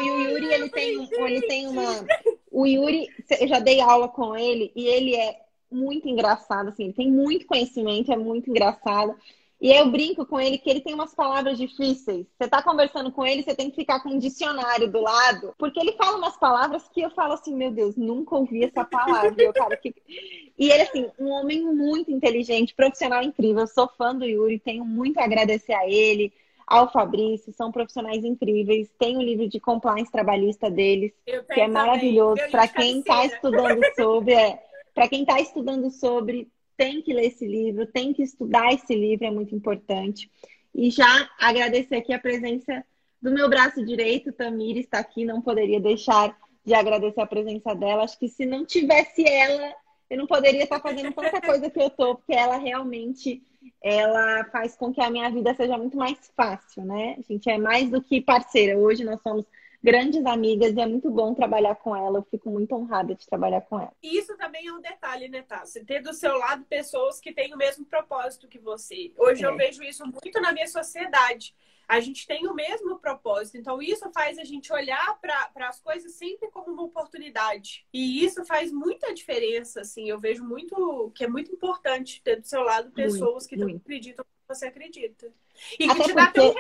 E 0.05 0.11
o 0.11 0.21
Yuri, 0.21 0.53
ele 0.53 0.69
tem, 0.71 1.09
ele 1.13 1.41
tem 1.43 1.67
uma. 1.67 2.07
O 2.51 2.67
Yuri, 2.67 3.09
eu 3.41 3.49
já 3.49 3.59
dei 3.59 3.81
aula 3.81 4.09
com 4.09 4.37
ele 4.37 4.73
e 4.77 4.87
ele 4.87 5.17
é 5.17 5.41
muito 5.71 6.09
engraçado, 6.09 6.69
assim, 6.69 6.85
ele 6.85 6.93
tem 6.93 7.11
muito 7.11 7.47
conhecimento, 7.47 8.13
é 8.13 8.17
muito 8.17 8.49
engraçado. 8.49 9.17
E 9.61 9.73
eu 9.73 9.91
brinco 9.91 10.27
com 10.27 10.39
ele 10.39 10.59
que 10.59 10.69
ele 10.69 10.81
tem 10.81 10.93
umas 10.93 11.15
palavras 11.15 11.57
difíceis. 11.57 12.27
Você 12.37 12.49
tá 12.49 12.63
conversando 12.63 13.11
com 13.11 13.25
ele, 13.25 13.43
você 13.43 13.55
tem 13.55 13.71
que 13.71 13.77
ficar 13.77 14.01
com 14.01 14.11
um 14.11 14.19
dicionário 14.19 14.91
do 14.91 15.01
lado, 15.01 15.55
porque 15.57 15.81
ele 15.81 15.93
fala 15.93 16.19
umas 16.19 16.37
palavras 16.37 16.87
que 16.93 17.01
eu 17.01 17.11
falo 17.11 17.33
assim, 17.33 17.55
meu 17.55 17.71
Deus, 17.71 17.97
nunca 17.97 18.37
ouvi 18.37 18.65
essa 18.65 18.85
palavra. 18.85 19.35
eu, 19.39 19.53
cara, 19.53 19.77
que... 19.77 19.95
E 20.57 20.71
ele, 20.71 20.83
assim, 20.83 21.11
um 21.19 21.31
homem 21.31 21.63
muito 21.65 22.13
inteligente, 22.13 22.75
profissional 22.75 23.23
incrível. 23.23 23.63
Eu 23.63 23.67
sou 23.67 23.89
fã 23.89 24.15
do 24.15 24.25
Yuri, 24.25 24.61
tenho 24.61 24.85
muito 24.85 25.19
a 25.19 25.25
agradecer 25.25 25.73
a 25.73 25.89
ele, 25.89 26.33
ao 26.67 26.91
Fabrício, 26.91 27.53
são 27.53 27.71
profissionais 27.71 28.25
incríveis. 28.25 28.91
Tem 28.99 29.17
o 29.17 29.23
livro 29.23 29.49
de 29.49 29.61
compliance 29.61 30.11
trabalhista 30.11 30.71
deles, 30.71 31.13
que 31.53 31.61
é 31.61 31.69
maravilhoso. 31.69 32.41
Para 32.51 32.69
quem 32.69 32.99
está 33.01 33.25
estudando 33.27 33.81
sobre, 33.95 34.35
é, 34.35 34.63
para 34.95 35.09
quem 35.09 35.23
está 35.23 35.41
estudando 35.41 35.91
sobre, 35.91 36.49
tem 36.77 37.03
que 37.03 37.13
ler 37.13 37.27
esse 37.27 37.47
livro, 37.47 37.87
tem 37.87 38.13
que 38.13 38.23
estudar 38.23 38.73
esse 38.73 38.95
livro, 38.95 39.27
é 39.27 39.31
muito 39.31 39.55
importante. 39.55 40.31
E 40.75 40.91
já 40.91 41.29
agradecer 41.39 41.97
aqui 41.97 42.13
a 42.13 42.19
presença 42.19 42.85
do 43.23 43.31
meu 43.31 43.49
braço 43.49 43.85
direito, 43.85 44.33
Tamir 44.33 44.77
está 44.77 44.99
aqui, 44.99 45.25
não 45.25 45.41
poderia 45.41 45.81
deixar 45.81 46.37
de 46.65 46.75
agradecer 46.75 47.21
a 47.21 47.27
presença 47.27 47.75
dela. 47.75 48.05
Acho 48.05 48.19
que 48.19 48.29
se 48.29 48.45
não 48.45 48.65
tivesse 48.65 49.27
ela, 49.27 49.73
eu 50.11 50.19
não 50.19 50.27
poderia 50.27 50.65
estar 50.65 50.81
fazendo 50.81 51.13
tanta 51.13 51.41
coisa 51.41 51.71
que 51.71 51.81
eu 51.81 51.91
tô, 51.91 52.17
porque 52.17 52.33
ela 52.33 52.57
realmente 52.57 53.43
ela 53.83 54.45
faz 54.47 54.77
com 54.77 54.93
que 54.93 55.01
a 55.01 55.11
minha 55.11 55.31
vida 55.31 55.55
seja 55.55 55.79
muito 55.79 55.97
mais 55.97 56.19
fácil, 56.37 56.85
né? 56.85 57.17
A 57.19 57.23
gente 57.23 57.49
é 57.49 57.59
mais 57.59 57.91
do 57.91 58.03
que 58.03 58.21
parceira. 58.21 58.79
Hoje 58.79 59.05
nós 59.05 59.21
somos 59.23 59.47
grandes 59.83 60.25
amigas 60.25 60.75
e 60.75 60.81
é 60.81 60.87
muito 60.87 61.11
bom 61.11 61.35
trabalhar 61.35 61.75
com 61.77 61.95
ela. 61.95 62.19
Eu 62.19 62.27
fico 62.31 62.51
muito 62.51 62.75
honrada 62.75 63.15
de 63.15 63.27
trabalhar 63.27 63.61
com 63.63 63.79
ela. 63.79 63.93
E 64.03 64.19
isso 64.19 64.37
também 64.37 64.67
é 64.67 64.73
um 64.73 64.81
detalhe, 64.81 65.29
né, 65.29 65.43
Tassi? 65.43 65.85
Ter 65.85 66.03
do 66.03 66.15
seu 66.15 66.37
lado 66.39 66.65
pessoas 66.65 67.21
que 67.21 67.33
têm 67.33 67.53
o 67.55 67.59
mesmo 67.59 67.85
propósito 67.85 68.49
que 68.49 68.59
você. 68.59 69.13
Hoje 69.19 69.45
é. 69.45 69.49
eu 69.49 69.57
vejo 69.57 69.83
isso 69.83 70.05
muito 70.07 70.41
na 70.41 70.53
minha 70.53 70.67
sociedade. 70.67 71.55
A 71.89 72.01
gente 72.01 72.27
tem 72.27 72.47
o 72.47 72.55
mesmo 72.55 72.99
propósito. 72.99 73.57
Então, 73.57 73.81
isso 73.81 74.11
faz 74.13 74.39
a 74.39 74.45
gente 74.45 74.73
olhar 74.73 75.19
para 75.21 75.69
as 75.69 75.81
coisas 75.81 76.13
sempre 76.13 76.51
como 76.51 76.73
uma 76.73 76.85
oportunidade. 76.85 77.87
E 77.93 78.25
isso 78.25 78.45
faz 78.45 78.73
muita 78.73 79.13
diferença, 79.13 79.81
assim. 79.81 80.09
Eu 80.09 80.19
vejo 80.19 80.45
muito 80.45 81.13
que 81.15 81.25
é 81.25 81.29
muito 81.29 81.53
importante 81.53 82.23
ter 82.23 82.41
do 82.41 82.47
seu 82.47 82.63
lado 82.63 82.91
pessoas 82.93 83.45
muito, 83.45 83.49
que 83.49 83.57
muito. 83.57 83.77
acreditam 83.77 84.25
que 84.25 84.55
você 84.55 84.67
acredita. 84.67 85.33
E 85.79 85.85
Até 85.85 85.95
que 85.95 86.09
te 86.09 86.15
dá 86.15 86.25
até 86.25 86.43
um. 86.43 86.53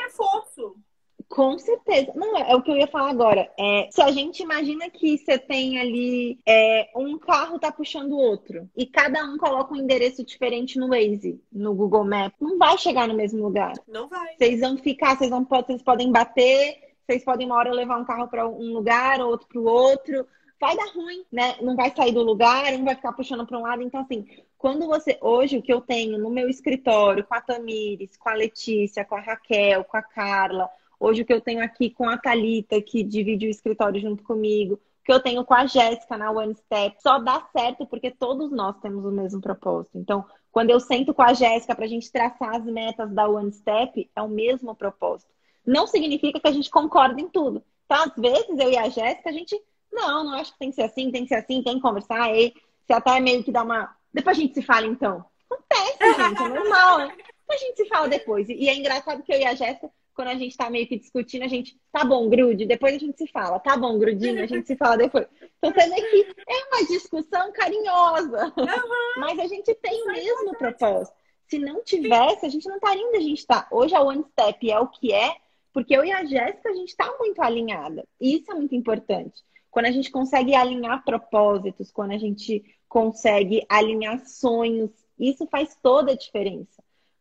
Com 1.35 1.59
certeza. 1.59 2.12
Não, 2.14 2.37
é, 2.37 2.53
é, 2.53 2.55
o 2.55 2.62
que 2.62 2.70
eu 2.70 2.77
ia 2.77 2.87
falar 2.87 3.11
agora. 3.11 3.51
É, 3.59 3.88
se 3.90 4.01
a 4.01 4.12
gente 4.12 4.40
imagina 4.40 4.88
que 4.88 5.18
você 5.18 5.37
tem 5.37 5.81
ali 5.81 6.38
é, 6.47 6.88
um 6.94 7.18
carro 7.18 7.59
tá 7.59 7.73
puxando 7.73 8.12
o 8.12 8.18
outro 8.18 8.70
e 8.77 8.87
cada 8.87 9.25
um 9.25 9.37
coloca 9.37 9.75
um 9.75 9.77
endereço 9.77 10.25
diferente 10.25 10.79
no 10.79 10.90
Waze, 10.90 11.42
no 11.53 11.75
Google 11.75 12.05
Maps, 12.05 12.38
não 12.40 12.57
vai 12.57 12.79
chegar 12.79 13.09
no 13.09 13.14
mesmo 13.14 13.42
lugar. 13.42 13.73
Não 13.88 14.07
vai. 14.07 14.37
Vocês 14.37 14.61
vão 14.61 14.77
ficar, 14.77 15.18
vocês, 15.18 15.29
vão, 15.29 15.44
vocês 15.44 15.83
podem 15.83 16.12
bater, 16.12 16.77
vocês 17.05 17.25
podem 17.25 17.49
uma 17.49 17.57
hora 17.57 17.73
levar 17.73 17.99
um 17.99 18.05
carro 18.05 18.29
para 18.29 18.49
um 18.49 18.73
lugar, 18.73 19.20
outro 19.20 19.49
para 19.49 19.61
o 19.61 19.66
outro. 19.66 20.25
Vai 20.61 20.77
dar 20.77 20.87
ruim, 20.94 21.25
né? 21.33 21.57
Não 21.61 21.75
vai 21.75 21.92
sair 21.92 22.12
do 22.12 22.23
lugar, 22.23 22.73
um 22.75 22.85
vai 22.85 22.94
ficar 22.94 23.12
puxando 23.12 23.44
para 23.44 23.59
um 23.59 23.62
lado. 23.62 23.83
Então, 23.83 24.03
assim, 24.03 24.25
quando 24.57 24.87
você. 24.87 25.18
Hoje, 25.20 25.59
o 25.59 25.62
que 25.62 25.73
eu 25.73 25.81
tenho 25.81 26.16
no 26.16 26.31
meu 26.31 26.49
escritório, 26.49 27.25
com 27.25 27.35
a 27.35 27.40
Tamires, 27.40 28.16
com 28.16 28.29
a 28.29 28.35
Letícia, 28.35 29.05
com 29.05 29.16
a 29.16 29.20
Raquel, 29.20 29.83
com 29.83 29.97
a 29.97 30.03
Carla, 30.03 30.70
Hoje 31.05 31.21
o 31.21 31.27
que 31.27 31.35
eu 31.35 31.40
tenho 31.43 31.62
aqui 31.62 31.90
com 31.90 32.09
a 32.09 32.17
Talita 32.17 32.81
que 32.81 33.03
divide 33.03 33.47
o 33.47 33.51
escritório 33.51 34.01
junto 34.01 34.23
comigo, 34.23 34.81
que 35.05 35.12
eu 35.12 35.21
tenho 35.21 35.45
com 35.45 35.53
a 35.53 35.67
Jéssica 35.67 36.17
na 36.17 36.31
One 36.31 36.55
Step, 36.55 36.97
só 37.03 37.19
dá 37.19 37.47
certo 37.55 37.85
porque 37.85 38.11
todos 38.11 38.51
nós 38.51 38.81
temos 38.81 39.05
o 39.05 39.11
mesmo 39.11 39.38
propósito. 39.38 39.99
Então, 39.99 40.25
quando 40.51 40.71
eu 40.71 40.81
sento 40.81 41.12
com 41.12 41.21
a 41.21 41.35
Jéssica 41.35 41.75
para 41.75 41.85
a 41.85 41.88
gente 41.88 42.11
traçar 42.11 42.57
as 42.57 42.64
metas 42.64 43.12
da 43.12 43.29
One 43.29 43.53
Step, 43.53 44.11
é 44.17 44.23
o 44.23 44.29
mesmo 44.31 44.75
propósito. 44.75 45.31
Não 45.67 45.87
significa 45.87 46.40
que 46.40 46.49
a 46.49 46.53
gente 46.53 46.71
concorda 46.71 47.21
em 47.21 47.29
tudo. 47.29 47.62
Então, 47.85 48.03
às 48.03 48.17
vezes, 48.17 48.59
eu 48.59 48.71
e 48.71 48.79
a 48.79 48.88
Jéssica, 48.88 49.29
a 49.29 49.33
gente, 49.33 49.61
não, 49.93 50.25
não 50.25 50.33
acho 50.33 50.55
que 50.55 50.59
tem 50.59 50.71
que 50.71 50.77
ser 50.77 50.85
assim, 50.85 51.11
tem 51.11 51.25
que 51.25 51.29
ser 51.29 51.35
assim, 51.35 51.62
tem 51.62 51.75
que 51.75 51.83
conversar, 51.83 52.35
e 52.35 52.55
você 52.87 52.95
até 52.95 53.21
meio 53.21 53.45
que 53.45 53.53
dá 53.53 53.62
uma. 53.62 53.95
Depois 54.11 54.38
a 54.38 54.40
gente 54.40 54.55
se 54.55 54.62
fala, 54.62 54.87
então. 54.87 55.23
Acontece, 55.51 56.14
gente, 56.14 56.43
é 56.43 56.49
normal, 56.49 56.99
né? 57.01 57.14
A 57.51 57.57
gente 57.59 57.77
se 57.77 57.88
fala 57.90 58.09
depois. 58.09 58.49
E 58.49 58.71
é 58.71 58.75
engraçado 58.75 59.23
que 59.23 59.35
eu 59.35 59.38
e 59.38 59.45
a 59.45 59.55
Jéssica, 59.55 59.90
quando 60.14 60.29
a 60.29 60.35
gente 60.35 60.57
tá 60.57 60.70
meio 60.70 60.87
que 60.87 60.98
discutindo, 60.98 61.42
a 61.42 61.48
gente, 61.48 61.77
tá 61.92 62.05
bom, 62.05 62.29
grude, 62.29 62.66
depois 62.66 62.94
a 62.94 62.98
gente 62.98 63.18
se 63.18 63.27
fala, 63.27 63.59
tá 63.59 63.77
bom, 63.77 63.98
grudinho, 63.98 64.42
a 64.42 64.46
gente 64.46 64.66
se 64.66 64.77
fala 64.77 64.96
depois. 64.96 65.27
Então 65.59 65.72
você 65.72 65.88
vê 65.88 66.00
que 66.11 66.35
é 66.48 66.77
uma 66.77 66.87
discussão 66.87 67.53
carinhosa, 67.53 68.53
uhum. 68.57 69.20
mas 69.20 69.38
a 69.38 69.46
gente 69.46 69.74
tem 69.74 70.03
o 70.03 70.12
mesmo 70.12 70.57
propósito. 70.57 71.16
Se 71.48 71.59
não 71.59 71.83
tivesse, 71.83 72.46
a 72.46 72.48
gente 72.48 72.66
não 72.68 72.77
estaria 72.77 73.07
onde 73.07 73.16
a 73.18 73.20
gente 73.20 73.38
está. 73.38 73.68
Hoje 73.70 73.94
a 73.94 74.00
One 74.00 74.24
Step 74.33 74.70
é 74.70 74.79
o 74.79 74.88
que 74.88 75.12
é, 75.12 75.37
porque 75.72 75.94
eu 75.96 76.05
e 76.05 76.12
a 76.12 76.24
Jéssica, 76.24 76.70
a 76.70 76.74
gente 76.74 76.88
está 76.88 77.12
muito 77.18 77.42
alinhada. 77.42 78.07
E 78.20 78.37
isso 78.37 78.50
é 78.50 78.55
muito 78.55 78.74
importante. 78.74 79.42
Quando 79.70 79.87
a 79.87 79.90
gente 79.90 80.11
consegue 80.11 80.55
alinhar 80.55 81.05
propósitos, 81.05 81.90
quando 81.90 82.12
a 82.12 82.18
gente 82.18 82.64
consegue 82.88 83.66
alinhar 83.68 84.24
sonhos, 84.24 84.90
isso 85.18 85.46
faz 85.48 85.77
toda 85.83 86.12
a 86.12 86.16
diferença. 86.16 86.74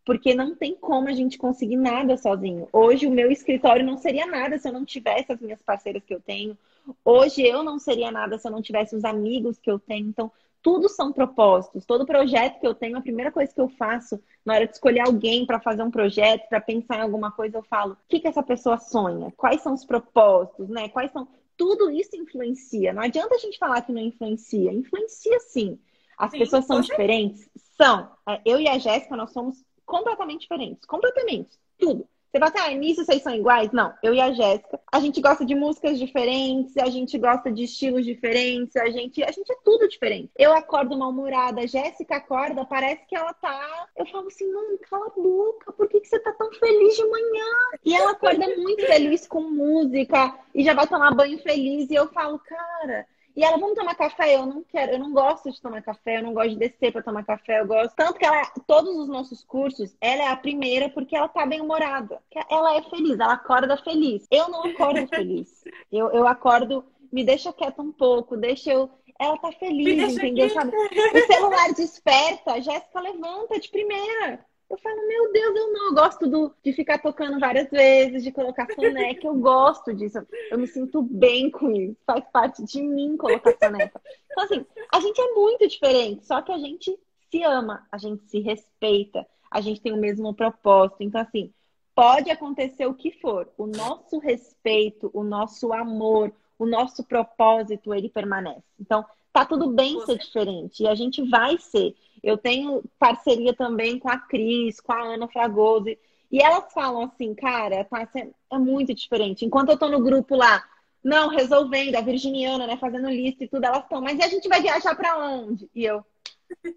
Porque 0.06 0.34
não 0.34 0.56
tem 0.56 0.76
como 0.76 1.08
a 1.08 1.14
gente 1.14 1.38
conseguir 1.38 1.78
nada 1.78 2.18
sozinho. 2.18 2.68
Hoje, 2.74 3.08
o 3.08 3.12
meu 3.12 3.32
escritório 3.32 3.86
não 3.86 3.98
seria 3.98 4.26
nada 4.26 4.58
se 4.58 4.68
eu 4.68 4.74
não 4.74 4.84
tivesse 4.84 5.32
as 5.32 5.40
minhas 5.40 5.62
parceiras 5.62 6.04
que 6.04 6.14
eu 6.14 6.20
tenho. 6.20 6.58
Hoje, 7.06 7.42
eu 7.42 7.64
não 7.64 7.80
seria 7.80 8.12
nada 8.12 8.38
se 8.38 8.48
eu 8.48 8.52
não 8.52 8.62
tivesse 8.62 8.96
os 8.96 9.06
amigos 9.06 9.58
que 9.58 9.72
eu 9.72 9.80
tenho. 9.80 10.08
Então, 10.08 10.32
tudo 10.64 10.88
são 10.88 11.12
propósitos. 11.12 11.86
Todo 11.86 12.06
projeto 12.06 12.60
que 12.60 12.66
eu 12.66 12.74
tenho, 12.74 12.98
a 12.98 13.02
primeira 13.02 13.32
coisa 13.32 13.54
que 13.54 13.60
eu 13.60 13.68
faço 13.68 14.20
na 14.46 14.56
hora 14.56 14.66
de 14.66 14.74
escolher 14.74 15.02
alguém 15.02 15.46
para 15.46 15.60
fazer 15.60 15.84
um 15.84 15.92
projeto, 15.92 16.48
para 16.48 16.62
pensar 16.62 16.98
em 16.98 17.02
alguma 17.02 17.32
coisa, 17.32 17.58
eu 17.58 17.64
falo: 17.64 17.94
o 17.94 17.98
que, 18.08 18.22
que 18.22 18.28
essa 18.28 18.42
pessoa 18.42 18.80
sonha? 18.80 19.32
Quais 19.36 19.62
são 19.62 19.74
os 19.74 19.86
propósitos, 19.86 20.70
né? 20.70 20.88
Quais 20.88 21.12
são. 21.12 21.28
Tudo 21.56 21.92
isso 21.92 22.16
influencia. 22.16 22.94
Não 22.94 23.04
adianta 23.04 23.36
a 23.36 23.38
gente 23.38 23.60
falar 23.60 23.82
que 23.82 23.92
não 23.92 24.02
influencia. 24.02 24.72
Influencia 24.72 25.40
sim. 25.42 25.78
As 26.18 26.32
sim, 26.32 26.40
pessoas 26.40 26.66
são 26.66 26.82
diferentes? 26.82 27.48
São. 27.78 28.10
É, 28.28 28.42
eu 28.46 28.60
e 28.60 28.68
a 28.68 28.78
Jéssica, 28.78 29.16
nós 29.16 29.32
somos 29.32 29.64
completamente 29.86 30.42
diferentes. 30.42 30.86
Completamente. 30.86 31.58
Tudo. 31.78 32.08
Você 32.34 32.40
fala 32.40 32.52
assim, 32.52 32.74
ah, 32.74 32.80
nisso 32.80 33.06
vocês 33.06 33.22
são 33.22 33.36
iguais? 33.36 33.72
Não, 33.72 33.94
eu 34.02 34.12
e 34.12 34.20
a 34.20 34.34
Jéssica. 34.34 34.80
A 34.92 35.00
gente 35.00 35.22
gosta 35.22 35.46
de 35.46 35.54
músicas 35.54 36.00
diferentes, 36.00 36.76
a 36.78 36.90
gente 36.90 37.16
gosta 37.20 37.52
de 37.52 37.66
estilos 37.66 38.04
diferentes, 38.04 38.76
a 38.76 38.90
gente, 38.90 39.24
a 39.24 39.32
gente 39.32 39.52
é 39.52 39.56
tudo 39.64 39.88
diferente. 39.88 40.32
Eu 40.36 40.52
acordo 40.52 40.98
mal-humorada, 40.98 41.62
a 41.62 41.68
Jéssica 41.68 42.16
acorda, 42.16 42.66
parece 42.66 43.06
que 43.06 43.16
ela 43.16 43.32
tá. 43.36 43.88
Eu 43.96 44.08
falo 44.08 44.26
assim, 44.26 44.52
mano, 44.52 44.80
cala 44.90 45.06
a 45.06 45.22
boca, 45.22 45.74
por 45.74 45.88
que, 45.88 46.00
que 46.00 46.08
você 46.08 46.18
tá 46.22 46.32
tão 46.32 46.52
feliz 46.54 46.96
de 46.96 47.06
manhã? 47.06 47.46
E 47.86 47.94
ela 47.94 48.12
acorda 48.14 48.48
muito 48.58 48.84
feliz 48.84 49.28
com 49.28 49.42
música 49.42 50.36
e 50.56 50.64
já 50.64 50.74
vai 50.74 50.88
tomar 50.88 51.14
banho 51.14 51.38
feliz. 51.38 51.88
E 51.92 51.94
eu 51.94 52.08
falo, 52.08 52.40
cara, 52.40 53.06
e 53.36 53.44
ela, 53.44 53.58
vamos 53.58 53.76
tomar 53.76 53.96
café? 53.96 54.36
Eu 54.36 54.46
não 54.46 54.64
quero, 54.64 54.92
eu 54.92 55.00
não 55.00 55.12
gosto 55.12 55.52
de 55.52 55.60
tomar 55.60 55.82
café, 55.82 56.18
eu 56.18 56.24
não 56.24 56.34
gosto 56.34 56.52
de 56.52 56.56
descer 56.58 56.92
para 56.92 57.02
tomar 57.02 57.26
café, 57.26 57.62
eu 57.62 57.68
gosto. 57.68 57.96
Tanto 57.96 58.20
que 58.20 58.26
ela, 58.26 58.46
todos 58.68 58.96
os 58.96 59.08
nossos 59.08 59.44
cursos, 59.44 59.96
ela 60.00 60.24
é 60.24 60.28
a 60.28 60.36
primeira 60.36 60.90
porque 60.90 61.16
ela 61.16 61.28
tá 61.28 61.46
bem 61.46 61.60
humorada. 61.60 62.22
Ela 62.50 62.76
é 62.76 62.82
feliz, 62.84 63.20
ela 63.20 63.34
acorda 63.34 63.76
feliz. 63.78 64.28
Eu 64.30 64.50
não 64.50 64.64
acordo 64.66 65.08
feliz. 65.08 65.64
Eu, 65.92 66.12
eu 66.12 66.28
acordo, 66.28 66.84
me 67.12 67.24
deixa 67.24 67.54
quieta 67.54 67.82
um 67.82 67.92
pouco, 67.92 68.36
deixa 68.36 68.72
eu. 68.72 68.90
Ela 69.20 69.38
tá 69.38 69.52
feliz, 69.52 70.14
entendeu? 70.14 70.50
Sabe? 70.50 70.76
O 70.76 71.32
celular 71.32 71.72
desperta, 71.74 72.60
Jéssica 72.60 73.00
levanta 73.00 73.60
de 73.60 73.70
primeira. 73.70 74.44
Eu 74.70 74.78
falo, 74.78 75.08
meu 75.08 75.32
Deus, 75.32 75.56
eu 75.56 75.74
não 75.74 75.88
eu 75.88 75.94
gosto 75.94 76.28
do, 76.28 76.54
de 76.64 76.74
ficar 76.74 76.98
tocando 76.98 77.40
várias 77.40 77.70
vezes, 77.70 78.24
de 78.24 78.32
colocar 78.32 78.68
soneca. 78.74 79.28
Eu 79.28 79.36
gosto 79.36 79.94
disso. 79.94 80.26
Eu 80.50 80.58
me 80.58 80.68
sinto 80.68 81.02
bem 81.02 81.52
com 81.52 81.72
isso. 81.72 81.98
Faz 82.06 82.26
parte 82.32 82.64
de 82.64 82.82
mim 82.82 83.16
colocar 83.18 83.56
soneca. 83.58 84.02
Então, 84.32 84.44
assim, 84.44 84.66
a 84.92 85.00
gente 85.00 85.22
é 85.22 85.34
muito 85.34 85.68
diferente, 85.68 86.26
só 86.26 86.42
que 86.42 86.52
a 86.52 86.58
gente 86.58 86.98
se 87.30 87.44
ama, 87.44 87.88
a 87.92 87.98
gente 87.98 88.24
se 88.30 88.40
respeita, 88.40 89.28
a 89.50 89.62
gente 89.62 89.82
tem 89.82 89.92
o 89.92 89.98
mesmo 89.98 90.34
propósito. 90.34 91.04
Então, 91.04 91.22
assim, 91.22 91.54
pode 91.96 92.30
acontecer 92.32 92.86
o 92.86 92.94
que 92.94 93.12
for. 93.12 93.50
O 93.58 93.68
nosso 93.68 94.18
respeito, 94.18 95.12
o 95.14 95.24
nosso 95.24 95.72
amor, 95.72 96.34
o 96.58 96.66
nosso 96.66 97.04
propósito, 97.04 97.94
ele 97.94 98.10
permanece. 98.10 98.64
Então, 98.80 99.06
tá 99.34 99.44
tudo 99.46 99.68
bem 99.70 100.00
ser 100.06 100.18
diferente. 100.18 100.84
E 100.84 100.88
a 100.88 100.96
gente 100.96 101.28
vai 101.28 101.58
ser. 101.58 101.96
Eu 102.22 102.38
tenho 102.38 102.84
parceria 103.00 103.54
também 103.54 104.00
com 104.00 104.08
a 104.08 104.18
Cris, 104.18 104.80
com 104.80 104.94
a 104.94 105.02
Ana 105.02 105.28
Fragoso. 105.28 105.88
E 106.32 106.42
elas 106.42 106.72
falam 106.72 107.04
assim, 107.04 107.34
cara, 107.36 107.84
tá, 107.84 108.08
é 108.52 108.58
muito 108.58 108.94
diferente. 108.94 109.44
Enquanto 109.44 109.70
eu 109.70 109.78
tô 109.78 109.90
no 109.90 110.02
grupo 110.02 110.36
lá, 110.36 110.64
não, 111.04 111.28
resolvendo, 111.28 111.96
a 111.96 112.02
Virginiana, 112.02 112.66
né, 112.66 112.78
fazendo 112.78 113.10
lista 113.10 113.44
e 113.44 113.48
tudo, 113.48 113.66
elas 113.66 113.84
estão, 113.84 114.02
mas 114.02 114.18
e 114.18 114.24
a 114.24 114.28
gente 114.30 114.48
vai 114.48 114.62
viajar 114.62 114.96
para 114.96 115.18
onde? 115.18 115.70
E 115.76 115.84
eu, 115.84 116.04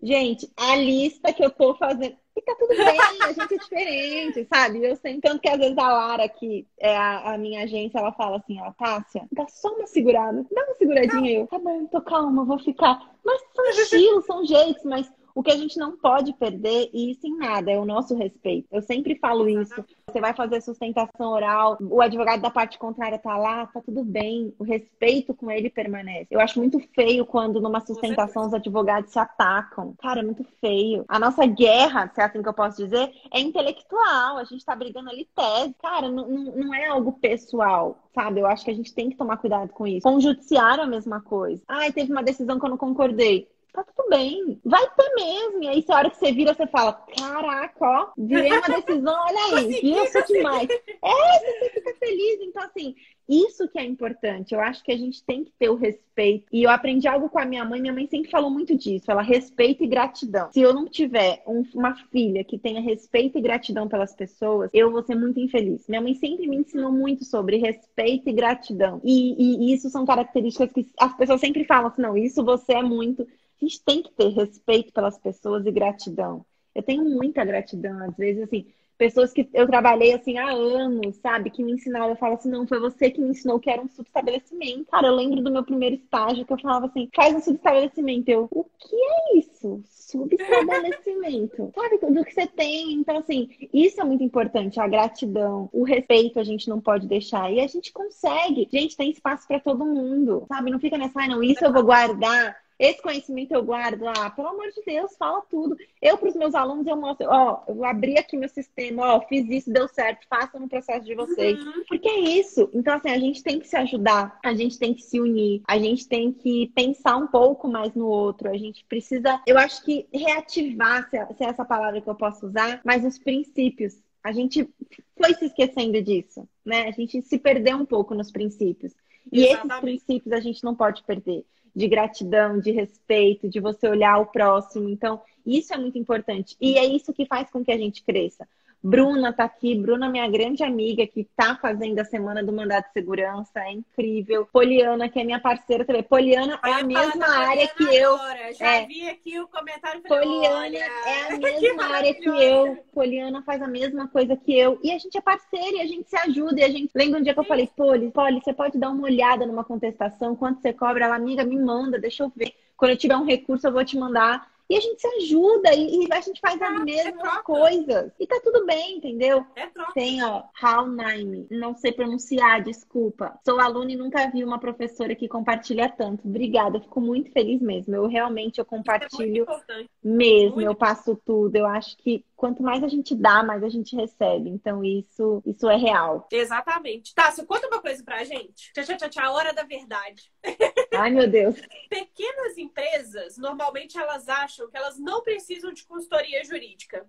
gente, 0.03 0.51
a 0.57 0.75
lista 0.75 1.33
que 1.33 1.45
eu 1.45 1.51
tô 1.51 1.75
fazendo. 1.75 2.17
E 2.37 2.43
tá 2.43 2.55
tudo 2.59 2.69
bem, 2.69 3.01
a 3.23 3.33
gente 3.33 3.55
é 3.55 3.59
diferente, 3.59 4.47
sabe? 4.53 4.85
Eu 4.85 4.95
sei, 4.97 5.19
tanto 5.21 5.41
que 5.41 5.49
às 5.49 5.57
vezes 5.57 5.79
a 5.79 5.89
Lara, 5.89 6.29
que 6.29 6.67
é 6.79 6.95
a, 6.95 7.33
a 7.33 7.39
minha 7.39 7.65
agência, 7.65 7.99
ela 7.99 8.13
fala 8.13 8.37
assim, 8.37 8.61
ó, 8.61 8.73
Tássia, 8.73 9.27
dá 9.33 9.47
só 9.49 9.75
uma 9.75 9.87
segurada, 9.87 10.45
dá 10.53 10.65
uma 10.65 10.75
seguradinha. 10.75 11.41
Eu, 11.41 11.47
tá 11.47 11.59
bom, 11.59 11.87
tô 11.87 12.01
calma, 12.03 12.45
vou 12.45 12.59
ficar. 12.59 13.11
Mas 13.25 13.43
são 13.55 13.65
estilos, 13.71 14.27
são 14.27 14.45
jeitos, 14.45 14.85
mas 14.85 15.11
o 15.37 15.43
que 15.43 15.51
a 15.51 15.57
gente 15.57 15.79
não 15.79 15.95
pode 15.99 16.33
perder, 16.33 16.89
e 16.95 17.11
isso 17.11 17.27
em 17.27 17.37
nada, 17.37 17.71
é 17.71 17.79
o 17.79 17.85
nosso 17.85 18.17
respeito. 18.17 18.67
Eu 18.73 18.81
sempre 18.81 19.17
falo 19.17 19.47
isso. 19.47 19.85
Você 20.09 20.19
vai 20.19 20.33
fazer 20.33 20.63
sustentação 20.63 21.31
oral, 21.31 21.77
o 21.79 22.01
advogado 22.01 22.41
da 22.41 22.51
parte 22.51 22.79
contrária 22.79 23.19
tá 23.19 23.37
lá, 23.37 23.67
tá 23.67 23.83
tudo 23.83 24.03
bem. 24.03 24.55
O 24.59 24.65
respeito 24.65 25.35
com 25.35 25.51
ele 25.51 25.69
permanece. 25.69 26.29
Eu 26.31 26.41
acho 26.41 26.59
muito 26.59 26.81
feio 26.95 27.27
quando 27.27 27.61
numa 27.61 27.81
sustentação 27.81 28.47
os 28.47 28.55
advogados 28.55 29.13
se 29.13 29.19
atacam. 29.19 29.95
Cara, 29.99 30.21
é 30.21 30.25
muito 30.25 30.43
feio. 30.59 31.05
A 31.07 31.19
nossa 31.19 31.45
guerra, 31.45 32.11
se 32.15 32.21
é 32.23 32.25
assim 32.25 32.43
que 32.43 32.49
eu 32.49 32.55
posso 32.55 32.83
dizer, 32.83 33.13
é 33.31 33.39
intelectual. 33.39 34.39
A 34.39 34.45
gente 34.45 34.65
tá 34.65 34.75
brigando 34.75 35.11
ali 35.11 35.29
tese. 35.37 35.75
Cara, 35.83 36.09
não, 36.09 36.27
não 36.27 36.75
é 36.75 36.87
algo 36.87 37.13
pessoal 37.13 37.99
sabe? 38.17 38.41
Eu 38.41 38.47
acho 38.47 38.65
que 38.65 38.71
a 38.71 38.75
gente 38.75 38.95
tem 38.95 39.11
que 39.11 39.17
tomar 39.17 39.37
cuidado 39.37 39.69
com 39.75 39.87
isso. 39.87 40.01
Com 40.01 40.17
o 40.17 40.21
judiciário, 40.23 40.83
a 40.83 40.87
mesma 40.87 41.21
coisa. 41.21 41.63
Ai, 41.69 41.93
teve 41.93 42.11
uma 42.11 42.23
decisão 42.23 42.59
que 42.59 42.65
eu 42.65 42.71
não 42.71 42.79
concordei 42.79 43.47
tá 43.77 43.93
tudo 43.95 44.09
bem. 44.09 44.61
Vai 44.65 44.83
ter 44.91 45.15
mesmo. 45.15 45.63
E 45.63 45.69
aí, 45.69 45.85
a 45.89 45.95
hora 45.95 46.11
que 46.11 46.17
você 46.17 46.33
vira, 46.33 46.55
você 46.55 46.67
fala: 46.67 46.93
Caraca, 46.93 47.77
ó, 47.81 48.13
virei 48.17 48.53
uma 48.53 48.81
decisão, 48.81 49.15
olha 49.15 49.57
aí? 49.57 49.81
Isso 49.83 50.27
demais. 50.27 50.69
É, 50.71 51.61
você 51.61 51.71
fica 51.75 51.95
feliz. 51.99 52.41
Então, 52.41 52.63
assim, 52.63 52.95
isso 53.29 53.69
que 53.69 53.79
é 53.79 53.85
importante. 53.85 54.55
Eu 54.55 54.61
acho 54.61 54.83
que 54.85 54.93
a 54.93 54.97
gente 54.97 55.23
tem 55.25 55.45
que 55.45 55.53
ter 55.59 55.69
o 55.69 55.75
respeito. 55.75 56.47
E 56.53 56.63
eu 56.63 56.71
aprendi 56.71 57.09
algo 57.09 57.29
com 57.29 57.39
a 57.39 57.45
minha 57.45 57.65
mãe. 57.65 57.81
Minha 57.81 57.93
mãe 57.93 58.07
sempre 58.07 58.31
falou 58.31 58.51
muito 58.51 58.77
disso. 58.77 59.11
Ela 59.11 59.23
respeito 59.23 59.83
e 59.83 59.87
gratidão. 59.87 60.51
Se 60.53 60.61
eu 60.61 60.73
não 60.73 60.87
tiver 60.87 61.43
um, 61.47 61.63
uma 61.75 61.95
filha 62.11 62.45
que 62.45 62.59
tenha 62.59 62.81
respeito 62.81 63.37
e 63.37 63.41
gratidão 63.41 63.89
pelas 63.89 64.15
pessoas, 64.15 64.71
eu 64.73 64.91
vou 64.91 65.03
ser 65.03 65.17
muito 65.17 65.41
infeliz. 65.41 65.89
Minha 65.89 66.01
mãe 66.01 66.15
sempre 66.15 66.47
me 66.47 66.57
ensinou 66.57 66.93
muito 66.93 67.25
sobre 67.25 67.57
respeito 67.57 68.29
e 68.29 68.33
gratidão. 68.33 69.01
E, 69.05 69.35
e, 69.39 69.71
e 69.71 69.75
isso 69.75 69.91
são 69.91 70.07
características 70.07 70.73
que 70.73 70.87
as 70.99 71.17
pessoas 71.17 71.41
sempre 71.41 71.65
falam 71.65 71.89
assim: 71.89 72.03
não, 72.03 72.17
isso 72.17 72.45
você 72.45 72.75
é 72.75 72.83
muito 72.83 73.27
a 73.61 73.65
gente 73.65 73.83
tem 73.83 74.03
que 74.03 74.13
ter 74.13 74.29
respeito 74.29 74.93
pelas 74.93 75.19
pessoas 75.19 75.67
e 75.67 75.71
gratidão. 75.71 76.45
Eu 76.75 76.83
tenho 76.83 77.05
muita 77.05 77.45
gratidão, 77.45 78.03
às 78.03 78.17
vezes, 78.17 78.43
assim, 78.43 78.67
pessoas 78.97 79.33
que 79.33 79.49
eu 79.53 79.67
trabalhei 79.67 80.13
assim 80.15 80.39
há 80.39 80.51
anos, 80.51 81.17
sabe, 81.17 81.51
que 81.51 81.63
me 81.63 81.73
ensinaram, 81.73 82.11
eu 82.11 82.17
falo 82.17 82.35
assim, 82.35 82.51
não, 82.51 82.67
foi 82.67 82.81
você 82.81 83.11
que 83.11 83.21
me 83.21 83.31
ensinou 83.31 83.61
que 83.61 83.71
era 83.71 83.81
um 83.81 83.89
subestabelecimento. 83.89 84.91
Cara, 84.91 85.09
eu 85.09 85.15
lembro 85.15 85.43
do 85.43 85.51
meu 85.51 85.65
primeiro 85.65 85.97
estágio 85.97 86.45
que 86.45 86.53
eu 86.53 86.59
falava 86.59 86.87
assim, 86.87 87.09
faz 87.15 87.35
um 87.35 87.41
subestabelecimento. 87.41 88.29
Eu, 88.29 88.49
o 88.51 88.65
que 88.65 88.95
é 88.95 89.39
isso? 89.39 89.83
Subestabelecimento. 89.87 91.73
sabe, 91.75 91.99
do 91.99 92.25
que 92.25 92.33
você 92.33 92.47
tem. 92.47 92.93
Então, 92.93 93.19
assim, 93.19 93.49
isso 93.73 94.01
é 94.01 94.05
muito 94.05 94.25
importante, 94.25 94.81
a 94.81 94.89
gratidão, 94.89 95.69
o 95.73 95.83
respeito 95.83 96.41
a 96.41 96.45
gente 96.45 96.69
não 96.69 96.81
pode 96.81 97.07
deixar. 97.07 97.53
E 97.53 97.61
a 97.61 97.67
gente 97.67 97.93
consegue. 97.93 98.69
Gente, 98.71 98.97
tem 98.97 99.11
espaço 99.11 99.47
para 99.47 99.61
todo 99.61 99.85
mundo, 99.85 100.45
sabe? 100.49 100.71
Não 100.71 100.81
fica 100.81 100.97
nessa, 100.97 101.23
ah, 101.23 101.29
não, 101.29 101.43
isso 101.43 101.65
eu 101.65 101.73
vou 101.73 101.85
guardar 101.85 102.57
esse 102.79 103.01
conhecimento 103.01 103.53
eu 103.53 103.63
guardo 103.63 104.03
lá, 104.03 104.29
pelo 104.31 104.49
amor 104.49 104.71
de 104.71 104.83
Deus, 104.85 105.17
fala 105.17 105.41
tudo. 105.43 105.77
Eu, 106.01 106.19
para 106.19 106.29
os 106.29 106.37
meus 106.37 106.55
alunos, 106.55 106.87
eu 106.87 106.97
mostro, 106.97 107.27
ó, 107.29 107.63
eu 107.69 107.85
abri 107.85 108.19
aqui 108.19 108.37
meu 108.37 108.49
sistema, 108.49 109.15
ó, 109.15 109.21
fiz 109.23 109.49
isso, 109.49 109.73
deu 109.73 109.89
certo, 109.89 110.27
façam 110.29 110.61
no 110.61 110.69
processo 110.69 111.05
de 111.05 111.15
vocês. 111.15 111.59
Uhum. 111.65 111.85
Porque 111.89 112.09
é 112.09 112.21
isso. 112.21 112.69
Então, 112.75 112.95
assim, 112.95 113.09
a 113.09 113.19
gente 113.19 113.43
tem 113.43 113.59
que 113.59 113.67
se 113.67 113.77
ajudar, 113.77 114.39
a 114.45 114.53
gente 114.53 114.79
tem 114.79 114.93
que 114.93 115.03
se 115.03 115.19
unir, 115.19 115.63
a 115.67 115.79
gente 115.79 116.07
tem 116.07 116.33
que 116.33 116.71
pensar 116.75 117.17
um 117.17 117.27
pouco 117.27 117.67
mais 117.67 117.95
no 117.95 118.07
outro, 118.07 118.51
a 118.51 118.59
gente 118.59 118.85
precisa, 118.85 119.41
eu 119.47 119.57
acho 119.57 119.83
que 119.83 120.07
reativar, 120.13 121.09
se 121.09 121.17
é, 121.17 121.27
se 121.27 121.45
é 121.45 121.47
essa 121.47 121.65
palavra 121.65 122.01
que 122.01 122.09
eu 122.09 122.15
posso 122.15 122.47
usar, 122.47 122.81
mas 122.85 123.05
os 123.05 123.19
princípios. 123.19 123.99
A 124.23 124.33
gente 124.33 124.69
foi 125.17 125.35
se 125.35 125.47
esquecendo 125.47 126.03
disso, 126.03 126.49
né? 126.65 126.89
A 126.89 126.91
gente 126.91 127.23
se 127.23 127.39
perdeu 127.39 127.77
um 127.77 127.87
pouco 127.87 128.13
nos 128.13 128.33
princípios. 128.33 128.93
E 129.33 129.45
Exatamente. 129.45 129.69
esses 129.69 129.81
princípios 129.81 130.33
a 130.33 130.41
gente 130.41 130.65
não 130.65 130.75
pode 130.75 131.05
perder 131.05 131.45
de 131.77 131.87
gratidão, 131.87 132.59
de 132.59 132.71
respeito, 132.71 133.51
de 133.51 133.61
você 133.61 133.87
olhar 133.87 134.19
o 134.19 134.27
próximo. 134.27 134.89
Então, 134.89 135.21
isso 135.45 135.75
é 135.75 135.77
muito 135.77 135.99
importante. 135.99 136.57
E 136.59 136.79
é 136.79 136.87
isso 136.87 137.13
que 137.13 137.27
faz 137.27 137.51
com 137.51 137.63
que 137.63 137.71
a 137.71 137.77
gente 137.77 138.03
cresça. 138.03 138.49
Bruna 138.83 139.33
tá 139.33 139.45
aqui, 139.45 139.75
Bruna, 139.75 140.09
minha 140.09 140.29
grande 140.29 140.63
amiga, 140.63 141.07
que 141.07 141.25
tá 141.37 141.59
fazendo 141.61 141.99
a 141.99 142.05
semana 142.05 142.43
do 142.43 142.53
mandato 142.53 142.87
de 142.87 142.93
segurança, 142.93 143.61
é 143.61 143.73
incrível. 143.73 144.47
Poliana, 144.53 145.09
que 145.09 145.19
é 145.19 145.25
minha 145.25 145.41
parceira 145.41 145.85
também. 145.85 146.03
Poliana 146.03 146.61
é 146.65 146.73
a 146.73 146.85
mesma 146.85 147.27
área 147.27 147.67
que 147.69 147.83
eu. 147.83 148.17
Já 148.59 148.75
é. 148.75 148.87
vi 148.87 149.09
aqui 149.09 149.41
o 149.41 149.49
comentário. 149.49 150.03
Poliana 150.03 150.77
é 150.77 151.33
a 151.33 151.39
mesma 151.39 151.85
área 151.87 152.15
que 152.15 152.29
eu. 152.29 152.77
Poliana 152.95 153.43
faz 153.43 153.61
a 153.61 153.67
mesma 153.67 154.09
coisa 154.09 154.37
que 154.37 154.57
eu. 154.57 154.79
E 154.83 154.93
a 154.93 154.99
gente 154.99 155.19
é 155.19 155.21
parceira 155.21 155.79
e 155.79 155.81
a 155.81 155.87
gente 155.87 156.09
se 156.09 156.17
ajuda. 156.17 156.61
E 156.61 156.65
a 156.65 156.69
gente. 156.69 156.91
Lembra 156.95 157.19
um 157.19 157.23
dia 157.23 157.35
que 157.35 157.41
eu 157.41 157.45
falei, 157.45 157.69
Poli, 157.77 158.11
Poli, 158.11 158.41
você 158.41 158.53
pode 158.53 158.79
dar 158.79 158.91
uma 158.91 159.05
olhada 159.05 159.47
numa 159.47 159.65
contestação, 159.65 160.37
quanto 160.37 160.61
você 160.61 160.73
cobra? 160.73 161.07
Ela, 161.07 161.17
amiga, 161.17 161.45
me 161.45 161.59
manda, 161.59 161.99
deixa 161.99 162.23
eu 162.23 162.33
ver. 162.35 162.55
Quando 162.77 162.91
eu 162.91 162.97
tiver 162.97 163.17
um 163.17 163.25
recurso, 163.25 163.67
eu 163.67 163.73
vou 163.73 163.85
te 163.85 163.97
mandar 163.97 164.49
E 164.69 164.77
a 164.77 164.81
gente 164.81 165.01
se 165.01 165.07
ajuda 165.07 165.73
e, 165.75 166.09
a 166.11 166.21
gente 166.21 166.41
faz 166.41 166.61
as 166.61 166.85
mesmas 166.85 167.43
coisas. 167.43 168.13
E 168.19 168.27
tá 168.27 168.41
tudo 168.43 168.67
bem, 168.67 168.97
entendeu? 168.97 169.45
É 169.55 169.67
troca. 169.69 169.93
Tem, 169.93 170.23
ó, 170.25 170.43
Halnaime. 170.61 171.47
Não 171.51 171.75
sei 171.77 171.93
pronunciar, 171.93 172.63
desculpa. 172.63 173.39
Sou 173.45 173.61
aluna 173.61 173.93
e 173.93 173.97
nunca 173.97 174.29
vi 174.29 174.43
uma 174.43 174.59
professora 174.59 175.15
que 175.15 175.29
compartilha 175.29 175.89
tanto. 175.89 176.27
Obrigada, 176.27 176.79
eu 176.79 176.83
fico 176.83 177.01
muito 177.01 177.31
feliz 177.31 177.61
mesmo. 177.61 177.95
Eu 177.95 178.07
realmente 178.07 178.59
eu 178.59 178.63
é 178.63 178.67
compartilho 178.67 179.47
é 179.49 179.85
mesmo, 180.03 180.61
eu 180.61 180.75
passo 180.75 181.17
tudo. 181.25 181.55
Eu 181.55 181.67
acho 181.67 181.97
que 181.99 182.25
quanto 182.37 182.63
mais 182.63 182.85
a 182.85 182.89
gente 182.89 183.15
dá, 183.15 183.43
mais 183.43 183.63
a 183.65 183.69
gente 183.69 183.97
recebe. 183.97 184.51
Então, 184.51 184.85
isso, 184.85 185.43
isso 185.47 185.69
é 185.69 185.77
real. 185.77 186.29
Exatamente. 186.31 187.15
Tá, 187.15 187.31
você 187.31 187.45
conta 187.45 187.67
uma 187.67 187.81
coisa 187.81 188.05
pra 188.05 188.23
gente. 188.25 188.73
Tchau, 188.73 188.85
tchau, 188.85 188.97
tchau, 188.97 189.09
tchau. 189.09 189.35
Hora 189.35 189.53
da 189.53 189.63
verdade. 189.63 190.31
Ai, 190.95 191.11
meu 191.11 191.29
Deus. 191.29 191.57
Pequenas 191.89 192.59
empresas, 192.59 193.39
normalmente 193.39 193.99
elas 193.99 194.29
acham 194.29 194.69
que 194.71 194.77
elas 194.77 194.99
não 194.99 195.23
precisam 195.23 195.73
de 195.73 195.85
consultoria 195.85 196.45
jurídica. 196.45 197.07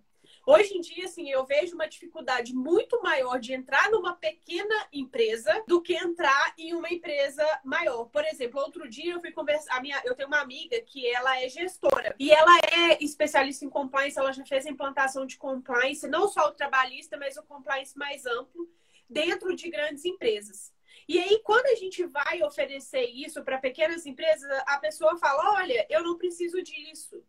Hoje 0.49 0.77
em 0.77 0.79
dia, 0.79 1.03
assim, 1.03 1.29
eu 1.29 1.45
vejo 1.45 1.75
uma 1.75 1.89
dificuldade 1.89 2.55
muito 2.55 3.03
maior 3.03 3.37
de 3.37 3.51
entrar 3.51 3.91
numa 3.91 4.15
pequena 4.15 4.87
empresa 4.93 5.61
do 5.67 5.81
que 5.81 5.93
entrar 5.93 6.53
em 6.57 6.73
uma 6.73 6.87
empresa 6.89 7.45
maior. 7.65 8.05
Por 8.05 8.23
exemplo, 8.23 8.61
outro 8.61 8.89
dia 8.89 9.11
eu 9.11 9.19
fui 9.19 9.33
conversar, 9.33 9.75
a 9.75 9.81
minha, 9.81 10.01
eu 10.05 10.15
tenho 10.15 10.29
uma 10.29 10.39
amiga 10.39 10.79
que 10.83 11.05
ela 11.05 11.37
é 11.43 11.49
gestora 11.49 12.15
e 12.17 12.31
ela 12.31 12.57
é 12.59 13.03
especialista 13.03 13.65
em 13.65 13.69
compliance, 13.69 14.17
ela 14.17 14.31
já 14.31 14.45
fez 14.45 14.65
a 14.65 14.69
implantação 14.69 15.25
de 15.25 15.37
compliance, 15.37 16.07
não 16.07 16.29
só 16.29 16.47
o 16.47 16.53
trabalhista, 16.53 17.17
mas 17.17 17.35
o 17.35 17.43
compliance 17.43 17.97
mais 17.97 18.25
amplo 18.25 18.69
dentro 19.09 19.53
de 19.53 19.69
grandes 19.69 20.05
empresas. 20.05 20.71
E 21.09 21.19
aí, 21.19 21.41
quando 21.43 21.65
a 21.65 21.75
gente 21.75 22.05
vai 22.05 22.41
oferecer 22.41 23.03
isso 23.03 23.43
para 23.43 23.57
pequenas 23.57 24.05
empresas, 24.05 24.49
a 24.65 24.77
pessoa 24.77 25.17
fala: 25.17 25.55
olha, 25.55 25.85
eu 25.89 26.01
não 26.03 26.17
preciso 26.17 26.63
disso 26.63 27.21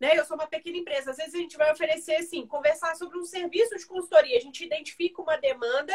né? 0.00 0.18
Eu 0.18 0.24
sou 0.24 0.36
uma 0.36 0.46
pequena 0.46 0.76
empresa. 0.76 1.10
Às 1.10 1.16
vezes 1.16 1.34
a 1.34 1.38
gente 1.38 1.56
vai 1.56 1.72
oferecer, 1.72 2.16
assim, 2.16 2.46
conversar 2.46 2.94
sobre 2.96 3.18
um 3.18 3.24
serviço 3.24 3.76
de 3.76 3.86
consultoria. 3.86 4.36
A 4.36 4.40
gente 4.40 4.64
identifica 4.64 5.22
uma 5.22 5.36
demanda 5.36 5.92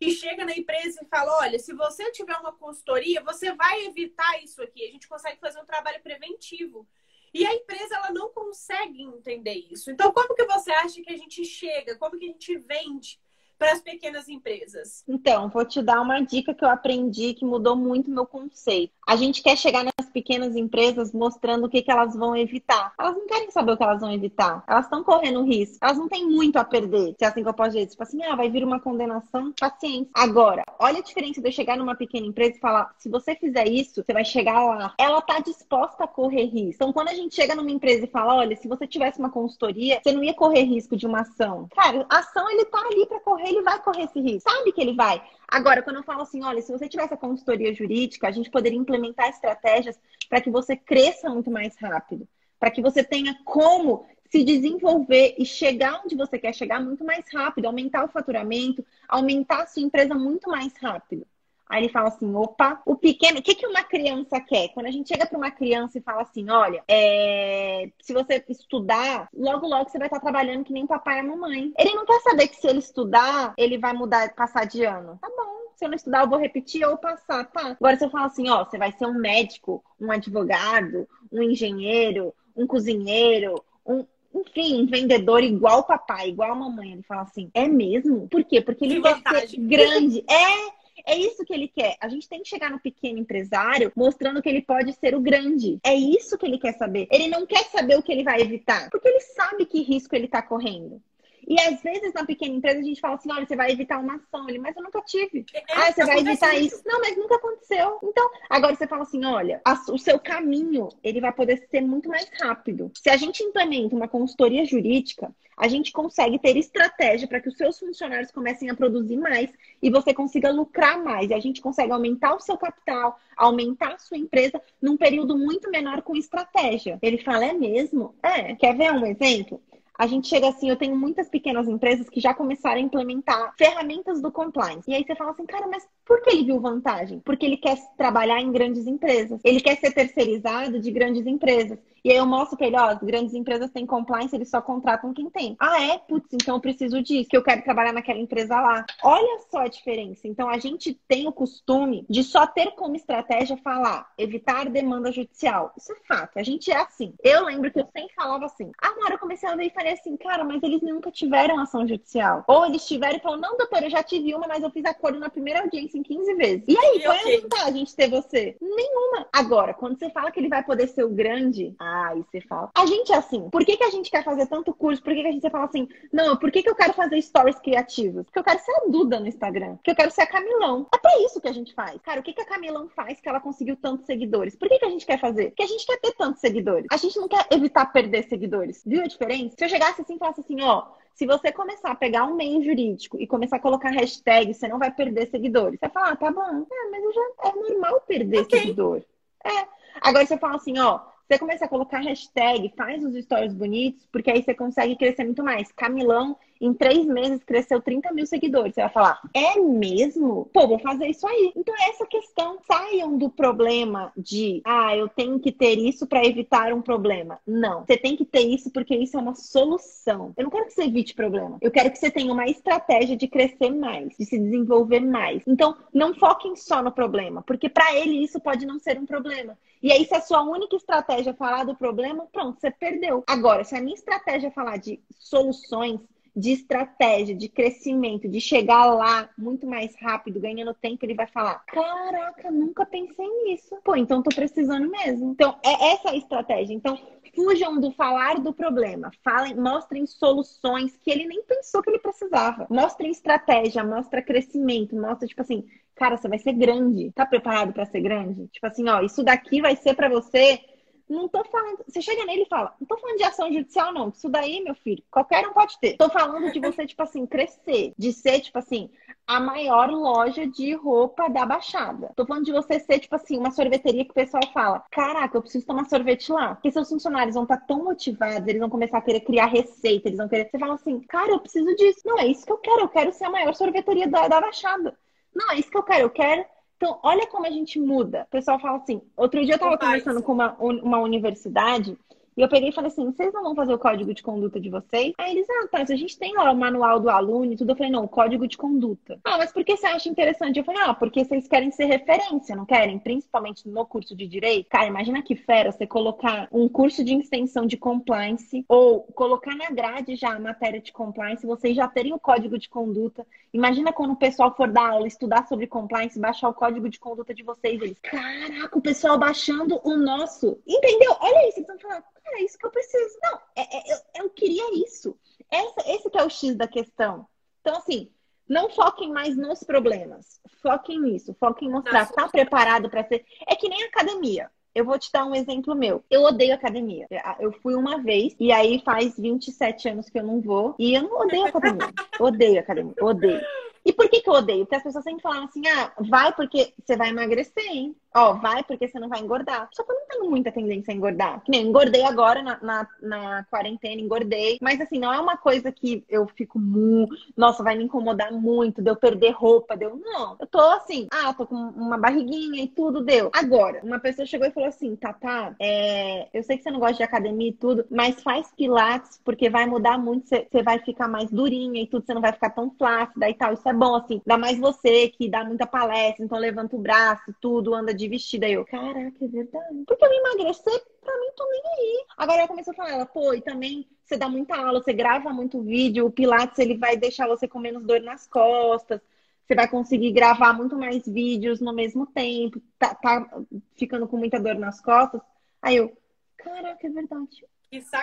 e 0.00 0.10
chega 0.10 0.44
na 0.44 0.52
empresa 0.52 1.00
e 1.02 1.08
fala: 1.08 1.38
olha, 1.38 1.58
se 1.58 1.72
você 1.74 2.10
tiver 2.10 2.36
uma 2.36 2.52
consultoria, 2.52 3.22
você 3.22 3.52
vai 3.54 3.84
evitar 3.86 4.42
isso 4.42 4.62
aqui. 4.62 4.84
A 4.84 4.90
gente 4.90 5.08
consegue 5.08 5.38
fazer 5.40 5.60
um 5.60 5.66
trabalho 5.66 6.02
preventivo. 6.02 6.88
E 7.34 7.46
a 7.46 7.54
empresa 7.54 7.94
ela 7.94 8.10
não 8.10 8.28
consegue 8.30 9.02
entender 9.02 9.54
isso. 9.70 9.90
Então, 9.90 10.12
como 10.12 10.34
que 10.34 10.44
você 10.44 10.70
acha 10.70 11.00
que 11.00 11.10
a 11.10 11.16
gente 11.16 11.44
chega? 11.44 11.96
Como 11.96 12.18
que 12.18 12.26
a 12.26 12.28
gente 12.28 12.58
vende 12.58 13.18
para 13.62 13.74
as 13.74 13.80
pequenas 13.80 14.28
empresas? 14.28 15.04
Então, 15.06 15.48
vou 15.48 15.64
te 15.64 15.80
dar 15.80 16.00
uma 16.00 16.18
dica 16.18 16.52
que 16.52 16.64
eu 16.64 16.68
aprendi 16.68 17.32
que 17.32 17.44
mudou 17.44 17.76
muito 17.76 18.10
meu 18.10 18.26
conceito. 18.26 18.92
A 19.06 19.14
gente 19.14 19.40
quer 19.40 19.56
chegar 19.56 19.84
nas 19.84 20.10
pequenas 20.10 20.56
empresas 20.56 21.12
mostrando 21.12 21.66
o 21.66 21.68
que, 21.68 21.80
que 21.80 21.90
elas 21.90 22.16
vão 22.16 22.36
evitar. 22.36 22.92
Elas 22.98 23.16
não 23.16 23.24
querem 23.26 23.52
saber 23.52 23.72
o 23.72 23.76
que 23.76 23.82
elas 23.84 24.00
vão 24.00 24.12
evitar. 24.12 24.64
Elas 24.66 24.86
estão 24.86 25.04
correndo 25.04 25.44
risco. 25.44 25.78
Elas 25.80 25.96
não 25.96 26.08
têm 26.08 26.28
muito 26.28 26.56
a 26.56 26.64
perder. 26.64 27.14
Se 27.16 27.24
é 27.24 27.28
assim 27.28 27.42
que 27.42 27.48
eu 27.48 27.54
posso 27.54 27.70
dizer. 27.70 27.86
Tipo 27.86 28.02
assim, 28.02 28.20
ah, 28.24 28.34
vai 28.34 28.50
vir 28.50 28.64
uma 28.64 28.80
condenação, 28.80 29.52
paciência. 29.52 30.10
Agora, 30.12 30.64
olha 30.80 30.98
a 30.98 31.02
diferença 31.02 31.40
de 31.40 31.46
eu 31.46 31.52
chegar 31.52 31.76
numa 31.76 31.94
pequena 31.94 32.26
empresa 32.26 32.56
e 32.56 32.60
falar: 32.60 32.92
se 32.98 33.08
você 33.08 33.36
fizer 33.36 33.68
isso, 33.68 34.02
você 34.02 34.12
vai 34.12 34.24
chegar 34.24 34.60
lá. 34.60 34.94
Ela 34.98 35.20
tá 35.20 35.38
disposta 35.38 36.02
a 36.02 36.08
correr 36.08 36.46
risco. 36.46 36.82
Então, 36.82 36.92
quando 36.92 37.08
a 37.08 37.14
gente 37.14 37.34
chega 37.34 37.54
numa 37.54 37.70
empresa 37.70 38.04
e 38.04 38.10
fala: 38.10 38.36
olha, 38.36 38.56
se 38.56 38.66
você 38.66 38.86
tivesse 38.88 39.20
uma 39.20 39.30
consultoria, 39.30 40.00
você 40.02 40.10
não 40.12 40.24
ia 40.24 40.34
correr 40.34 40.62
risco 40.62 40.96
de 40.96 41.06
uma 41.06 41.20
ação. 41.20 41.68
Cara, 41.74 42.06
a 42.10 42.18
ação 42.18 42.50
ele 42.50 42.64
tá 42.64 42.80
ali 42.80 43.06
para 43.06 43.20
correr 43.20 43.51
ele 43.52 43.62
vai 43.62 43.80
correr 43.82 44.04
esse 44.04 44.20
risco. 44.20 44.50
Sabe 44.50 44.72
que 44.72 44.80
ele 44.80 44.94
vai. 44.94 45.22
Agora, 45.48 45.82
quando 45.82 45.96
eu 45.96 46.02
falo 46.02 46.22
assim, 46.22 46.42
olha, 46.42 46.60
se 46.60 46.72
você 46.72 46.88
tivesse 46.88 47.14
a 47.14 47.16
consultoria 47.16 47.74
jurídica, 47.74 48.28
a 48.28 48.32
gente 48.32 48.50
poderia 48.50 48.78
implementar 48.78 49.28
estratégias 49.28 49.98
para 50.28 50.40
que 50.40 50.50
você 50.50 50.76
cresça 50.76 51.28
muito 51.28 51.50
mais 51.50 51.76
rápido, 51.78 52.26
para 52.58 52.70
que 52.70 52.82
você 52.82 53.04
tenha 53.04 53.38
como 53.44 54.06
se 54.30 54.42
desenvolver 54.42 55.34
e 55.38 55.44
chegar 55.44 56.00
onde 56.02 56.16
você 56.16 56.38
quer 56.38 56.54
chegar 56.54 56.80
muito 56.80 57.04
mais 57.04 57.24
rápido, 57.30 57.66
aumentar 57.66 58.04
o 58.04 58.08
faturamento, 58.08 58.84
aumentar 59.06 59.62
a 59.62 59.66
sua 59.66 59.82
empresa 59.82 60.14
muito 60.14 60.48
mais 60.48 60.74
rápido. 60.78 61.26
Aí 61.72 61.84
ele 61.84 61.88
fala 61.88 62.08
assim: 62.08 62.34
opa, 62.34 62.82
o 62.84 62.94
pequeno, 62.94 63.38
o 63.38 63.42
que, 63.42 63.54
que 63.54 63.66
uma 63.66 63.82
criança 63.82 64.38
quer? 64.38 64.68
Quando 64.74 64.84
a 64.84 64.90
gente 64.90 65.08
chega 65.08 65.24
para 65.24 65.38
uma 65.38 65.50
criança 65.50 65.96
e 65.96 66.02
fala 66.02 66.20
assim: 66.20 66.50
olha, 66.50 66.84
é... 66.86 67.88
se 67.98 68.12
você 68.12 68.44
estudar, 68.46 69.26
logo, 69.34 69.66
logo 69.66 69.88
você 69.88 69.96
vai 69.96 70.06
estar 70.06 70.20
trabalhando 70.20 70.64
que 70.64 70.72
nem 70.72 70.86
papai 70.86 71.20
e 71.20 71.22
mamãe. 71.22 71.72
Ele 71.78 71.94
não 71.94 72.04
quer 72.04 72.20
saber 72.20 72.48
que 72.48 72.56
se 72.56 72.66
ele 72.66 72.80
estudar, 72.80 73.54
ele 73.56 73.78
vai 73.78 73.94
mudar, 73.94 74.34
passar 74.34 74.66
de 74.66 74.84
ano. 74.84 75.18
Tá 75.18 75.28
bom. 75.34 75.62
Se 75.74 75.86
eu 75.86 75.88
não 75.88 75.96
estudar, 75.96 76.24
eu 76.24 76.28
vou 76.28 76.38
repetir 76.38 76.86
ou 76.86 76.98
passar, 76.98 77.46
tá? 77.46 77.68
Agora, 77.68 77.96
se 77.96 78.04
eu 78.04 78.10
falar 78.10 78.26
assim, 78.26 78.50
ó, 78.50 78.66
você 78.66 78.76
vai 78.76 78.92
ser 78.92 79.06
um 79.06 79.14
médico, 79.14 79.82
um 79.98 80.12
advogado, 80.12 81.08
um 81.32 81.40
engenheiro, 81.40 82.34
um 82.54 82.66
cozinheiro, 82.66 83.64
um, 83.86 84.04
enfim, 84.34 84.82
um 84.82 84.86
vendedor 84.86 85.42
igual 85.42 85.78
o 85.78 85.84
papai, 85.84 86.28
igual 86.28 86.52
a 86.52 86.54
mamãe. 86.54 86.92
Ele 86.92 87.02
fala 87.02 87.22
assim: 87.22 87.50
é 87.54 87.66
mesmo? 87.66 88.28
Por 88.28 88.44
quê? 88.44 88.60
Porque 88.60 88.84
ele 88.84 89.00
vai 89.00 89.14
ser 89.48 89.56
grande. 89.56 90.22
É. 90.28 90.81
É 91.06 91.16
isso 91.16 91.44
que 91.44 91.52
ele 91.52 91.68
quer. 91.68 91.96
A 92.00 92.08
gente 92.08 92.28
tem 92.28 92.42
que 92.42 92.48
chegar 92.48 92.70
no 92.70 92.80
pequeno 92.80 93.18
empresário 93.18 93.92
mostrando 93.94 94.42
que 94.42 94.48
ele 94.48 94.62
pode 94.62 94.92
ser 94.94 95.14
o 95.14 95.20
grande. 95.20 95.78
É 95.84 95.94
isso 95.94 96.38
que 96.38 96.46
ele 96.46 96.58
quer 96.58 96.72
saber. 96.74 97.08
Ele 97.10 97.28
não 97.28 97.46
quer 97.46 97.64
saber 97.64 97.96
o 97.96 98.02
que 98.02 98.12
ele 98.12 98.24
vai 98.24 98.40
evitar, 98.40 98.90
porque 98.90 99.08
ele 99.08 99.20
sabe 99.20 99.66
que 99.66 99.82
risco 99.82 100.14
ele 100.14 100.26
está 100.26 100.42
correndo. 100.42 101.02
E 101.46 101.60
às 101.60 101.82
vezes 101.82 102.12
na 102.12 102.24
pequena 102.24 102.54
empresa 102.54 102.80
a 102.80 102.82
gente 102.82 103.00
fala 103.00 103.14
assim: 103.14 103.30
olha, 103.32 103.46
você 103.46 103.56
vai 103.56 103.70
evitar 103.70 103.98
uma 103.98 104.16
ação. 104.16 104.48
Ele, 104.48 104.58
mas 104.58 104.76
eu 104.76 104.82
nunca 104.82 105.00
tive. 105.02 105.44
É, 105.54 105.62
ah, 105.72 105.92
você 105.92 106.04
vai 106.04 106.18
evitar 106.18 106.54
isso. 106.54 106.76
isso. 106.76 106.82
Não, 106.86 107.00
mas 107.00 107.16
nunca 107.16 107.36
aconteceu. 107.36 107.98
Então, 108.02 108.30
agora 108.48 108.74
você 108.74 108.86
fala 108.86 109.02
assim: 109.02 109.24
olha, 109.24 109.60
a, 109.64 109.72
o 109.90 109.98
seu 109.98 110.18
caminho 110.18 110.88
ele 111.02 111.20
vai 111.20 111.32
poder 111.32 111.66
ser 111.70 111.80
muito 111.80 112.08
mais 112.08 112.28
rápido. 112.40 112.90
Se 112.94 113.10
a 113.10 113.16
gente 113.16 113.42
implementa 113.42 113.94
uma 113.94 114.08
consultoria 114.08 114.64
jurídica, 114.64 115.34
a 115.56 115.68
gente 115.68 115.92
consegue 115.92 116.38
ter 116.38 116.56
estratégia 116.56 117.28
para 117.28 117.40
que 117.40 117.48
os 117.48 117.56
seus 117.56 117.78
funcionários 117.78 118.30
comecem 118.30 118.70
a 118.70 118.74
produzir 118.74 119.16
mais 119.16 119.50
e 119.82 119.90
você 119.90 120.14
consiga 120.14 120.50
lucrar 120.50 121.02
mais. 121.02 121.30
E 121.30 121.34
a 121.34 121.40
gente 121.40 121.60
consegue 121.60 121.92
aumentar 121.92 122.34
o 122.34 122.40
seu 122.40 122.56
capital, 122.56 123.18
aumentar 123.36 123.94
a 123.94 123.98
sua 123.98 124.16
empresa 124.16 124.60
num 124.80 124.96
período 124.96 125.36
muito 125.36 125.70
menor 125.70 126.02
com 126.02 126.16
estratégia. 126.16 126.98
Ele 127.02 127.18
fala: 127.18 127.44
é 127.44 127.52
mesmo? 127.52 128.14
É. 128.22 128.54
Quer 128.54 128.76
ver 128.76 128.92
um 128.92 129.06
exemplo? 129.06 129.60
A 129.98 130.06
gente 130.06 130.28
chega 130.28 130.48
assim, 130.48 130.68
eu 130.68 130.76
tenho 130.76 130.96
muitas 130.96 131.28
pequenas 131.28 131.68
empresas 131.68 132.08
que 132.08 132.20
já 132.20 132.34
começaram 132.34 132.76
a 132.78 132.80
implementar 132.80 133.54
ferramentas 133.56 134.20
do 134.20 134.32
compliance. 134.32 134.90
E 134.90 134.94
aí 134.94 135.04
você 135.04 135.14
fala 135.14 135.32
assim, 135.32 135.46
cara, 135.46 135.66
mas 135.68 135.86
por 136.12 136.20
que 136.20 136.28
ele 136.28 136.44
viu 136.44 136.60
vantagem? 136.60 137.20
Porque 137.20 137.46
ele 137.46 137.56
quer 137.56 137.78
trabalhar 137.96 138.38
em 138.38 138.52
grandes 138.52 138.86
empresas. 138.86 139.40
Ele 139.42 139.62
quer 139.62 139.78
ser 139.78 139.92
terceirizado 139.92 140.78
de 140.78 140.90
grandes 140.90 141.26
empresas. 141.26 141.78
E 142.04 142.10
aí 142.10 142.16
eu 142.16 142.26
mostro 142.26 142.56
pra 142.58 142.66
ele, 142.66 142.76
ó, 142.76 142.86
as 142.86 142.98
grandes 142.98 143.32
empresas 143.32 143.70
têm 143.70 143.86
compliance, 143.86 144.34
eles 144.34 144.50
só 144.50 144.60
contratam 144.60 145.14
quem 145.14 145.30
tem. 145.30 145.56
Ah, 145.58 145.80
é? 145.80 145.98
Putz, 145.98 146.28
então 146.32 146.56
eu 146.56 146.60
preciso 146.60 147.00
disso, 147.00 147.30
que 147.30 147.36
eu 147.36 147.44
quero 147.44 147.62
trabalhar 147.62 147.92
naquela 147.92 148.18
empresa 148.18 148.60
lá. 148.60 148.84
Olha 149.04 149.40
só 149.48 149.58
a 149.58 149.68
diferença. 149.68 150.26
Então 150.26 150.48
a 150.48 150.58
gente 150.58 150.94
tem 151.06 151.28
o 151.28 151.32
costume 151.32 152.04
de 152.10 152.24
só 152.24 152.44
ter 152.44 152.72
como 152.72 152.96
estratégia 152.96 153.56
falar, 153.58 154.10
evitar 154.18 154.68
demanda 154.68 155.12
judicial. 155.12 155.72
Isso 155.76 155.92
é 155.92 155.96
fato. 156.08 156.38
A 156.38 156.42
gente 156.42 156.72
é 156.72 156.76
assim. 156.76 157.14
Eu 157.22 157.44
lembro 157.44 157.70
que 157.70 157.78
eu 157.78 157.86
sempre 157.96 158.12
falava 158.14 158.46
assim. 158.46 158.72
Ah, 158.82 158.96
na 158.96 159.04
hora 159.04 159.14
eu 159.14 159.20
comecei 159.20 159.48
a 159.48 159.54
ver 159.54 159.66
e 159.66 159.70
falei 159.70 159.92
assim, 159.92 160.16
cara, 160.16 160.42
mas 160.42 160.60
eles 160.62 160.82
nunca 160.82 161.10
tiveram 161.10 161.60
ação 161.60 161.86
judicial. 161.86 162.42
Ou 162.48 162.66
eles 162.66 162.84
tiveram 162.84 163.16
e 163.16 163.20
falaram, 163.20 163.42
não, 163.42 163.56
doutor, 163.56 163.80
eu 163.80 163.90
já 163.90 164.02
tive 164.02 164.34
uma, 164.34 164.48
mas 164.48 164.64
eu 164.64 164.70
fiz 164.70 164.84
acordo 164.84 165.20
na 165.20 165.30
primeira 165.30 165.60
audiência 165.60 165.96
em 166.02 166.16
15 166.16 166.34
vezes. 166.34 166.64
E 166.66 166.76
aí, 166.76 167.00
qual 167.00 167.14
é 167.14 167.20
a 167.20 167.40
vantagem 167.40 167.84
de 167.84 167.94
ter 167.94 168.10
você? 168.10 168.56
Nenhuma. 168.60 169.26
Agora, 169.32 169.72
quando 169.72 169.98
você 169.98 170.10
fala 170.10 170.30
que 170.30 170.40
ele 170.40 170.48
vai 170.48 170.62
poder 170.64 170.88
ser 170.88 171.04
o 171.04 171.08
grande, 171.08 171.74
ah, 171.78 172.12
isso 172.16 172.28
você 172.30 172.40
fala. 172.42 172.70
A 172.74 172.86
gente 172.86 173.12
é 173.12 173.16
assim. 173.16 173.48
Por 173.50 173.64
que, 173.64 173.76
que 173.76 173.84
a 173.84 173.90
gente 173.90 174.10
quer 174.10 174.24
fazer 174.24 174.46
tanto 174.46 174.74
curso? 174.74 175.02
Por 175.02 175.14
que, 175.14 175.22
que 175.22 175.28
a 175.28 175.32
gente 175.32 175.48
fala 175.48 175.64
assim, 175.64 175.88
não, 176.12 176.36
por 176.36 176.50
que, 176.50 176.62
que 176.62 176.68
eu 176.68 176.74
quero 176.74 176.92
fazer 176.92 177.20
stories 177.22 177.58
criativos? 177.60 178.24
Porque 178.24 178.38
eu 178.38 178.44
quero 178.44 178.58
ser 178.60 178.72
a 178.72 178.90
Duda 178.90 179.20
no 179.20 179.28
Instagram. 179.28 179.76
Porque 179.76 179.90
eu 179.92 179.96
quero 179.96 180.10
ser 180.10 180.22
a 180.22 180.26
Camilão. 180.26 180.86
É 180.92 180.98
pra 180.98 181.18
isso 181.20 181.40
que 181.40 181.48
a 181.48 181.52
gente 181.52 181.72
faz. 181.74 182.00
Cara, 182.02 182.20
o 182.20 182.22
que, 182.22 182.32
que 182.32 182.40
a 182.40 182.46
Camilão 182.46 182.88
faz 182.88 183.20
que 183.20 183.28
ela 183.28 183.40
conseguiu 183.40 183.76
tantos 183.76 184.06
seguidores? 184.06 184.56
Por 184.56 184.68
que, 184.68 184.78
que 184.78 184.84
a 184.84 184.90
gente 184.90 185.06
quer 185.06 185.18
fazer? 185.18 185.50
Porque 185.50 185.62
a 185.62 185.66
gente 185.66 185.86
quer 185.86 186.00
ter 186.00 186.12
tantos 186.12 186.40
seguidores. 186.40 186.86
A 186.90 186.96
gente 186.96 187.18
não 187.18 187.28
quer 187.28 187.46
evitar 187.50 187.86
perder 187.86 188.24
seguidores. 188.24 188.82
Viu 188.84 189.02
a 189.02 189.06
diferença? 189.06 189.54
Se 189.56 189.64
eu 189.64 189.68
chegasse 189.68 190.00
assim 190.00 190.16
e 190.16 190.18
falasse 190.18 190.40
assim, 190.40 190.60
ó, 190.60 190.86
se 191.14 191.26
você 191.26 191.52
começar 191.52 191.90
a 191.90 191.94
pegar 191.94 192.24
um 192.24 192.34
meio 192.34 192.62
jurídico 192.62 193.18
e 193.20 193.26
começar 193.26 193.56
a 193.56 193.60
colocar 193.60 193.90
hashtag, 193.90 194.52
você 194.54 194.66
não 194.66 194.78
vai 194.78 194.90
perder 194.90 195.30
seguidores. 195.30 195.78
Você 195.78 195.86
vai 195.86 195.90
falar, 195.90 196.12
ah, 196.12 196.16
tá 196.16 196.30
bom. 196.30 196.66
É, 196.70 196.90
mas 196.90 197.14
já 197.14 197.50
é 197.50 197.54
normal 197.54 198.00
perder 198.00 198.40
okay. 198.40 198.60
seguidor. 198.60 199.02
É. 199.44 199.66
Agora 200.00 200.24
você 200.24 200.38
fala 200.38 200.56
assim, 200.56 200.78
ó, 200.78 201.00
você 201.32 201.38
começa 201.38 201.64
a 201.64 201.68
colocar 201.68 202.00
hashtag, 202.00 202.70
faz 202.76 203.02
os 203.02 203.14
stories 203.24 203.54
bonitos, 203.54 204.06
porque 204.12 204.30
aí 204.30 204.42
você 204.42 204.52
consegue 204.52 204.96
crescer 204.96 205.24
muito 205.24 205.42
mais. 205.42 205.72
Camilão 205.72 206.36
em 206.60 206.72
três 206.72 207.04
meses 207.06 207.42
cresceu 207.42 207.80
30 207.80 208.12
mil 208.12 208.24
seguidores. 208.24 208.74
Você 208.74 208.82
vai 208.82 208.90
falar, 208.90 209.20
é 209.34 209.58
mesmo? 209.58 210.48
Pô, 210.52 210.68
vou 210.68 210.78
fazer 210.78 211.08
isso 211.08 211.26
aí. 211.26 211.52
Então, 211.56 211.74
é 211.74 211.90
essa 211.90 212.06
questão. 212.06 212.58
Saiam 212.66 213.18
do 213.18 213.28
problema 213.28 214.12
de, 214.16 214.60
ah, 214.64 214.96
eu 214.96 215.08
tenho 215.08 215.40
que 215.40 215.50
ter 215.50 215.76
isso 215.76 216.06
para 216.06 216.24
evitar 216.24 216.72
um 216.72 216.80
problema. 216.80 217.40
Não. 217.44 217.84
Você 217.84 217.96
tem 217.96 218.14
que 218.14 218.24
ter 218.24 218.42
isso 218.42 218.70
porque 218.70 218.94
isso 218.94 219.16
é 219.16 219.20
uma 219.20 219.34
solução. 219.34 220.32
Eu 220.36 220.44
não 220.44 220.50
quero 220.50 220.66
que 220.66 220.72
você 220.72 220.84
evite 220.84 221.14
problema. 221.14 221.58
Eu 221.60 221.70
quero 221.70 221.90
que 221.90 221.98
você 221.98 222.10
tenha 222.10 222.32
uma 222.32 222.46
estratégia 222.46 223.16
de 223.16 223.26
crescer 223.26 223.70
mais, 223.70 224.16
de 224.16 224.24
se 224.24 224.38
desenvolver 224.38 225.00
mais. 225.00 225.42
Então, 225.48 225.76
não 225.92 226.14
foquem 226.14 226.54
só 226.54 226.80
no 226.80 226.92
problema, 226.92 227.42
porque 227.42 227.68
para 227.68 227.96
ele 227.96 228.22
isso 228.22 228.38
pode 228.38 228.64
não 228.66 228.78
ser 228.78 228.98
um 228.98 229.06
problema. 229.06 229.58
E 229.82 229.90
aí, 229.90 230.04
se 230.04 230.14
a 230.14 230.20
sua 230.20 230.42
única 230.42 230.76
estratégia 230.76 231.21
é 231.30 231.34
falar 231.34 231.64
do 231.64 231.74
problema, 231.74 232.26
pronto, 232.32 232.60
você 232.60 232.70
perdeu. 232.70 233.24
Agora, 233.26 233.64
se 233.64 233.74
a 233.74 233.80
minha 233.80 233.94
estratégia 233.94 234.48
é 234.48 234.50
falar 234.50 234.76
de 234.76 235.00
soluções, 235.18 236.00
de 236.34 236.52
estratégia, 236.52 237.34
de 237.34 237.48
crescimento, 237.48 238.28
de 238.28 238.40
chegar 238.40 238.86
lá 238.86 239.28
muito 239.36 239.66
mais 239.66 239.94
rápido, 239.96 240.40
ganhando 240.40 240.72
tempo, 240.74 241.04
ele 241.04 241.14
vai 241.14 241.26
falar: 241.26 241.62
Caraca, 241.66 242.50
nunca 242.50 242.86
pensei 242.86 243.28
nisso. 243.44 243.76
Pô, 243.84 243.94
então 243.94 244.22
tô 244.22 244.34
precisando 244.34 244.90
mesmo. 244.90 245.30
Então, 245.32 245.58
é 245.64 245.92
essa 245.92 246.10
a 246.10 246.16
estratégia. 246.16 246.72
Então, 246.72 246.98
fujam 247.34 247.78
do 247.78 247.90
falar 247.92 248.40
do 248.40 248.52
problema. 248.52 249.10
Falem, 249.22 249.54
mostrem 249.54 250.06
soluções 250.06 250.96
que 250.96 251.10
ele 251.10 251.26
nem 251.26 251.42
pensou 251.42 251.82
que 251.82 251.90
ele 251.90 251.98
precisava. 251.98 252.66
Mostrem 252.70 253.10
estratégia, 253.10 253.84
mostra 253.84 254.22
crescimento, 254.22 254.96
mostra, 254.96 255.28
tipo 255.28 255.42
assim, 255.42 255.66
cara, 255.94 256.16
você 256.16 256.28
vai 256.28 256.38
ser 256.38 256.54
grande. 256.54 257.12
Tá 257.12 257.26
preparado 257.26 257.72
para 257.72 257.84
ser 257.84 258.00
grande? 258.00 258.48
Tipo 258.48 258.66
assim, 258.66 258.88
ó, 258.88 259.02
isso 259.02 259.22
daqui 259.22 259.60
vai 259.60 259.76
ser 259.76 259.94
para 259.94 260.08
você 260.08 260.60
não 261.08 261.28
tô 261.28 261.44
falando. 261.44 261.84
Você 261.86 262.00
chega 262.00 262.24
nele 262.24 262.42
e 262.42 262.48
fala, 262.48 262.74
não 262.80 262.86
tô 262.86 262.96
falando 262.98 263.16
de 263.16 263.24
ação 263.24 263.52
judicial, 263.52 263.92
não. 263.92 264.08
Isso 264.08 264.28
daí, 264.28 264.62
meu 264.62 264.74
filho, 264.74 265.02
qualquer 265.10 265.46
um 265.46 265.52
pode 265.52 265.78
ter. 265.78 265.96
Tô 265.96 266.08
falando 266.08 266.52
de 266.52 266.60
você, 266.60 266.86
tipo 266.86 267.02
assim, 267.02 267.26
crescer. 267.26 267.92
De 267.96 268.12
ser, 268.12 268.40
tipo 268.40 268.58
assim, 268.58 268.90
a 269.26 269.40
maior 269.40 269.90
loja 269.90 270.46
de 270.46 270.74
roupa 270.74 271.28
da 271.28 271.46
Baixada. 271.46 272.12
Tô 272.16 272.26
falando 272.26 272.44
de 272.44 272.52
você 272.52 272.80
ser, 272.80 272.98
tipo 272.98 273.14
assim, 273.14 273.38
uma 273.38 273.50
sorveteria 273.50 274.04
que 274.04 274.10
o 274.10 274.14
pessoal 274.14 274.42
fala: 274.52 274.84
Caraca, 274.90 275.36
eu 275.36 275.42
preciso 275.42 275.66
tomar 275.66 275.84
sorvete 275.84 276.30
lá. 276.32 276.54
Porque 276.54 276.70
seus 276.70 276.88
funcionários 276.88 277.34
vão 277.34 277.44
estar 277.44 277.58
tá 277.58 277.66
tão 277.66 277.84
motivados, 277.84 278.48
eles 278.48 278.60
vão 278.60 278.70
começar 278.70 278.98
a 278.98 279.02
querer 279.02 279.20
criar 279.20 279.46
receita, 279.46 280.08
eles 280.08 280.18
vão 280.18 280.28
querer. 280.28 280.48
Você 280.50 280.58
fala 280.58 280.74
assim, 280.74 281.00
cara, 281.00 281.32
eu 281.32 281.40
preciso 281.40 281.74
disso. 281.76 282.00
Não, 282.04 282.18
é 282.18 282.26
isso 282.26 282.44
que 282.44 282.52
eu 282.52 282.58
quero. 282.58 282.82
Eu 282.82 282.88
quero 282.88 283.12
ser 283.12 283.24
a 283.24 283.30
maior 283.30 283.54
sorveteria 283.54 284.08
da, 284.08 284.28
da 284.28 284.40
Baixada. 284.40 284.96
Não, 285.34 285.50
é 285.52 285.58
isso 285.58 285.70
que 285.70 285.78
eu 285.78 285.82
quero. 285.82 286.02
Eu 286.02 286.10
quero 286.10 286.44
então, 286.82 286.98
olha 287.00 287.28
como 287.28 287.46
a 287.46 287.50
gente 287.50 287.78
muda. 287.78 288.24
O 288.26 288.30
pessoal 288.32 288.58
fala 288.58 288.78
assim. 288.78 289.00
Outro 289.16 289.40
dia 289.44 289.52
eu 289.52 289.54
estava 289.54 289.78
conversando 289.78 290.20
com 290.20 290.32
uma, 290.32 290.56
uma 290.58 290.98
universidade 290.98 291.96
e 292.36 292.40
eu 292.40 292.48
peguei 292.48 292.70
e 292.70 292.72
falei 292.72 292.90
assim: 292.90 293.04
vocês 293.04 293.32
não 293.32 293.42
vão 293.42 293.54
fazer 293.54 293.74
o 293.74 293.78
código 293.78 294.14
de 294.14 294.22
conduta 294.22 294.58
de 294.58 294.70
vocês? 294.70 295.12
Aí 295.18 295.32
eles, 295.32 295.46
ah, 295.50 295.68
tá, 295.70 295.82
a 295.82 295.96
gente 295.96 296.18
tem 296.18 296.34
lá 296.34 296.50
o 296.50 296.56
manual 296.56 296.98
do 296.98 297.10
aluno 297.10 297.52
e 297.52 297.56
tudo. 297.56 297.72
Eu 297.72 297.76
falei, 297.76 297.92
não, 297.92 298.04
o 298.04 298.08
código 298.08 298.46
de 298.46 298.56
conduta. 298.56 299.18
Ah, 299.24 299.36
mas 299.38 299.52
por 299.52 299.64
que 299.64 299.76
você 299.76 299.86
acha 299.86 300.08
interessante? 300.08 300.58
Eu 300.58 300.64
falei, 300.64 300.82
ah, 300.82 300.94
porque 300.94 301.24
vocês 301.24 301.46
querem 301.46 301.70
ser 301.70 301.84
referência, 301.84 302.56
não 302.56 302.64
querem? 302.64 302.98
Principalmente 302.98 303.68
no 303.68 303.84
curso 303.84 304.16
de 304.16 304.26
direito. 304.26 304.68
Cara, 304.68 304.86
imagina 304.86 305.22
que 305.22 305.36
fera 305.36 305.70
você 305.70 305.86
colocar 305.86 306.48
um 306.50 306.68
curso 306.68 307.04
de 307.04 307.14
extensão 307.14 307.66
de 307.66 307.76
compliance 307.76 308.64
ou 308.68 309.02
colocar 309.14 309.54
na 309.54 309.70
grade 309.70 310.16
já 310.16 310.34
a 310.34 310.40
matéria 310.40 310.80
de 310.80 310.92
compliance, 310.92 311.46
vocês 311.46 311.76
já 311.76 311.86
terem 311.86 312.12
o 312.12 312.18
código 312.18 312.58
de 312.58 312.68
conduta. 312.68 313.26
Imagina 313.52 313.92
quando 313.92 314.12
o 314.12 314.16
pessoal 314.16 314.54
for 314.56 314.68
dar 314.68 314.90
aula, 314.90 315.06
estudar 315.06 315.46
sobre 315.46 315.66
compliance, 315.66 316.18
baixar 316.18 316.48
o 316.48 316.54
código 316.54 316.88
de 316.88 316.98
conduta 316.98 317.34
de 317.34 317.42
vocês. 317.42 317.80
Eles, 317.80 317.98
caraca, 318.00 318.78
o 318.78 318.80
pessoal 318.80 319.18
baixando 319.18 319.78
o 319.84 319.96
nosso. 319.96 320.58
Entendeu? 320.66 321.14
Olha 321.20 321.48
isso, 321.48 321.58
eles 321.58 321.68
estão 321.68 321.78
falando 321.78 322.04
cara, 322.24 322.38
é 322.38 322.44
isso 322.44 322.58
que 322.58 322.66
eu 322.66 322.70
preciso. 322.70 323.18
Não, 323.22 323.38
é, 323.56 323.92
é, 323.92 324.02
eu, 324.16 324.30
queria 324.30 324.84
isso. 324.84 325.16
Essa, 325.50 325.90
esse 325.90 326.10
que 326.10 326.18
é 326.18 326.24
o 326.24 326.30
X 326.30 326.56
da 326.56 326.66
questão. 326.66 327.26
Então, 327.60 327.76
assim, 327.76 328.10
não 328.48 328.70
foquem 328.70 329.10
mais 329.10 329.36
nos 329.36 329.62
problemas. 329.62 330.40
Foquem 330.60 331.00
nisso. 331.00 331.34
Foquem 331.38 331.68
em 331.68 331.72
mostrar. 331.72 332.10
Tá 332.10 332.28
preparado 332.28 332.90
para 332.90 333.06
ser. 333.06 333.24
É 333.46 333.54
que 333.54 333.68
nem 333.68 333.84
academia. 333.84 334.50
Eu 334.74 334.86
vou 334.86 334.98
te 334.98 335.12
dar 335.12 335.26
um 335.26 335.34
exemplo 335.34 335.74
meu. 335.74 336.02
Eu 336.10 336.22
odeio 336.22 336.54
academia. 336.54 337.06
Eu 337.38 337.52
fui 337.52 337.74
uma 337.74 337.98
vez 338.02 338.34
e 338.40 338.50
aí 338.50 338.80
faz 338.82 339.16
27 339.18 339.90
anos 339.90 340.08
que 340.08 340.18
eu 340.18 340.24
não 340.24 340.40
vou. 340.40 340.74
E 340.78 340.94
eu 340.94 341.02
não 341.02 341.20
odeio 341.20 341.44
academia. 341.44 341.92
odeio 342.18 342.60
academia. 342.60 342.94
Odeio. 343.00 343.40
E 343.84 343.92
por 343.92 344.08
que, 344.08 344.20
que 344.20 344.28
eu 344.28 344.34
odeio? 344.34 344.64
Porque 344.64 344.76
as 344.76 344.82
pessoas 344.82 345.04
sempre 345.04 345.22
falam 345.22 345.44
assim: 345.44 345.62
ah, 345.68 345.92
vai 345.98 346.32
porque 346.32 346.72
você 346.84 346.96
vai 346.96 347.10
emagrecer, 347.10 347.66
hein? 347.66 347.96
Ó, 348.14 348.34
vai 348.34 348.62
porque 348.62 348.86
você 348.86 348.98
não 348.98 349.08
vai 349.08 349.20
engordar. 349.20 349.68
Só 349.72 349.82
que 349.82 349.90
eu 349.90 349.94
não 349.94 350.06
tenho 350.06 350.30
muita 350.30 350.52
tendência 350.52 350.92
a 350.92 350.96
engordar. 350.96 351.42
Que 351.42 351.50
nem 351.50 351.66
engordei 351.66 352.04
agora 352.04 352.42
na, 352.42 352.58
na, 352.62 352.88
na 353.00 353.44
quarentena, 353.44 354.00
engordei. 354.00 354.58
Mas 354.60 354.80
assim, 354.80 354.98
não 354.98 355.12
é 355.12 355.18
uma 355.18 355.36
coisa 355.36 355.72
que 355.72 356.04
eu 356.08 356.26
fico 356.28 356.58
mu. 356.58 357.08
Nossa, 357.36 357.62
vai 357.62 357.76
me 357.76 357.84
incomodar 357.84 358.30
muito, 358.30 358.82
de 358.82 358.90
eu 358.90 358.96
perder 358.96 359.30
roupa, 359.30 359.76
deu. 359.76 359.96
Não. 359.96 360.36
Eu 360.38 360.46
tô 360.46 360.60
assim, 360.60 361.06
ah, 361.10 361.32
tô 361.32 361.46
com 361.46 361.54
uma 361.54 361.96
barriguinha 361.96 362.62
e 362.62 362.68
tudo, 362.68 363.02
deu. 363.02 363.30
Agora, 363.32 363.80
uma 363.82 363.98
pessoa 363.98 364.26
chegou 364.26 364.46
e 364.46 364.52
falou 364.52 364.68
assim: 364.68 364.94
Tatá, 364.96 365.54
é... 365.58 366.28
eu 366.34 366.42
sei 366.42 366.58
que 366.58 366.62
você 366.62 366.70
não 366.70 366.80
gosta 366.80 366.96
de 366.96 367.02
academia 367.02 367.48
e 367.48 367.54
tudo, 367.54 367.86
mas 367.90 368.22
faz 368.22 368.52
pilates 368.54 369.20
porque 369.24 369.48
vai 369.48 369.64
mudar 369.64 369.98
muito, 369.98 370.28
você 370.28 370.62
vai 370.62 370.78
ficar 370.78 371.08
mais 371.08 371.30
durinha 371.30 371.82
e 371.82 371.86
tudo, 371.86 372.04
você 372.04 372.12
não 372.12 372.20
vai 372.20 372.32
ficar 372.32 372.50
tão 372.50 372.70
flácida 372.70 373.28
e 373.28 373.34
tal. 373.34 373.54
Isso 373.54 373.68
é 373.68 373.71
bom, 373.72 373.94
assim. 373.96 374.20
Dá 374.26 374.36
mais 374.36 374.58
você 374.58 375.08
que 375.08 375.30
dá 375.30 375.44
muita 375.44 375.66
palestra, 375.66 376.24
então 376.24 376.38
levanta 376.38 376.76
o 376.76 376.78
braço, 376.78 377.34
tudo, 377.40 377.74
anda 377.74 377.94
de 377.94 378.02
de 378.02 378.08
vestida. 378.08 378.46
Aí 378.46 378.52
eu, 378.52 378.64
caraca, 378.64 379.24
é 379.24 379.28
verdade. 379.28 379.84
Porque 379.86 380.04
eu 380.04 380.12
emagrecer, 380.12 380.82
pra 381.00 381.18
mim, 381.18 381.30
tô 381.36 381.48
nem 381.50 381.62
aí. 381.78 382.06
Agora 382.16 382.38
ela 382.40 382.48
começou 382.48 382.72
a 382.72 382.74
falar, 382.74 382.90
ela, 382.90 383.06
pô, 383.06 383.32
e 383.32 383.40
também 383.40 383.86
você 384.04 384.16
dá 384.16 384.28
muita 384.28 384.56
aula, 384.56 384.82
você 384.82 384.92
grava 384.92 385.32
muito 385.32 385.62
vídeo, 385.62 386.06
o 386.06 386.10
Pilates 386.10 386.58
ele 386.58 386.76
vai 386.76 386.96
deixar 386.96 387.28
você 387.28 387.46
com 387.46 387.58
menos 387.58 387.84
dor 387.84 388.00
nas 388.00 388.26
costas. 388.26 389.00
Você 389.46 389.54
vai 389.54 389.68
conseguir 389.68 390.12
gravar 390.12 390.52
muito 390.52 390.76
mais 390.76 391.04
vídeos 391.06 391.60
no 391.60 391.72
mesmo 391.72 392.06
tempo, 392.06 392.60
tá, 392.78 392.94
tá 392.94 393.28
ficando 393.74 394.06
com 394.06 394.16
muita 394.16 394.40
dor 394.40 394.54
nas 394.54 394.80
costas. 394.80 395.20
Aí 395.60 395.76
eu, 395.76 395.96
caraca, 396.36 396.86
é 396.86 396.90
verdade. 396.90 397.44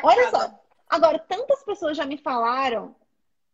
Olha 0.03 0.29
só, 0.29 0.59
agora, 0.87 1.19
tantas 1.19 1.63
pessoas 1.63 1.95
já 1.95 2.05
me 2.05 2.17
falaram 2.17 2.95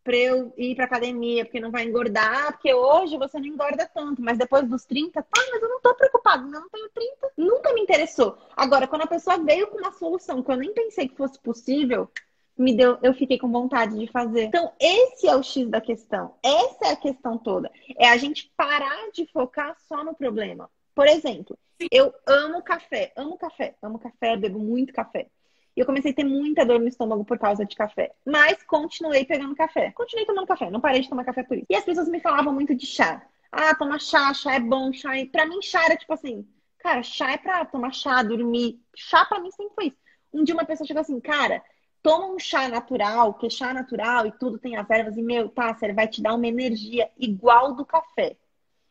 para 0.06 0.16
eu 0.16 0.54
ir 0.56 0.76
para 0.76 0.86
academia, 0.86 1.44
porque 1.44 1.60
não 1.60 1.72
vai 1.72 1.84
engordar, 1.84 2.52
porque 2.52 2.72
hoje 2.72 3.18
você 3.18 3.40
não 3.40 3.48
engorda 3.48 3.90
tanto, 3.92 4.22
mas 4.22 4.38
depois 4.38 4.64
dos 4.70 4.86
30, 4.86 5.24
tá, 5.24 5.42
mas 5.52 5.62
eu 5.64 5.68
não 5.68 5.82
tô 5.82 5.96
preocupado, 5.96 6.46
eu 6.46 6.62
não 6.62 6.70
tenho 6.70 6.88
30. 6.90 7.32
Nunca 7.36 7.74
me 7.74 7.82
interessou. 7.82 8.38
Agora, 8.56 8.88
quando 8.88 9.02
a 9.02 9.08
pessoa 9.08 9.40
veio 9.40 9.66
com 9.66 9.80
uma 9.80 9.92
solução 9.92 10.44
que 10.44 10.52
eu 10.52 10.58
nem 10.58 10.72
pensei 10.74 11.08
que 11.08 11.18
fosse 11.18 11.40
possível, 11.40 12.08
me 12.56 12.78
deu, 12.78 13.00
eu 13.02 13.16
fiquei 13.16 13.40
com 13.40 13.52
vontade 13.52 13.98
de 13.98 14.06
fazer. 14.12 14.44
Então, 14.44 14.72
esse 14.80 15.28
é 15.28 15.36
o 15.36 15.42
X 15.42 15.68
da 15.70 15.82
questão. 15.82 16.36
Essa 16.44 16.86
é 16.86 16.92
a 16.92 16.96
questão 16.96 17.36
toda. 17.40 17.72
É 17.98 18.08
a 18.08 18.18
gente 18.18 18.54
parar 18.56 19.10
de 19.12 19.26
focar 19.34 19.76
só 19.90 20.04
no 20.04 20.14
problema. 20.14 20.70
Por 20.94 21.08
exemplo, 21.08 21.58
eu 21.92 22.14
amo 22.28 22.62
café, 22.62 23.12
amo 23.16 23.38
café, 23.40 23.76
amo 23.82 23.98
café, 23.98 24.38
bebo 24.38 24.60
muito 24.60 24.94
café. 24.94 25.28
E 25.76 25.80
eu 25.82 25.86
comecei 25.86 26.12
a 26.12 26.16
ter 26.16 26.24
muita 26.24 26.66
dor 26.66 26.80
no 26.80 26.88
estômago 26.88 27.26
por 27.26 27.38
causa 27.38 27.66
de 27.66 27.76
café. 27.76 28.14
Mas 28.26 28.64
continuei 28.64 29.26
pegando 29.26 29.56
café. 29.56 29.92
Continuei 29.92 30.26
tomando 30.26 30.48
café, 30.48 30.70
não 30.70 30.80
parei 30.80 31.02
de 31.02 31.10
tomar 31.10 31.26
café 31.26 31.44
por 31.44 31.58
isso. 31.58 31.66
E 31.70 31.76
as 31.76 31.84
pessoas 31.84 32.08
me 32.08 32.20
falavam 32.20 32.54
muito 32.54 32.74
de 32.74 32.86
chá. 32.86 33.22
Ah, 33.52 33.76
toma 33.76 34.00
chá, 34.00 34.34
chá 34.34 34.56
é 34.56 34.60
bom, 34.60 34.94
chá 34.94 35.18
é... 35.18 35.26
Pra 35.26 35.46
mim, 35.46 35.62
chá 35.62 35.84
era 35.86 35.98
tipo 35.98 36.14
assim, 36.14 36.48
cara, 36.80 37.04
chá 37.04 37.32
é 37.32 37.38
pra 37.38 37.66
tomar 37.66 37.94
chá, 37.94 38.24
dormir. 38.24 38.80
Chá 38.96 39.26
pra 39.26 39.40
mim 39.40 39.52
sempre 39.52 39.76
foi 39.76 39.86
isso. 39.88 39.98
Um 40.34 40.44
dia 40.44 40.56
uma 40.56 40.66
pessoa 40.66 40.88
chegou 40.88 41.02
assim, 41.02 41.20
cara, 41.20 41.62
toma 42.02 42.28
um 42.28 42.40
chá 42.40 42.68
natural, 42.68 43.34
que 43.34 43.50
chá 43.50 43.74
natural 43.74 44.28
e 44.28 44.32
tudo 44.34 44.60
tem 44.60 44.76
as 44.78 44.90
ervas, 44.90 45.18
e 45.18 45.22
meu, 45.22 45.50
tá, 45.50 45.76
ele 45.82 45.94
vai 45.94 46.08
te 46.08 46.22
dar 46.22 46.36
uma 46.36 46.48
energia 46.48 47.10
igual 47.18 47.74
do 47.74 47.86
café. 47.86 48.38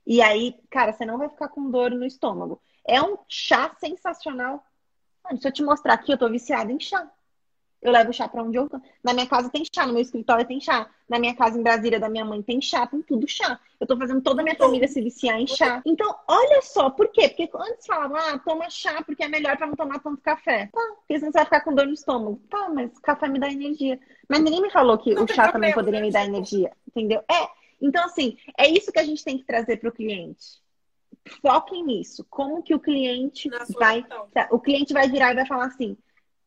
E 0.06 0.20
aí, 0.20 0.56
cara, 0.70 0.92
você 0.92 1.04
não 1.04 1.16
vai 1.16 1.28
ficar 1.28 1.48
com 1.48 1.70
dor 1.70 1.90
no 1.90 2.04
estômago. 2.04 2.60
É 2.86 3.00
um 3.00 3.16
chá 3.28 3.74
sensacional 3.78 4.64
Mano, 5.24 5.40
se 5.40 5.48
eu 5.48 5.52
te 5.52 5.62
mostrar 5.62 5.94
aqui, 5.94 6.12
eu 6.12 6.18
tô 6.18 6.28
viciada 6.28 6.70
em 6.70 6.78
chá. 6.78 7.10
Eu 7.80 7.92
levo 7.92 8.14
chá 8.14 8.26
pra 8.26 8.42
onde 8.42 8.56
eu 8.56 8.66
tô. 8.66 8.80
Na 9.02 9.12
minha 9.12 9.26
casa 9.26 9.50
tem 9.50 9.62
chá, 9.74 9.86
no 9.86 9.92
meu 9.92 10.00
escritório 10.00 10.46
tem 10.46 10.58
chá. 10.58 10.88
Na 11.06 11.18
minha 11.18 11.34
casa 11.34 11.58
em 11.58 11.62
Brasília, 11.62 12.00
da 12.00 12.08
minha 12.08 12.24
mãe, 12.24 12.40
tem 12.40 12.58
chá, 12.58 12.86
tem 12.86 13.02
tudo 13.02 13.28
chá. 13.28 13.60
Eu 13.78 13.86
tô 13.86 13.94
fazendo 13.98 14.22
toda 14.22 14.40
a 14.40 14.44
minha 14.44 14.56
família 14.56 14.88
se 14.88 15.02
viciar 15.02 15.38
em 15.38 15.46
chá. 15.46 15.82
Então, 15.84 16.18
olha 16.26 16.62
só, 16.62 16.88
por 16.88 17.08
quê? 17.08 17.28
Porque 17.28 17.50
antes 17.54 17.86
falavam, 17.86 18.16
ah, 18.16 18.38
toma 18.38 18.70
chá 18.70 19.02
porque 19.02 19.22
é 19.22 19.28
melhor 19.28 19.58
pra 19.58 19.66
não 19.66 19.76
tomar 19.76 19.98
tanto 19.98 20.22
café. 20.22 20.70
Tá, 20.72 20.80
porque 20.96 21.18
senão 21.18 21.30
você 21.30 21.38
vai 21.38 21.44
ficar 21.44 21.60
com 21.60 21.74
dor 21.74 21.86
no 21.86 21.92
estômago. 21.92 22.40
Tá, 22.48 22.70
mas 22.70 22.98
café 23.00 23.28
me 23.28 23.38
dá 23.38 23.52
energia. 23.52 24.00
Mas 24.26 24.40
ninguém 24.40 24.62
me 24.62 24.70
falou 24.70 24.96
que 24.96 25.14
não 25.14 25.24
o 25.24 25.28
chá 25.28 25.52
também 25.52 25.74
poderia 25.74 26.00
me 26.00 26.10
dar 26.10 26.24
energia, 26.24 26.72
entendeu? 26.88 27.22
É. 27.30 27.48
Então, 27.82 28.02
assim, 28.02 28.38
é 28.58 28.66
isso 28.66 28.90
que 28.90 28.98
a 28.98 29.04
gente 29.04 29.22
tem 29.22 29.36
que 29.36 29.44
trazer 29.44 29.76
pro 29.76 29.92
cliente 29.92 30.63
foquem 31.40 31.84
nisso. 31.84 32.26
Como 32.28 32.62
que 32.62 32.74
o 32.74 32.80
cliente 32.80 33.48
vai. 33.74 34.04
O 34.50 34.58
cliente 34.58 34.92
vai 34.92 35.08
virar 35.08 35.32
e 35.32 35.36
vai 35.36 35.46
falar 35.46 35.66
assim: 35.66 35.96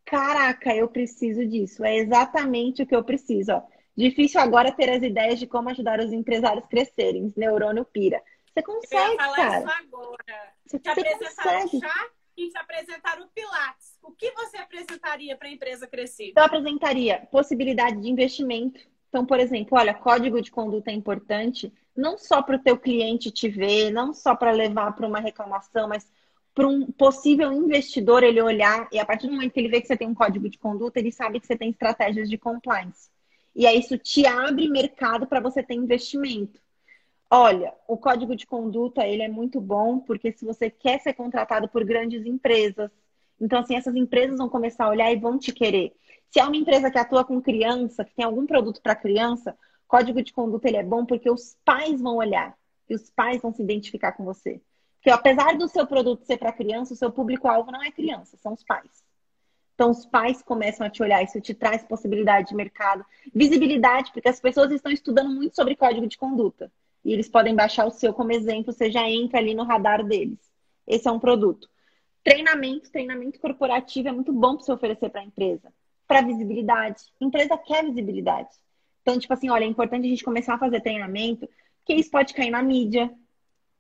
caraca, 0.06 0.76
eu 0.76 0.88
preciso 0.88 1.46
disso. 1.46 1.84
É 1.84 1.98
exatamente 1.98 2.84
o 2.84 2.88
que 2.88 2.96
eu 2.96 3.04
preciso. 3.04 3.52
Ó. 3.52 3.62
Difícil 3.96 4.40
agora 4.40 4.72
ter 4.72 4.90
as 4.90 5.02
ideias 5.02 5.40
de 5.40 5.48
como 5.48 5.70
ajudar 5.70 6.00
os 6.00 6.14
empresários 6.14 6.64
a 6.66 6.68
crescerem. 6.68 7.34
Neurônio 7.36 7.84
pira. 7.84 8.22
Você 8.54 8.64
consegue, 8.64 9.14
eu 9.14 9.32
cara. 9.34 9.60
Isso 9.60 9.70
agora. 9.70 10.54
Você, 10.66 10.80
te 10.80 10.90
apresentaram 10.90 11.68
chá 11.68 12.10
e 12.38 12.50
te 12.50 12.58
apresentaram 12.58 13.26
o 13.26 13.28
Pilates. 13.30 13.98
O 14.04 14.12
que 14.12 14.32
você 14.32 14.58
apresentaria 14.58 15.36
para 15.36 15.48
a 15.48 15.52
empresa 15.52 15.88
crescer? 15.88 16.34
Eu 16.36 16.44
apresentaria 16.44 17.28
possibilidade 17.32 18.00
de 18.00 18.10
investimento 18.10 18.80
Então, 19.10 19.26
por 19.26 19.40
exemplo, 19.40 19.78
olha, 19.78 19.94
código 19.94 20.42
de 20.42 20.52
conduta 20.52 20.92
é 20.92 20.94
importante 20.94 21.74
não 21.98 22.18
só 22.18 22.42
para 22.44 22.56
o 22.56 22.60
teu 22.60 22.78
cliente 22.78 23.32
te 23.32 23.50
ver, 23.50 23.92
não 23.92 24.14
só 24.14 24.36
para 24.36 24.52
levar 24.52 24.96
para 24.96 25.08
uma 25.08 25.20
reclamação, 25.20 25.88
mas 25.88 26.08
para 26.54 26.68
um 26.68 26.86
possível 26.92 27.52
investidor 27.52 28.24
ele 28.24 28.42
olhar 28.42 28.88
e 28.92 29.00
a 29.00 29.06
partir 29.06 29.28
do 29.28 29.34
momento 29.34 29.52
que 29.52 29.60
ele 29.60 29.70
vê 29.70 29.82
que 29.82 29.88
você 29.88 29.98
tem 29.98 30.08
um 30.08 30.16
código 30.16 30.48
de 30.50 30.58
conduta, 30.58 31.00
ele 31.00 31.12
sabe 31.12 31.40
que 31.40 31.48
você 31.48 31.58
tem 31.58 31.72
estratégias 31.72 32.30
de 32.30 32.38
compliance. 32.38 33.10
E 33.56 33.66
aí 33.66 33.80
isso 33.80 33.98
te 33.98 34.26
abre 34.28 34.70
mercado 34.70 35.26
para 35.26 35.40
você 35.40 35.64
ter 35.64 35.74
investimento. 35.74 36.60
Olha, 37.30 37.74
o 37.88 37.98
código 37.98 38.36
de 38.36 38.46
conduta 38.46 39.06
ele 39.06 39.24
é 39.24 39.28
muito 39.28 39.60
bom 39.60 40.00
porque 40.00 40.32
se 40.32 40.46
você 40.46 40.70
quer 40.70 41.00
ser 41.00 41.14
contratado 41.14 41.68
por 41.68 41.84
grandes 41.84 42.26
empresas, 42.26 42.92
então 43.42 43.60
assim 43.60 43.76
essas 43.76 43.96
empresas 43.96 44.38
vão 44.38 44.48
começar 44.48 44.86
a 44.86 44.90
olhar 44.90 45.12
e 45.12 45.20
vão 45.20 45.38
te 45.38 45.52
querer. 45.52 45.94
Se 46.30 46.40
é 46.40 46.44
uma 46.44 46.56
empresa 46.56 46.92
que 46.92 46.98
atua 46.98 47.26
com 47.26 47.42
criança, 47.42 48.06
que 48.06 48.14
tem 48.14 48.26
algum 48.26 48.46
produto 48.46 48.82
para 48.82 48.96
criança, 48.96 49.58
código 49.88 50.22
de 50.22 50.34
conduta 50.34 50.68
ele 50.68 50.78
é 50.78 50.84
bom 50.84 51.06
porque 51.06 51.30
os 51.30 51.56
pais 51.64 52.02
vão 52.02 52.18
olhar 52.18 52.58
e 52.90 52.96
os 52.96 53.10
pais 53.10 53.42
vão 53.42 53.54
se 53.54 53.62
identificar 53.62 54.12
com 54.14 54.24
você. 54.24 54.62
Porque 54.96 55.10
apesar 55.10 55.58
do 55.58 55.68
seu 55.68 55.86
produto 55.86 56.26
ser 56.26 56.38
para 56.38 56.52
criança, 56.52 56.94
o 56.94 56.98
seu 56.98 57.12
público-alvo 57.12 57.72
não 57.72 57.84
é 57.84 57.92
criança, 57.92 58.38
são 58.38 58.54
os 58.54 58.64
pais. 58.64 59.06
Então, 59.76 59.92
os 59.92 60.06
pais 60.08 60.42
começam 60.42 60.88
a 60.88 60.90
te 60.90 61.04
olhar, 61.04 61.24
isso 61.24 61.40
te 61.40 61.54
traz 61.54 61.84
possibilidade 61.84 62.50
de 62.50 62.56
mercado, 62.56 63.06
visibilidade, 63.34 64.12
porque 64.12 64.28
as 64.28 64.40
pessoas 64.40 64.72
estão 64.72 64.92
estudando 64.92 65.30
muito 65.30 65.56
sobre 65.56 65.76
código 65.76 66.08
de 66.08 66.18
conduta 66.18 66.72
e 67.06 67.14
eles 67.14 67.30
podem 67.30 67.56
baixar 67.56 67.86
o 67.86 67.92
seu 67.92 68.14
como 68.14 68.32
exemplo, 68.32 68.74
você 68.74 68.92
já 68.92 69.08
entra 69.08 69.38
ali 69.38 69.54
no 69.54 69.64
radar 69.64 70.04
deles. 70.04 70.40
Esse 70.86 71.08
é 71.08 71.12
um 71.12 71.20
produto. 71.20 71.70
Treinamento, 72.24 72.92
treinamento 72.92 73.40
corporativo 73.40 74.10
é 74.10 74.12
muito 74.12 74.34
bom 74.34 74.56
para 74.56 74.66
você 74.66 74.74
oferecer 74.74 75.10
para 75.10 75.22
a 75.22 75.26
empresa. 75.26 75.72
Para 76.08 76.22
visibilidade. 76.22 77.04
A 77.22 77.24
empresa 77.24 77.58
quer 77.58 77.86
visibilidade. 77.86 78.50
Então, 79.08 79.18
tipo 79.18 79.34
assim, 79.34 79.50
olha, 79.50 79.64
é 79.64 79.68
importante 79.68 80.06
a 80.06 80.10
gente 80.10 80.22
começar 80.22 80.56
a 80.56 80.58
fazer 80.58 80.82
treinamento, 80.82 81.48
porque 81.78 81.94
isso 81.94 82.12
pode 82.12 82.34
cair 82.34 82.50
na 82.50 82.62
mídia. 82.62 83.10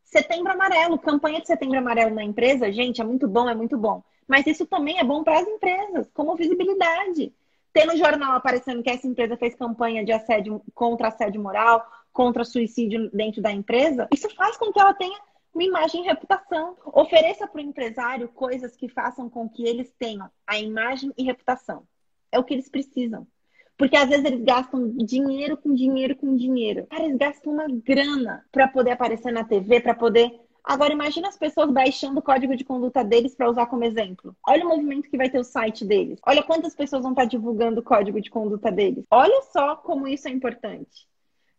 Setembro 0.05 0.53
amarelo, 0.53 0.97
campanha 0.97 1.41
de 1.41 1.47
setembro 1.47 1.77
amarelo 1.77 2.15
na 2.15 2.23
empresa, 2.23 2.71
gente, 2.71 3.01
é 3.01 3.03
muito 3.03 3.27
bom, 3.27 3.49
é 3.49 3.53
muito 3.53 3.77
bom. 3.77 4.01
Mas 4.25 4.47
isso 4.47 4.65
também 4.65 4.99
é 4.99 5.03
bom 5.03 5.25
para 5.25 5.41
as 5.41 5.45
empresas, 5.45 6.09
como 6.13 6.33
visibilidade. 6.37 7.33
Ter 7.73 7.85
no 7.85 7.97
jornal 7.97 8.37
aparecendo 8.37 8.81
que 8.81 8.89
essa 8.89 9.05
empresa 9.05 9.35
fez 9.35 9.53
campanha 9.53 10.05
de 10.05 10.13
assédio 10.13 10.61
contra 10.73 11.09
assédio 11.09 11.41
moral, 11.41 11.85
contra 12.13 12.45
suicídio 12.45 13.09
dentro 13.11 13.41
da 13.41 13.51
empresa, 13.51 14.07
isso 14.13 14.33
faz 14.33 14.55
com 14.55 14.71
que 14.71 14.79
ela 14.79 14.93
tenha 14.93 15.19
uma 15.53 15.63
imagem 15.63 16.03
e 16.03 16.07
reputação. 16.07 16.77
Ofereça 16.85 17.45
para 17.45 17.59
o 17.59 17.65
empresário 17.65 18.29
coisas 18.29 18.77
que 18.77 18.87
façam 18.87 19.29
com 19.29 19.49
que 19.49 19.67
eles 19.67 19.93
tenham 19.99 20.31
a 20.47 20.57
imagem 20.57 21.11
e 21.17 21.23
reputação. 21.25 21.85
É 22.31 22.39
o 22.39 22.45
que 22.45 22.53
eles 22.53 22.69
precisam. 22.69 23.27
Porque 23.77 23.95
às 23.95 24.09
vezes 24.09 24.25
eles 24.25 24.43
gastam 24.43 24.89
dinheiro 24.97 25.55
com 25.57 25.73
dinheiro 25.73 26.15
com 26.15 26.35
dinheiro. 26.35 26.87
Cara, 26.87 27.05
eles 27.05 27.17
gastam 27.17 27.53
uma 27.53 27.67
grana 27.67 28.45
para 28.51 28.67
poder 28.67 28.91
aparecer 28.91 29.31
na 29.31 29.43
TV, 29.43 29.79
para 29.79 29.93
poder. 29.93 30.31
Agora 30.63 30.91
imagina 30.91 31.29
as 31.29 31.37
pessoas 31.37 31.71
baixando 31.71 32.19
o 32.19 32.23
código 32.23 32.55
de 32.55 32.65
conduta 32.65 33.03
deles 33.03 33.35
para 33.35 33.49
usar 33.49 33.67
como 33.67 33.85
exemplo. 33.85 34.35
Olha 34.45 34.65
o 34.65 34.69
movimento 34.69 35.09
que 35.09 35.17
vai 35.17 35.29
ter 35.29 35.39
o 35.39 35.43
site 35.43 35.85
deles. 35.85 36.19
Olha 36.25 36.43
quantas 36.43 36.75
pessoas 36.75 37.03
vão 37.03 37.11
estar 37.11 37.23
tá 37.23 37.27
divulgando 37.27 37.79
o 37.79 37.83
código 37.83 38.19
de 38.19 38.29
conduta 38.29 38.71
deles. 38.71 39.05
Olha 39.11 39.41
só 39.53 39.75
como 39.75 40.07
isso 40.07 40.27
é 40.27 40.31
importante 40.31 41.07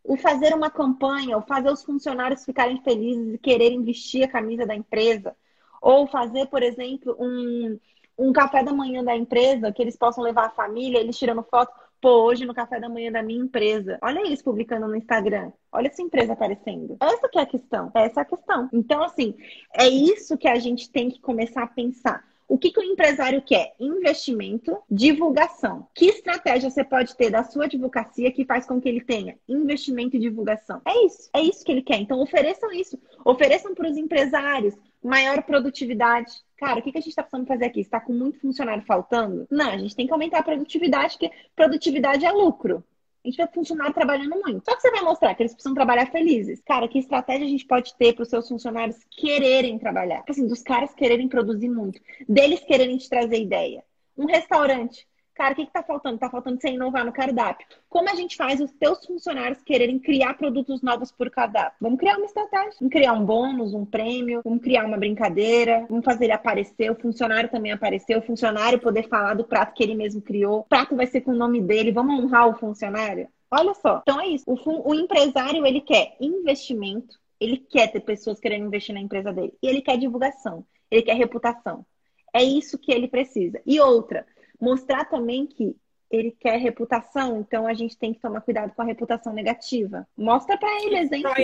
o 0.08 0.16
fazer 0.16 0.54
uma 0.54 0.70
campanha, 0.70 1.36
o 1.36 1.42
fazer 1.42 1.70
os 1.70 1.84
funcionários 1.84 2.42
ficarem 2.42 2.80
felizes 2.82 3.34
e 3.34 3.38
quererem 3.38 3.84
vestir 3.84 4.24
a 4.24 4.28
camisa 4.28 4.64
da 4.64 4.74
empresa, 4.74 5.36
ou 5.82 6.06
fazer, 6.06 6.46
por 6.46 6.62
exemplo, 6.62 7.14
um, 7.20 7.78
um 8.18 8.32
café 8.32 8.64
da 8.64 8.72
manhã 8.72 9.04
da 9.04 9.14
empresa 9.14 9.70
que 9.70 9.82
eles 9.82 9.96
possam 9.96 10.24
levar 10.24 10.46
a 10.46 10.50
família, 10.50 10.98
eles 10.98 11.18
tirando 11.18 11.42
foto. 11.42 11.72
Pô, 12.00 12.22
hoje 12.22 12.46
no 12.46 12.54
café 12.54 12.78
da 12.78 12.88
manhã 12.88 13.10
da 13.10 13.22
minha 13.22 13.42
empresa. 13.42 13.98
Olha 14.02 14.20
eles 14.20 14.40
publicando 14.40 14.86
no 14.86 14.94
Instagram. 14.94 15.50
Olha 15.72 15.88
essa 15.88 16.00
empresa 16.00 16.32
aparecendo. 16.32 16.96
Essa 17.00 17.28
que 17.28 17.38
é 17.38 17.42
a 17.42 17.46
questão. 17.46 17.90
Essa 17.94 18.20
é 18.20 18.22
a 18.22 18.26
questão. 18.26 18.68
Então, 18.72 19.02
assim, 19.02 19.34
é 19.74 19.88
isso 19.88 20.38
que 20.38 20.46
a 20.46 20.56
gente 20.56 20.90
tem 20.90 21.10
que 21.10 21.20
começar 21.20 21.64
a 21.64 21.66
pensar. 21.66 22.27
O 22.48 22.56
que, 22.56 22.70
que 22.70 22.80
o 22.80 22.82
empresário 22.82 23.42
quer? 23.42 23.74
Investimento, 23.78 24.76
divulgação. 24.90 25.86
Que 25.94 26.06
estratégia 26.06 26.70
você 26.70 26.82
pode 26.82 27.14
ter 27.14 27.30
da 27.30 27.44
sua 27.44 27.66
advocacia 27.66 28.32
que 28.32 28.46
faz 28.46 28.64
com 28.64 28.80
que 28.80 28.88
ele 28.88 29.02
tenha 29.02 29.38
investimento 29.46 30.16
e 30.16 30.18
divulgação? 30.18 30.80
É 30.86 31.04
isso. 31.04 31.28
É 31.34 31.42
isso 31.42 31.62
que 31.62 31.70
ele 31.70 31.82
quer. 31.82 31.98
Então, 31.98 32.20
ofereçam 32.20 32.72
isso. 32.72 32.98
Ofereçam 33.22 33.74
para 33.74 33.90
os 33.90 33.98
empresários 33.98 34.74
maior 35.04 35.42
produtividade. 35.42 36.32
Cara, 36.56 36.80
o 36.80 36.82
que, 36.82 36.90
que 36.90 36.98
a 36.98 37.00
gente 37.00 37.10
está 37.10 37.22
precisando 37.22 37.46
fazer 37.46 37.66
aqui? 37.66 37.80
Está 37.80 38.00
com 38.00 38.14
muito 38.14 38.40
funcionário 38.40 38.82
faltando? 38.84 39.46
Não, 39.50 39.70
a 39.70 39.76
gente 39.76 39.94
tem 39.94 40.06
que 40.06 40.12
aumentar 40.12 40.38
a 40.38 40.42
produtividade, 40.42 41.18
porque 41.18 41.30
produtividade 41.54 42.24
é 42.24 42.32
lucro 42.32 42.82
a 43.24 43.28
gente 43.28 43.36
vai 43.36 43.48
funcionar 43.48 43.92
trabalhando 43.92 44.40
muito. 44.40 44.64
Só 44.64 44.76
que 44.76 44.82
você 44.82 44.90
vai 44.90 45.02
mostrar 45.02 45.34
que 45.34 45.42
eles 45.42 45.52
precisam 45.52 45.74
trabalhar 45.74 46.10
felizes. 46.10 46.62
Cara, 46.62 46.88
que 46.88 46.98
estratégia 46.98 47.46
a 47.46 47.50
gente 47.50 47.66
pode 47.66 47.94
ter 47.96 48.14
para 48.14 48.22
os 48.22 48.28
seus 48.28 48.48
funcionários 48.48 48.96
quererem 49.10 49.78
trabalhar? 49.78 50.24
Assim, 50.28 50.46
dos 50.46 50.62
caras 50.62 50.94
quererem 50.94 51.28
produzir 51.28 51.68
muito, 51.68 52.00
deles 52.28 52.60
quererem 52.60 52.96
te 52.96 53.08
trazer 53.08 53.40
ideia. 53.40 53.84
Um 54.16 54.26
restaurante 54.26 55.06
Cara, 55.38 55.52
o 55.52 55.54
que 55.54 55.62
está 55.62 55.84
faltando? 55.84 56.16
Está 56.16 56.28
faltando 56.28 56.60
você 56.60 56.70
inovar 56.70 57.04
no 57.04 57.12
cardápio. 57.12 57.64
Como 57.88 58.10
a 58.10 58.14
gente 58.16 58.34
faz 58.34 58.60
os 58.60 58.72
teus 58.72 59.06
funcionários 59.06 59.62
quererem 59.62 59.96
criar 59.96 60.34
produtos 60.34 60.82
novos 60.82 61.12
por 61.12 61.30
cardápio? 61.30 61.78
Vamos 61.80 62.00
criar 62.00 62.16
uma 62.16 62.26
estratégia. 62.26 62.72
Vamos 62.80 62.92
criar 62.92 63.12
um 63.12 63.24
bônus, 63.24 63.72
um 63.72 63.84
prêmio, 63.84 64.40
vamos 64.44 64.60
criar 64.60 64.84
uma 64.84 64.96
brincadeira, 64.96 65.86
vamos 65.88 66.04
fazer 66.04 66.24
ele 66.24 66.32
aparecer, 66.32 66.90
o 66.90 66.96
funcionário 66.96 67.48
também 67.48 67.70
aparecer, 67.70 68.18
o 68.18 68.22
funcionário 68.22 68.80
poder 68.80 69.08
falar 69.08 69.34
do 69.34 69.44
prato 69.44 69.74
que 69.74 69.82
ele 69.84 69.94
mesmo 69.94 70.20
criou. 70.20 70.58
O 70.58 70.64
prato 70.64 70.96
vai 70.96 71.06
ser 71.06 71.20
com 71.20 71.30
o 71.30 71.36
nome 71.36 71.60
dele, 71.60 71.92
vamos 71.92 72.18
honrar 72.18 72.48
o 72.48 72.58
funcionário? 72.58 73.28
Olha 73.48 73.74
só. 73.74 74.00
Então 74.02 74.20
é 74.20 74.26
isso. 74.26 74.44
O, 74.44 74.90
o 74.90 74.92
empresário, 74.92 75.64
ele 75.64 75.80
quer 75.80 76.16
investimento, 76.20 77.16
ele 77.38 77.58
quer 77.58 77.92
ter 77.92 78.00
pessoas 78.00 78.40
querendo 78.40 78.66
investir 78.66 78.92
na 78.92 79.00
empresa 79.00 79.32
dele. 79.32 79.54
E 79.62 79.68
ele 79.68 79.82
quer 79.82 79.98
divulgação, 79.98 80.66
ele 80.90 81.02
quer 81.02 81.14
reputação. 81.14 81.86
É 82.34 82.42
isso 82.42 82.76
que 82.76 82.92
ele 82.92 83.06
precisa. 83.06 83.60
E 83.64 83.80
outra, 83.80 84.26
Mostrar 84.60 85.04
também 85.04 85.46
que 85.46 85.76
ele 86.10 86.30
quer 86.30 86.58
reputação, 86.58 87.40
então 87.40 87.66
a 87.66 87.74
gente 87.74 87.96
tem 87.96 88.14
que 88.14 88.20
tomar 88.20 88.40
cuidado 88.40 88.72
com 88.74 88.82
a 88.82 88.84
reputação 88.84 89.32
negativa. 89.32 90.06
Mostra 90.16 90.56
para 90.56 90.82
ele 90.84 90.96
exemplos. 90.96 91.34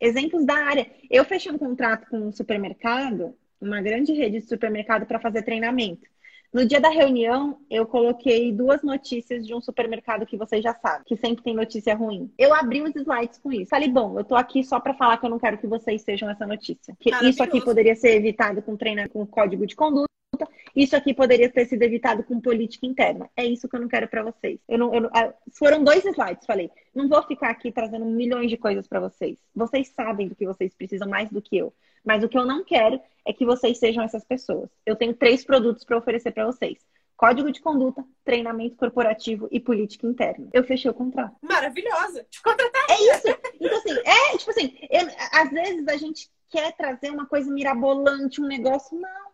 Exemplos 0.00 0.44
da 0.44 0.54
área. 0.54 0.86
Eu 1.10 1.24
fechei 1.24 1.50
um 1.50 1.58
contrato 1.58 2.08
com 2.08 2.18
um 2.18 2.32
supermercado, 2.32 3.34
uma 3.60 3.80
grande 3.80 4.12
rede 4.12 4.40
de 4.40 4.46
supermercado 4.46 5.06
para 5.06 5.18
fazer 5.18 5.42
treinamento. 5.42 6.06
No 6.52 6.64
dia 6.64 6.80
da 6.80 6.88
reunião, 6.88 7.58
eu 7.68 7.84
coloquei 7.84 8.52
duas 8.52 8.82
notícias 8.82 9.46
de 9.46 9.52
um 9.52 9.60
supermercado 9.60 10.24
que 10.24 10.36
vocês 10.36 10.62
já 10.62 10.72
sabem, 10.74 11.02
que 11.04 11.16
sempre 11.16 11.42
tem 11.42 11.54
notícia 11.54 11.94
ruim. 11.94 12.32
Eu 12.38 12.54
abri 12.54 12.80
os 12.82 12.94
slides 12.94 13.38
com 13.38 13.52
isso. 13.52 13.68
Falei, 13.68 13.88
bom, 13.88 14.18
eu 14.18 14.24
tô 14.24 14.36
aqui 14.36 14.62
só 14.62 14.78
para 14.78 14.94
falar 14.94 15.18
que 15.18 15.26
eu 15.26 15.30
não 15.30 15.38
quero 15.38 15.58
que 15.58 15.66
vocês 15.66 16.02
sejam 16.02 16.30
essa 16.30 16.46
notícia. 16.46 16.96
Que 16.98 17.10
isso 17.26 17.42
aqui 17.42 17.62
poderia 17.62 17.96
ser 17.96 18.14
evitado 18.14 18.62
com 18.62 18.76
treino 18.76 19.06
com 19.10 19.26
código 19.26 19.66
de 19.66 19.74
conduta 19.74 20.06
isso 20.74 20.96
aqui 20.96 21.14
poderia 21.14 21.50
ter 21.50 21.66
sido 21.66 21.82
evitado 21.82 22.22
com 22.24 22.40
política 22.40 22.86
interna. 22.86 23.28
É 23.36 23.44
isso 23.44 23.68
que 23.68 23.76
eu 23.76 23.80
não 23.80 23.88
quero 23.88 24.08
para 24.08 24.22
vocês. 24.22 24.58
Eu 24.68 24.78
não, 24.78 24.94
eu 24.94 25.00
não, 25.02 25.10
ah, 25.12 25.32
foram 25.52 25.82
dois 25.82 26.04
slides, 26.04 26.46
falei. 26.46 26.70
Não 26.94 27.08
vou 27.08 27.22
ficar 27.22 27.50
aqui 27.50 27.70
trazendo 27.70 28.04
milhões 28.04 28.50
de 28.50 28.56
coisas 28.56 28.86
para 28.86 29.00
vocês. 29.00 29.38
Vocês 29.54 29.88
sabem 29.88 30.28
do 30.28 30.34
que 30.34 30.46
vocês 30.46 30.74
precisam 30.74 31.08
mais 31.08 31.30
do 31.30 31.40
que 31.40 31.56
eu. 31.56 31.72
Mas 32.04 32.22
o 32.22 32.28
que 32.28 32.38
eu 32.38 32.46
não 32.46 32.64
quero 32.64 33.00
é 33.24 33.32
que 33.32 33.44
vocês 33.44 33.78
sejam 33.78 34.04
essas 34.04 34.24
pessoas. 34.24 34.70
Eu 34.84 34.94
tenho 34.96 35.14
três 35.14 35.44
produtos 35.44 35.84
para 35.84 35.98
oferecer 35.98 36.30
para 36.30 36.46
vocês. 36.46 36.78
Código 37.16 37.50
de 37.50 37.62
conduta, 37.62 38.04
treinamento 38.24 38.76
corporativo 38.76 39.48
e 39.50 39.58
política 39.58 40.06
interna. 40.06 40.48
Eu 40.52 40.62
fechei 40.62 40.90
o 40.90 40.94
contrato. 40.94 41.34
Maravilhosa! 41.40 42.26
Te 42.30 42.42
contratar. 42.42 42.86
É 42.90 43.16
isso. 43.16 43.28
Então, 43.58 43.78
assim, 43.78 43.90
é, 44.04 44.36
tipo 44.36 44.50
assim, 44.50 44.78
eu, 44.90 45.08
às 45.32 45.50
vezes 45.50 45.88
a 45.88 45.96
gente 45.96 46.30
quer 46.50 46.72
trazer 46.76 47.10
uma 47.10 47.26
coisa 47.26 47.50
mirabolante, 47.50 48.40
um 48.40 48.46
negócio. 48.46 48.98
Não. 49.00 49.26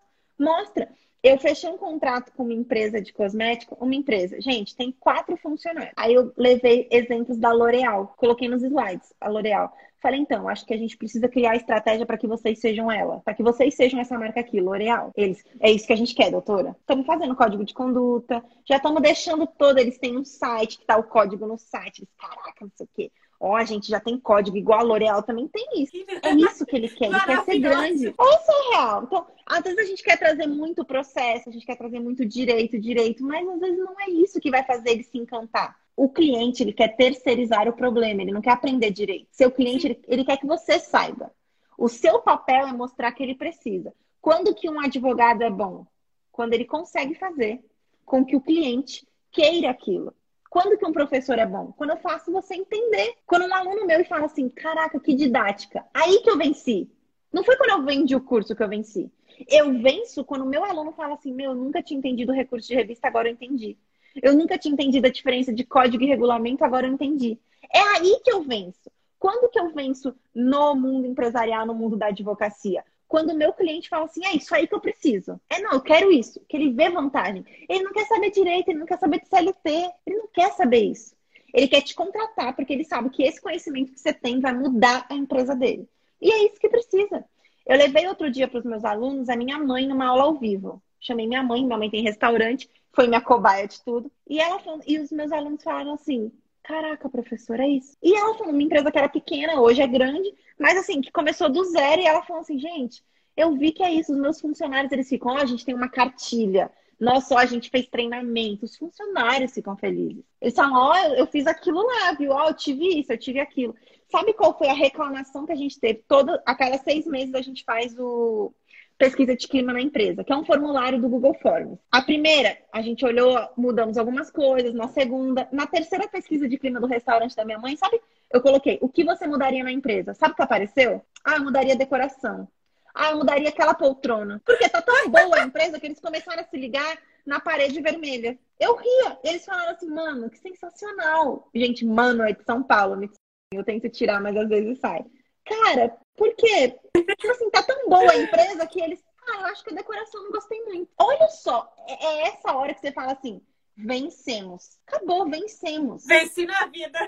Mostra. 0.43 0.89
Eu 1.23 1.39
fechei 1.39 1.71
um 1.71 1.79
contrato 1.79 2.33
com 2.33 2.43
uma 2.43 2.53
empresa 2.53 3.01
de 3.01 3.13
cosmético, 3.13 3.77
uma 3.81 3.95
empresa, 3.95 4.41
gente, 4.41 4.75
tem 4.75 4.91
quatro 4.91 5.37
funcionários. 5.37 5.93
Aí 5.97 6.13
eu 6.13 6.33
levei 6.37 6.89
exemplos 6.91 7.39
da 7.39 7.53
L'Oréal, 7.53 8.13
coloquei 8.17 8.49
nos 8.49 8.65
slides 8.65 9.15
a 9.21 9.29
L'Oréal. 9.29 9.73
Falei, 10.01 10.19
então, 10.19 10.49
acho 10.49 10.67
que 10.67 10.75
a 10.75 10.77
gente 10.77 10.97
precisa 10.97 11.29
criar 11.29 11.55
estratégia 11.55 12.05
para 12.05 12.19
que 12.19 12.27
vocês 12.27 12.59
sejam 12.59 12.91
ela, 12.91 13.21
para 13.21 13.35
que 13.35 13.43
vocês 13.43 13.77
sejam 13.77 14.01
essa 14.01 14.19
marca 14.19 14.41
aqui, 14.41 14.61
L'Oréal. 14.61 15.13
Eles, 15.15 15.45
é 15.61 15.71
isso 15.71 15.87
que 15.87 15.93
a 15.93 15.97
gente 15.97 16.13
quer, 16.13 16.33
doutora. 16.33 16.75
Estamos 16.81 17.07
fazendo 17.07 17.37
código 17.37 17.65
de 17.65 17.73
conduta, 17.73 18.43
já 18.65 18.79
estamos 18.79 19.01
deixando 19.01 19.47
todo, 19.47 19.79
eles 19.79 19.99
têm 19.99 20.19
um 20.19 20.25
site 20.25 20.79
que 20.81 20.85
tá 20.85 20.97
o 20.97 21.05
código 21.05 21.47
no 21.47 21.57
site. 21.57 22.01
Eles, 22.01 22.11
caraca, 22.19 22.65
não 22.65 22.73
sei 22.75 22.85
o 22.85 22.91
quê. 22.93 23.13
Ó, 23.45 23.57
a 23.57 23.65
gente 23.65 23.89
já 23.89 23.99
tem 23.99 24.17
código, 24.21 24.57
igual 24.57 24.79
a 24.79 24.83
L'Oréal 24.85 25.21
também 25.21 25.49
tem 25.49 25.67
isso. 25.83 25.91
É 26.23 26.33
isso 26.33 26.65
que 26.65 26.77
ele 26.77 26.89
quer, 26.89 27.07
ele 27.07 27.19
quer 27.19 27.43
ser 27.43 27.59
grande. 27.59 28.07
Isso 28.17 28.17
é 28.17 28.77
real. 28.77 29.03
Então, 29.03 29.27
às 29.45 29.63
vezes 29.65 29.79
a 29.81 29.85
gente 29.85 30.03
quer 30.05 30.17
trazer 30.17 30.47
muito 30.47 30.85
processo, 30.85 31.49
a 31.49 31.53
gente 31.53 31.67
quer 31.67 31.75
trazer 31.75 31.99
muito 31.99 32.25
direito, 32.25 32.79
direito, 32.79 33.25
mas 33.25 33.47
às 33.49 33.59
vezes 33.59 33.79
não 33.79 34.01
é 34.01 34.09
isso 34.11 34.39
que 34.41 34.49
vai 34.49 34.63
fazer 34.63 34.91
ele 34.91 35.03
se 35.03 35.19
encantar. 35.19 35.77
O 35.97 36.09
cliente, 36.09 36.63
ele 36.63 36.73
quer 36.73 36.95
terceirizar 36.95 37.67
o 37.67 37.73
problema, 37.73 38.23
ele 38.23 38.31
não 38.31 38.41
quer 38.41 38.53
aprender 38.53 38.93
direito. 38.93 39.27
Seu 39.33 39.51
cliente, 39.51 39.89
ele, 39.89 40.01
ele 40.07 40.25
quer 40.25 40.37
que 40.37 40.47
você 40.47 40.79
saiba. 40.79 41.33
O 41.77 41.89
seu 41.89 42.21
papel 42.21 42.69
é 42.69 42.73
mostrar 42.73 43.11
que 43.11 43.25
ele 43.25 43.35
precisa. 43.35 43.93
Quando 44.21 44.55
que 44.55 44.71
um 44.71 44.79
advogado 44.79 45.43
é 45.43 45.51
bom? 45.51 45.85
Quando 46.31 46.55
ele 46.55 46.65
consegue 46.65 47.17
fazer 47.17 47.61
com 48.07 48.25
que 48.25 48.37
o 48.37 48.41
cliente 48.41 49.05
queira 49.33 49.69
aquilo. 49.71 50.15
Quando 50.53 50.77
que 50.77 50.85
um 50.85 50.93
professor 50.93 51.39
é 51.39 51.47
bom? 51.47 51.73
Quando 51.79 51.91
eu 51.93 51.97
faço 51.97 52.31
você 52.31 52.55
entender. 52.55 53.15
Quando 53.25 53.47
um 53.47 53.55
aluno 53.55 53.87
meu 53.87 54.05
fala 54.05 54.27
assim, 54.27 54.51
caraca, 54.51 55.01
que 55.01 55.15
didática. 55.15 55.83
Aí 55.95 56.19
que 56.19 56.29
eu 56.29 56.37
venci. 56.37 56.91
Não 57.33 57.43
foi 57.43 57.57
quando 57.57 57.71
eu 57.71 57.83
vendi 57.87 58.15
o 58.15 58.21
curso 58.21 58.55
que 58.55 58.63
eu 58.63 58.69
venci. 58.69 59.11
Eu 59.49 59.73
venço 59.81 60.23
quando 60.27 60.43
o 60.43 60.47
meu 60.47 60.63
aluno 60.63 60.93
fala 60.93 61.15
assim, 61.15 61.33
meu, 61.33 61.53
eu 61.53 61.57
nunca 61.57 61.83
tinha 61.83 61.97
entendido 61.97 62.33
o 62.33 62.35
recurso 62.35 62.69
de 62.69 62.75
revista, 62.75 63.09
agora 63.09 63.31
eu 63.31 63.33
entendi. 63.33 63.79
Eu 64.23 64.37
nunca 64.37 64.59
tinha 64.59 64.75
entendido 64.75 65.07
a 65.07 65.11
diferença 65.11 65.55
de 65.55 65.65
código 65.65 66.05
e 66.05 66.07
regulamento, 66.07 66.63
agora 66.63 66.87
eu 66.87 66.93
entendi. 66.93 67.39
É 67.73 67.81
aí 67.97 68.21
que 68.23 68.31
eu 68.31 68.43
venço. 68.43 68.93
Quando 69.19 69.49
que 69.49 69.59
eu 69.59 69.73
venço 69.73 70.15
no 70.35 70.75
mundo 70.75 71.07
empresarial, 71.07 71.65
no 71.65 71.75
mundo 71.75 71.97
da 71.97 72.09
advocacia? 72.09 72.85
Quando 73.13 73.33
o 73.33 73.37
meu 73.37 73.53
cliente 73.53 73.91
fala 73.91 74.07
assim, 74.07 74.25
é 74.25 74.35
isso 74.35 74.55
aí 74.55 74.67
que 74.67 74.75
eu 74.75 74.81
preciso. 74.81 75.39
É 75.51 75.61
não, 75.61 75.73
eu 75.73 75.83
quero 75.83 76.11
isso. 76.11 76.41
Que 76.49 76.57
ele 76.57 76.73
vê 76.73 76.89
vantagem. 76.89 77.45
Ele 77.69 77.85
não 77.85 77.93
quer 77.93 78.07
saber 78.07 78.31
direito, 78.31 78.71
ele 78.71 78.79
não 78.79 78.87
quer 78.87 78.99
saber 78.99 79.21
de 79.21 79.29
CLT, 79.29 79.93
ele 80.07 80.17
não 80.17 80.29
quer 80.29 80.51
saber 80.53 80.79
isso. 80.79 81.15
Ele 81.53 81.69
quer 81.69 81.83
te 81.83 81.95
contratar 81.95 82.57
porque 82.57 82.73
ele 82.73 82.85
sabe 82.85 83.11
que 83.11 83.23
esse 83.23 83.39
conhecimento 83.39 83.93
que 83.93 84.01
você 84.01 84.15
tem 84.15 84.41
vai 84.41 84.55
mudar 84.55 85.05
a 85.11 85.15
empresa 85.15 85.55
dele. 85.55 85.87
E 86.23 86.33
é 86.33 86.47
isso 86.47 86.59
que 86.59 86.71
precisa. 86.71 87.23
Eu 87.67 87.77
levei 87.77 88.09
outro 88.09 88.31
dia 88.31 88.49
para 88.49 88.61
os 88.61 88.65
meus 88.65 88.83
alunos 88.83 89.29
a 89.29 89.37
minha 89.37 89.59
mãe 89.59 89.87
numa 89.87 90.07
aula 90.07 90.23
ao 90.23 90.39
vivo. 90.39 90.83
Chamei 90.99 91.27
minha 91.27 91.43
mãe, 91.43 91.67
minha 91.67 91.77
mãe 91.77 91.91
tem 91.91 92.03
restaurante, 92.03 92.67
foi 92.95 93.09
minha 93.09 93.21
cobaia 93.21 93.69
de 93.69 93.79
tudo. 93.83 94.11
E 94.27 94.41
ela 94.41 94.59
e 94.87 94.99
os 94.99 95.13
meus 95.13 95.31
alunos 95.33 95.63
falaram 95.63 95.93
assim: 95.93 96.33
Caraca, 96.63 97.09
professora, 97.09 97.65
é 97.65 97.69
isso. 97.69 97.97
E 98.03 98.15
ela 98.15 98.35
falou, 98.39 98.53
uma 98.53 98.63
empresa 98.63 98.91
que 98.91 98.97
era 98.97 99.09
pequena, 99.09 99.61
hoje 99.61 99.83
é 99.83 99.87
grande, 99.87 100.33
mas 100.63 100.79
assim, 100.79 101.01
que 101.01 101.11
começou 101.11 101.51
do 101.51 101.65
zero, 101.65 102.01
e 102.01 102.07
ela 102.07 102.23
falou 102.23 102.41
assim, 102.41 102.59
gente, 102.59 103.03
eu 103.37 103.55
vi 103.57 103.73
que 103.73 103.83
é 103.83 103.93
isso, 103.93 104.13
os 104.13 104.19
meus 104.19 104.41
funcionários, 104.41 104.93
eles 104.93 105.09
ficam, 105.09 105.33
ó, 105.33 105.39
a 105.39 105.45
gente 105.45 105.65
tem 105.65 105.75
uma 105.75 105.89
cartilha, 105.89 106.71
nós 106.99 107.27
só 107.27 107.39
a 107.39 107.47
gente 107.47 107.69
fez 107.69 107.89
treinamento, 107.89 108.65
os 108.65 108.77
funcionários 108.77 109.53
ficam 109.53 109.77
felizes. 109.77 110.25
Eles 110.41 110.55
falam, 110.55 110.75
ó, 110.75 110.97
eu 111.17 111.27
fiz 111.27 111.47
aquilo 111.49 111.85
lá, 111.85 112.13
viu? 112.13 112.31
Ó, 112.31 112.49
eu 112.49 112.55
tive 112.55 113.01
isso, 113.01 113.13
eu 113.13 113.19
tive 113.19 113.41
aquilo. 113.41 113.75
Sabe 114.09 114.33
qual 114.35 114.57
foi 114.57 114.69
a 114.69 114.75
reclamação 114.75 115.45
que 115.45 115.53
a 115.53 115.57
gente 115.57 115.81
teve? 115.81 116.05
Todo, 116.07 116.31
a 116.47 116.55
cada 116.55 116.79
seis 116.79 117.05
meses 117.05 117.35
a 117.35 117.41
gente 117.41 117.65
faz 117.65 117.99
o, 117.99 118.55
pesquisa 119.03 119.35
de 119.35 119.49
clima 119.49 119.73
na 119.73 119.81
empresa, 119.81 120.23
que 120.23 120.33
é 120.33 120.37
um 120.37 120.45
formulário 120.45 121.01
do 121.01 121.09
Google 121.09 121.35
Forms. 121.43 121.77
A 121.91 122.01
primeira, 122.01 122.57
a 122.73 122.81
gente 122.81 123.05
olhou, 123.05 123.37
mudamos 123.57 123.99
algumas 123.99 124.31
coisas. 124.31 124.73
Na 124.73 124.87
segunda, 124.87 125.49
na 125.51 125.67
terceira 125.67 126.07
pesquisa 126.07 126.49
de 126.49 126.57
clima 126.57 126.79
do 126.79 126.87
restaurante 126.87 127.35
da 127.35 127.45
minha 127.45 127.59
mãe, 127.59 127.77
sabe? 127.77 128.01
Eu 128.33 128.41
coloquei 128.41 128.79
o 128.81 128.89
que 128.89 129.03
você 129.03 129.27
mudaria 129.27 129.65
na 129.65 129.73
empresa. 129.73 130.15
Sabe 130.15 130.35
o 130.35 130.37
que 130.37 130.43
apareceu? 130.43 131.05
Ah, 131.25 131.35
eu 131.35 131.43
mudaria 131.43 131.75
a 131.75 131.77
decoração. 131.77 132.47
Ah, 132.95 133.11
eu 133.11 133.17
mudaria 133.17 133.49
aquela 133.49 133.75
poltrona. 133.75 134.41
Porque 134.47 134.69
tá 134.69 134.81
tão 134.81 135.11
boa 135.11 135.37
a 135.37 135.45
empresa 135.47 135.81
que 135.81 135.87
eles 135.87 135.99
começaram 135.99 136.41
a 136.41 136.47
se 136.47 136.57
ligar 136.57 136.97
na 137.27 137.41
parede 137.41 137.81
vermelha. 137.81 138.39
Eu 138.61 138.77
ria. 138.77 139.19
Eles 139.25 139.45
falaram 139.45 139.73
assim, 139.73 139.91
mano, 139.91 140.31
que 140.31 140.39
sensacional. 140.39 141.51
Gente, 141.53 141.85
mano 141.85 142.23
é 142.23 142.33
de 142.33 142.45
São 142.45 142.63
Paulo. 142.63 143.11
Eu 143.53 143.65
tento 143.65 143.89
tirar, 143.89 144.21
mas 144.21 144.37
às 144.37 144.49
vezes 144.49 144.79
sai. 144.79 145.05
Cara, 145.45 145.97
por 146.17 146.35
quê? 146.35 146.79
Tipo 146.95 147.31
assim, 147.31 147.51
tá 147.51 147.63
tão 147.63 147.89
boa 147.89 148.11
a 148.11 148.17
empresa 148.17 148.67
que 148.67 148.81
eles. 148.81 149.03
Ah, 149.29 149.41
eu 149.41 149.47
acho 149.47 149.65
que 149.65 149.73
a 149.73 149.77
decoração 149.77 150.23
não 150.23 150.31
gostei 150.33 150.63
muito. 150.65 150.91
Olha 150.99 151.29
só, 151.29 151.73
é, 151.89 152.07
é 152.07 152.29
essa 152.29 152.53
hora 152.53 152.75
que 152.75 152.81
você 152.81 152.93
fala 152.93 153.13
assim: 153.13 153.41
vencemos. 153.77 154.79
Acabou, 154.87 155.29
vencemos. 155.29 156.05
Venci 156.07 156.47
na 156.47 156.67
vida. 156.67 156.99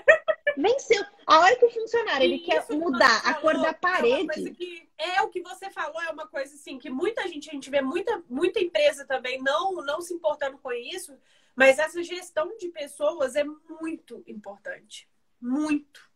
Venceu. 0.57 1.03
A 1.25 1.39
hora 1.39 1.55
que 1.55 1.65
o 1.65 1.69
funcionário 1.71 2.23
ele 2.23 2.39
quer 2.39 2.65
mudar 2.69 3.21
a 3.25 3.33
cor 3.35 3.59
da 3.59 3.73
parede. 3.73 4.49
É, 4.49 4.53
que, 4.53 4.89
é 4.97 5.21
o 5.21 5.29
que 5.29 5.41
você 5.41 5.69
falou, 5.69 6.01
é 6.01 6.09
uma 6.09 6.27
coisa 6.27 6.55
assim 6.55 6.77
que 6.77 6.89
muita 6.89 7.27
gente, 7.27 7.49
a 7.49 7.53
gente 7.53 7.69
vê 7.69 7.81
muita, 7.81 8.23
muita 8.29 8.59
empresa 8.59 9.05
também 9.05 9.37
não, 9.41 9.73
não 9.83 10.01
se 10.01 10.13
importando 10.13 10.57
com 10.57 10.71
isso, 10.71 11.17
mas 11.55 11.77
essa 11.79 12.01
gestão 12.03 12.55
de 12.57 12.69
pessoas 12.69 13.35
é 13.35 13.43
muito 13.43 14.23
importante. 14.27 15.09
Muito. 15.41 16.09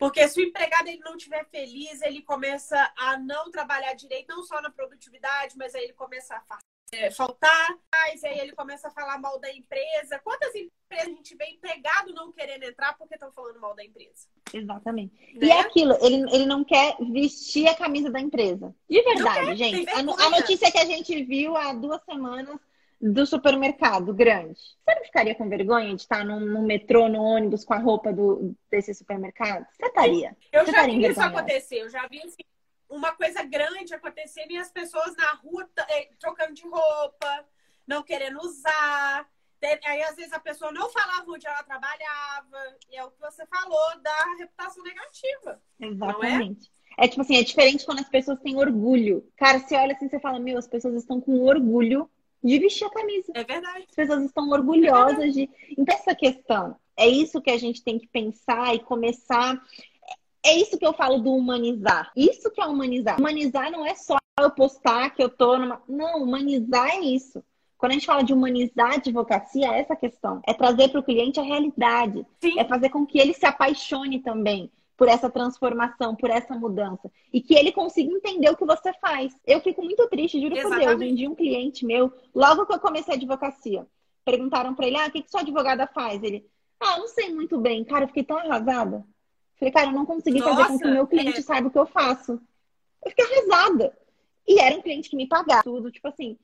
Porque 0.00 0.26
se 0.26 0.40
o 0.40 0.42
empregado 0.42 0.88
ele 0.88 1.02
não 1.04 1.14
estiver 1.14 1.44
feliz, 1.50 2.00
ele 2.00 2.22
começa 2.22 2.90
a 2.96 3.18
não 3.18 3.50
trabalhar 3.50 3.92
direito, 3.92 4.34
não 4.34 4.42
só 4.42 4.58
na 4.62 4.70
produtividade, 4.70 5.58
mas 5.58 5.74
aí 5.74 5.84
ele 5.84 5.92
começa 5.92 6.42
a 6.48 6.58
é, 6.90 7.10
faltar, 7.10 7.68
mas 7.92 8.24
aí 8.24 8.38
ele 8.38 8.52
começa 8.52 8.88
a 8.88 8.90
falar 8.90 9.18
mal 9.18 9.38
da 9.38 9.52
empresa. 9.52 10.18
Quantas 10.24 10.54
empresas 10.54 11.06
a 11.06 11.16
gente 11.16 11.36
vê 11.36 11.44
empregado 11.50 12.14
não 12.14 12.32
querendo 12.32 12.62
entrar 12.62 12.96
porque 12.96 13.14
estão 13.14 13.30
falando 13.30 13.60
mal 13.60 13.76
da 13.76 13.84
empresa? 13.84 14.26
Exatamente. 14.54 15.14
Né? 15.34 15.46
E 15.46 15.50
é 15.50 15.60
aquilo, 15.60 15.94
ele, 16.00 16.34
ele 16.34 16.46
não 16.46 16.64
quer 16.64 16.96
vestir 17.12 17.68
a 17.68 17.76
camisa 17.76 18.10
da 18.10 18.20
empresa. 18.20 18.74
De 18.88 19.02
verdade, 19.02 19.54
gente. 19.54 19.86
A, 19.90 19.98
a 19.98 20.30
notícia 20.30 20.72
que 20.72 20.78
a 20.78 20.86
gente 20.86 21.22
viu 21.24 21.58
há 21.58 21.74
duas 21.74 22.02
semanas 22.04 22.58
do 23.00 23.24
supermercado 23.24 24.12
grande. 24.12 24.60
Você 24.60 24.94
não 24.94 25.04
ficaria 25.04 25.34
com 25.34 25.48
vergonha 25.48 25.94
de 25.94 26.02
estar 26.02 26.24
no, 26.24 26.62
metrô, 26.62 27.08
no 27.08 27.22
ônibus, 27.22 27.64
com 27.64 27.72
a 27.72 27.78
roupa 27.78 28.12
do, 28.12 28.54
desse 28.70 28.92
supermercado? 28.92 29.66
Você 29.72 29.86
estaria. 29.86 30.36
Eu 30.52 30.66
Você 30.66 30.72
já 30.72 30.86
vi 30.86 31.06
isso 31.06 31.20
acontecer. 31.20 31.76
Eu 31.80 31.88
já 31.88 32.06
vi 32.08 32.18
assim, 32.18 32.42
uma 32.88 33.12
coisa 33.12 33.42
grande 33.42 33.94
acontecendo 33.94 34.50
e 34.50 34.58
as 34.58 34.70
pessoas 34.70 35.16
na 35.16 35.32
rua 35.34 35.66
eh, 35.88 36.10
trocando 36.18 36.52
de 36.52 36.62
roupa, 36.62 37.46
não 37.86 38.02
querendo 38.02 38.38
usar. 38.40 39.26
Aí, 39.84 40.02
às 40.02 40.16
vezes, 40.16 40.32
a 40.32 40.40
pessoa 40.40 40.72
não 40.72 40.90
falava 40.90 41.30
onde 41.30 41.46
ela 41.46 41.62
trabalhava. 41.62 42.76
E 42.90 42.96
é 42.96 43.04
o 43.04 43.10
que 43.10 43.20
você 43.20 43.46
falou 43.46 44.00
da 44.02 44.34
reputação 44.38 44.82
negativa. 44.82 45.60
Exatamente. 45.78 46.70
É? 46.98 47.04
é 47.04 47.08
tipo 47.08 47.20
assim, 47.22 47.36
é 47.36 47.42
diferente 47.42 47.84
quando 47.84 48.00
as 48.00 48.08
pessoas 48.08 48.40
têm 48.40 48.56
orgulho. 48.56 49.26
Cara, 49.36 49.58
você 49.58 49.74
olha 49.76 49.94
assim, 49.94 50.08
você 50.08 50.18
fala, 50.18 50.38
meu, 50.38 50.58
as 50.58 50.66
pessoas 50.66 50.94
estão 50.94 51.20
com 51.20 51.42
orgulho 51.42 52.10
de 52.42 52.58
vestir 52.58 52.86
a 52.86 52.90
camisa. 52.90 53.32
É 53.34 53.44
verdade. 53.44 53.84
As 53.88 53.94
pessoas 53.94 54.24
estão 54.24 54.48
orgulhosas 54.50 55.18
é 55.18 55.28
de. 55.28 55.50
Então, 55.76 55.94
essa 55.94 56.14
questão, 56.14 56.76
é 56.96 57.08
isso 57.08 57.40
que 57.40 57.50
a 57.50 57.58
gente 57.58 57.82
tem 57.82 57.98
que 57.98 58.08
pensar 58.08 58.74
e 58.74 58.80
começar. 58.80 59.60
É 60.44 60.56
isso 60.56 60.78
que 60.78 60.86
eu 60.86 60.92
falo 60.92 61.18
do 61.18 61.34
humanizar. 61.34 62.10
Isso 62.16 62.50
que 62.50 62.60
é 62.60 62.66
humanizar. 62.66 63.18
Humanizar 63.18 63.70
não 63.70 63.84
é 63.86 63.94
só 63.94 64.16
eu 64.40 64.50
postar 64.50 65.10
que 65.10 65.22
eu 65.22 65.28
tô 65.28 65.58
numa. 65.58 65.82
Não, 65.88 66.22
humanizar 66.22 66.88
é 66.88 67.00
isso. 67.00 67.42
Quando 67.76 67.92
a 67.92 67.94
gente 67.94 68.06
fala 68.06 68.22
de 68.22 68.32
humanizar 68.32 68.92
a 68.92 68.94
advocacia, 68.96 69.72
é 69.72 69.80
essa 69.80 69.96
questão. 69.96 70.42
É 70.46 70.52
trazer 70.52 70.88
para 70.88 71.00
o 71.00 71.02
cliente 71.02 71.40
a 71.40 71.42
realidade. 71.42 72.26
Sim. 72.40 72.58
É 72.58 72.64
fazer 72.64 72.90
com 72.90 73.06
que 73.06 73.18
ele 73.18 73.32
se 73.32 73.46
apaixone 73.46 74.20
também 74.20 74.70
por 75.00 75.08
essa 75.08 75.30
transformação, 75.30 76.14
por 76.14 76.28
essa 76.28 76.54
mudança. 76.54 77.10
E 77.32 77.40
que 77.40 77.54
ele 77.54 77.72
consiga 77.72 78.12
entender 78.12 78.50
o 78.50 78.56
que 78.56 78.66
você 78.66 78.92
faz. 79.00 79.34
Eu 79.46 79.58
fico 79.62 79.82
muito 79.82 80.06
triste, 80.08 80.38
juro 80.38 80.54
Exatamente. 80.54 80.86
por 80.88 80.98
Deus. 80.98 81.12
Um 81.12 81.14
dia 81.14 81.30
um 81.30 81.34
cliente 81.34 81.86
meu, 81.86 82.12
logo 82.34 82.66
que 82.66 82.74
eu 82.74 82.78
comecei 82.78 83.14
a 83.14 83.16
advocacia, 83.16 83.86
perguntaram 84.26 84.74
para 84.74 84.86
ele, 84.86 84.98
ah, 84.98 85.06
o 85.06 85.10
que, 85.10 85.22
que 85.22 85.30
sua 85.30 85.40
advogada 85.40 85.86
faz? 85.86 86.22
Ele, 86.22 86.46
ah, 86.78 86.98
não 86.98 87.08
sei 87.08 87.34
muito 87.34 87.56
bem. 87.56 87.82
Cara, 87.82 88.04
eu 88.04 88.08
fiquei 88.08 88.24
tão 88.24 88.36
arrasada. 88.36 89.02
Falei, 89.58 89.72
cara, 89.72 89.86
eu 89.86 89.92
não 89.92 90.04
consegui 90.04 90.40
Nossa, 90.40 90.54
fazer 90.54 90.68
com 90.68 90.78
que 90.78 90.88
o 90.88 90.92
meu 90.92 91.06
cliente 91.06 91.38
é... 91.38 91.42
saiba 91.42 91.68
o 91.68 91.70
que 91.70 91.78
eu 91.78 91.86
faço. 91.86 92.32
Eu 93.02 93.10
fiquei 93.10 93.24
arrasada. 93.24 93.96
E 94.46 94.60
era 94.60 94.76
um 94.76 94.82
cliente 94.82 95.08
que 95.08 95.16
me 95.16 95.26
pagava 95.26 95.62
tudo, 95.62 95.90
tipo 95.90 96.08
assim. 96.08 96.36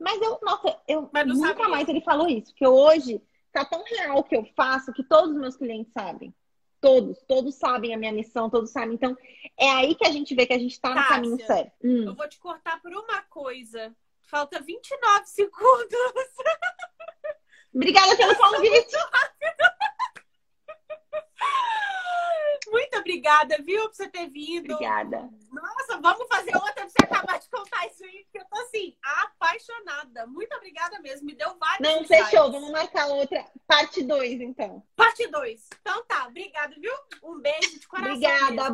Mas 0.00 0.20
eu, 0.20 0.40
nossa, 0.42 0.76
eu 0.88 1.02
nunca 1.26 1.46
sabia. 1.46 1.68
mais 1.68 1.88
ele 1.88 2.00
falou 2.00 2.26
isso. 2.26 2.52
Que 2.56 2.66
hoje 2.66 3.22
tá 3.52 3.64
tão 3.64 3.84
real 3.84 4.18
o 4.18 4.24
que 4.24 4.36
eu 4.36 4.44
faço 4.56 4.92
que 4.92 5.04
todos 5.04 5.30
os 5.30 5.40
meus 5.40 5.56
clientes 5.56 5.92
sabem. 5.92 6.34
Todos, 6.84 7.18
todos 7.26 7.54
sabem 7.54 7.94
a 7.94 7.96
minha 7.96 8.12
missão, 8.12 8.50
todos 8.50 8.70
sabem. 8.70 8.92
Então, 8.92 9.16
é 9.58 9.70
aí 9.70 9.94
que 9.94 10.06
a 10.06 10.10
gente 10.10 10.34
vê 10.34 10.44
que 10.44 10.52
a 10.52 10.58
gente 10.58 10.72
está 10.72 10.94
no 10.94 11.08
caminho 11.08 11.38
certo. 11.46 11.72
Hum. 11.82 12.04
Eu 12.08 12.14
vou 12.14 12.28
te 12.28 12.38
cortar 12.38 12.78
por 12.82 12.92
uma 12.92 13.22
coisa. 13.22 13.96
Falta 14.20 14.60
29 14.60 15.24
segundos. 15.24 15.98
Obrigada 17.74 18.14
pelo 18.18 18.36
convite. 18.36 18.96
Muito 22.70 22.98
obrigada, 22.98 23.56
viu, 23.62 23.82
por 23.88 23.94
você 23.94 24.08
ter 24.08 24.28
vindo. 24.28 24.72
Obrigada. 24.72 25.28
Nossa, 25.52 26.00
vamos 26.00 26.26
fazer 26.28 26.54
outra 26.56 26.72
pra 26.72 26.88
você 26.88 27.04
acabar 27.04 27.38
de 27.38 27.48
contar 27.48 27.86
isso 27.86 28.04
aí, 28.04 28.24
porque 28.24 28.38
eu 28.38 28.44
tô 28.44 28.56
assim, 28.62 28.96
apaixonada. 29.02 30.26
Muito 30.26 30.54
obrigada 30.56 30.98
mesmo. 31.00 31.26
Me 31.26 31.34
deu 31.34 31.56
vários. 31.58 31.80
Não, 31.80 32.04
fechou. 32.04 32.50
Vamos 32.50 32.70
marcar 32.70 33.06
outra. 33.08 33.44
Parte 33.66 34.02
2, 34.02 34.40
então. 34.40 34.82
Parte 34.96 35.26
2. 35.26 35.68
Então 35.80 36.04
tá, 36.06 36.26
obrigada, 36.26 36.74
viu? 36.78 36.92
Um 37.22 37.40
beijo 37.40 37.78
de 37.78 37.86
coração. 37.86 38.12
Obrigada. 38.12 38.50
Mesmo. 38.50 38.66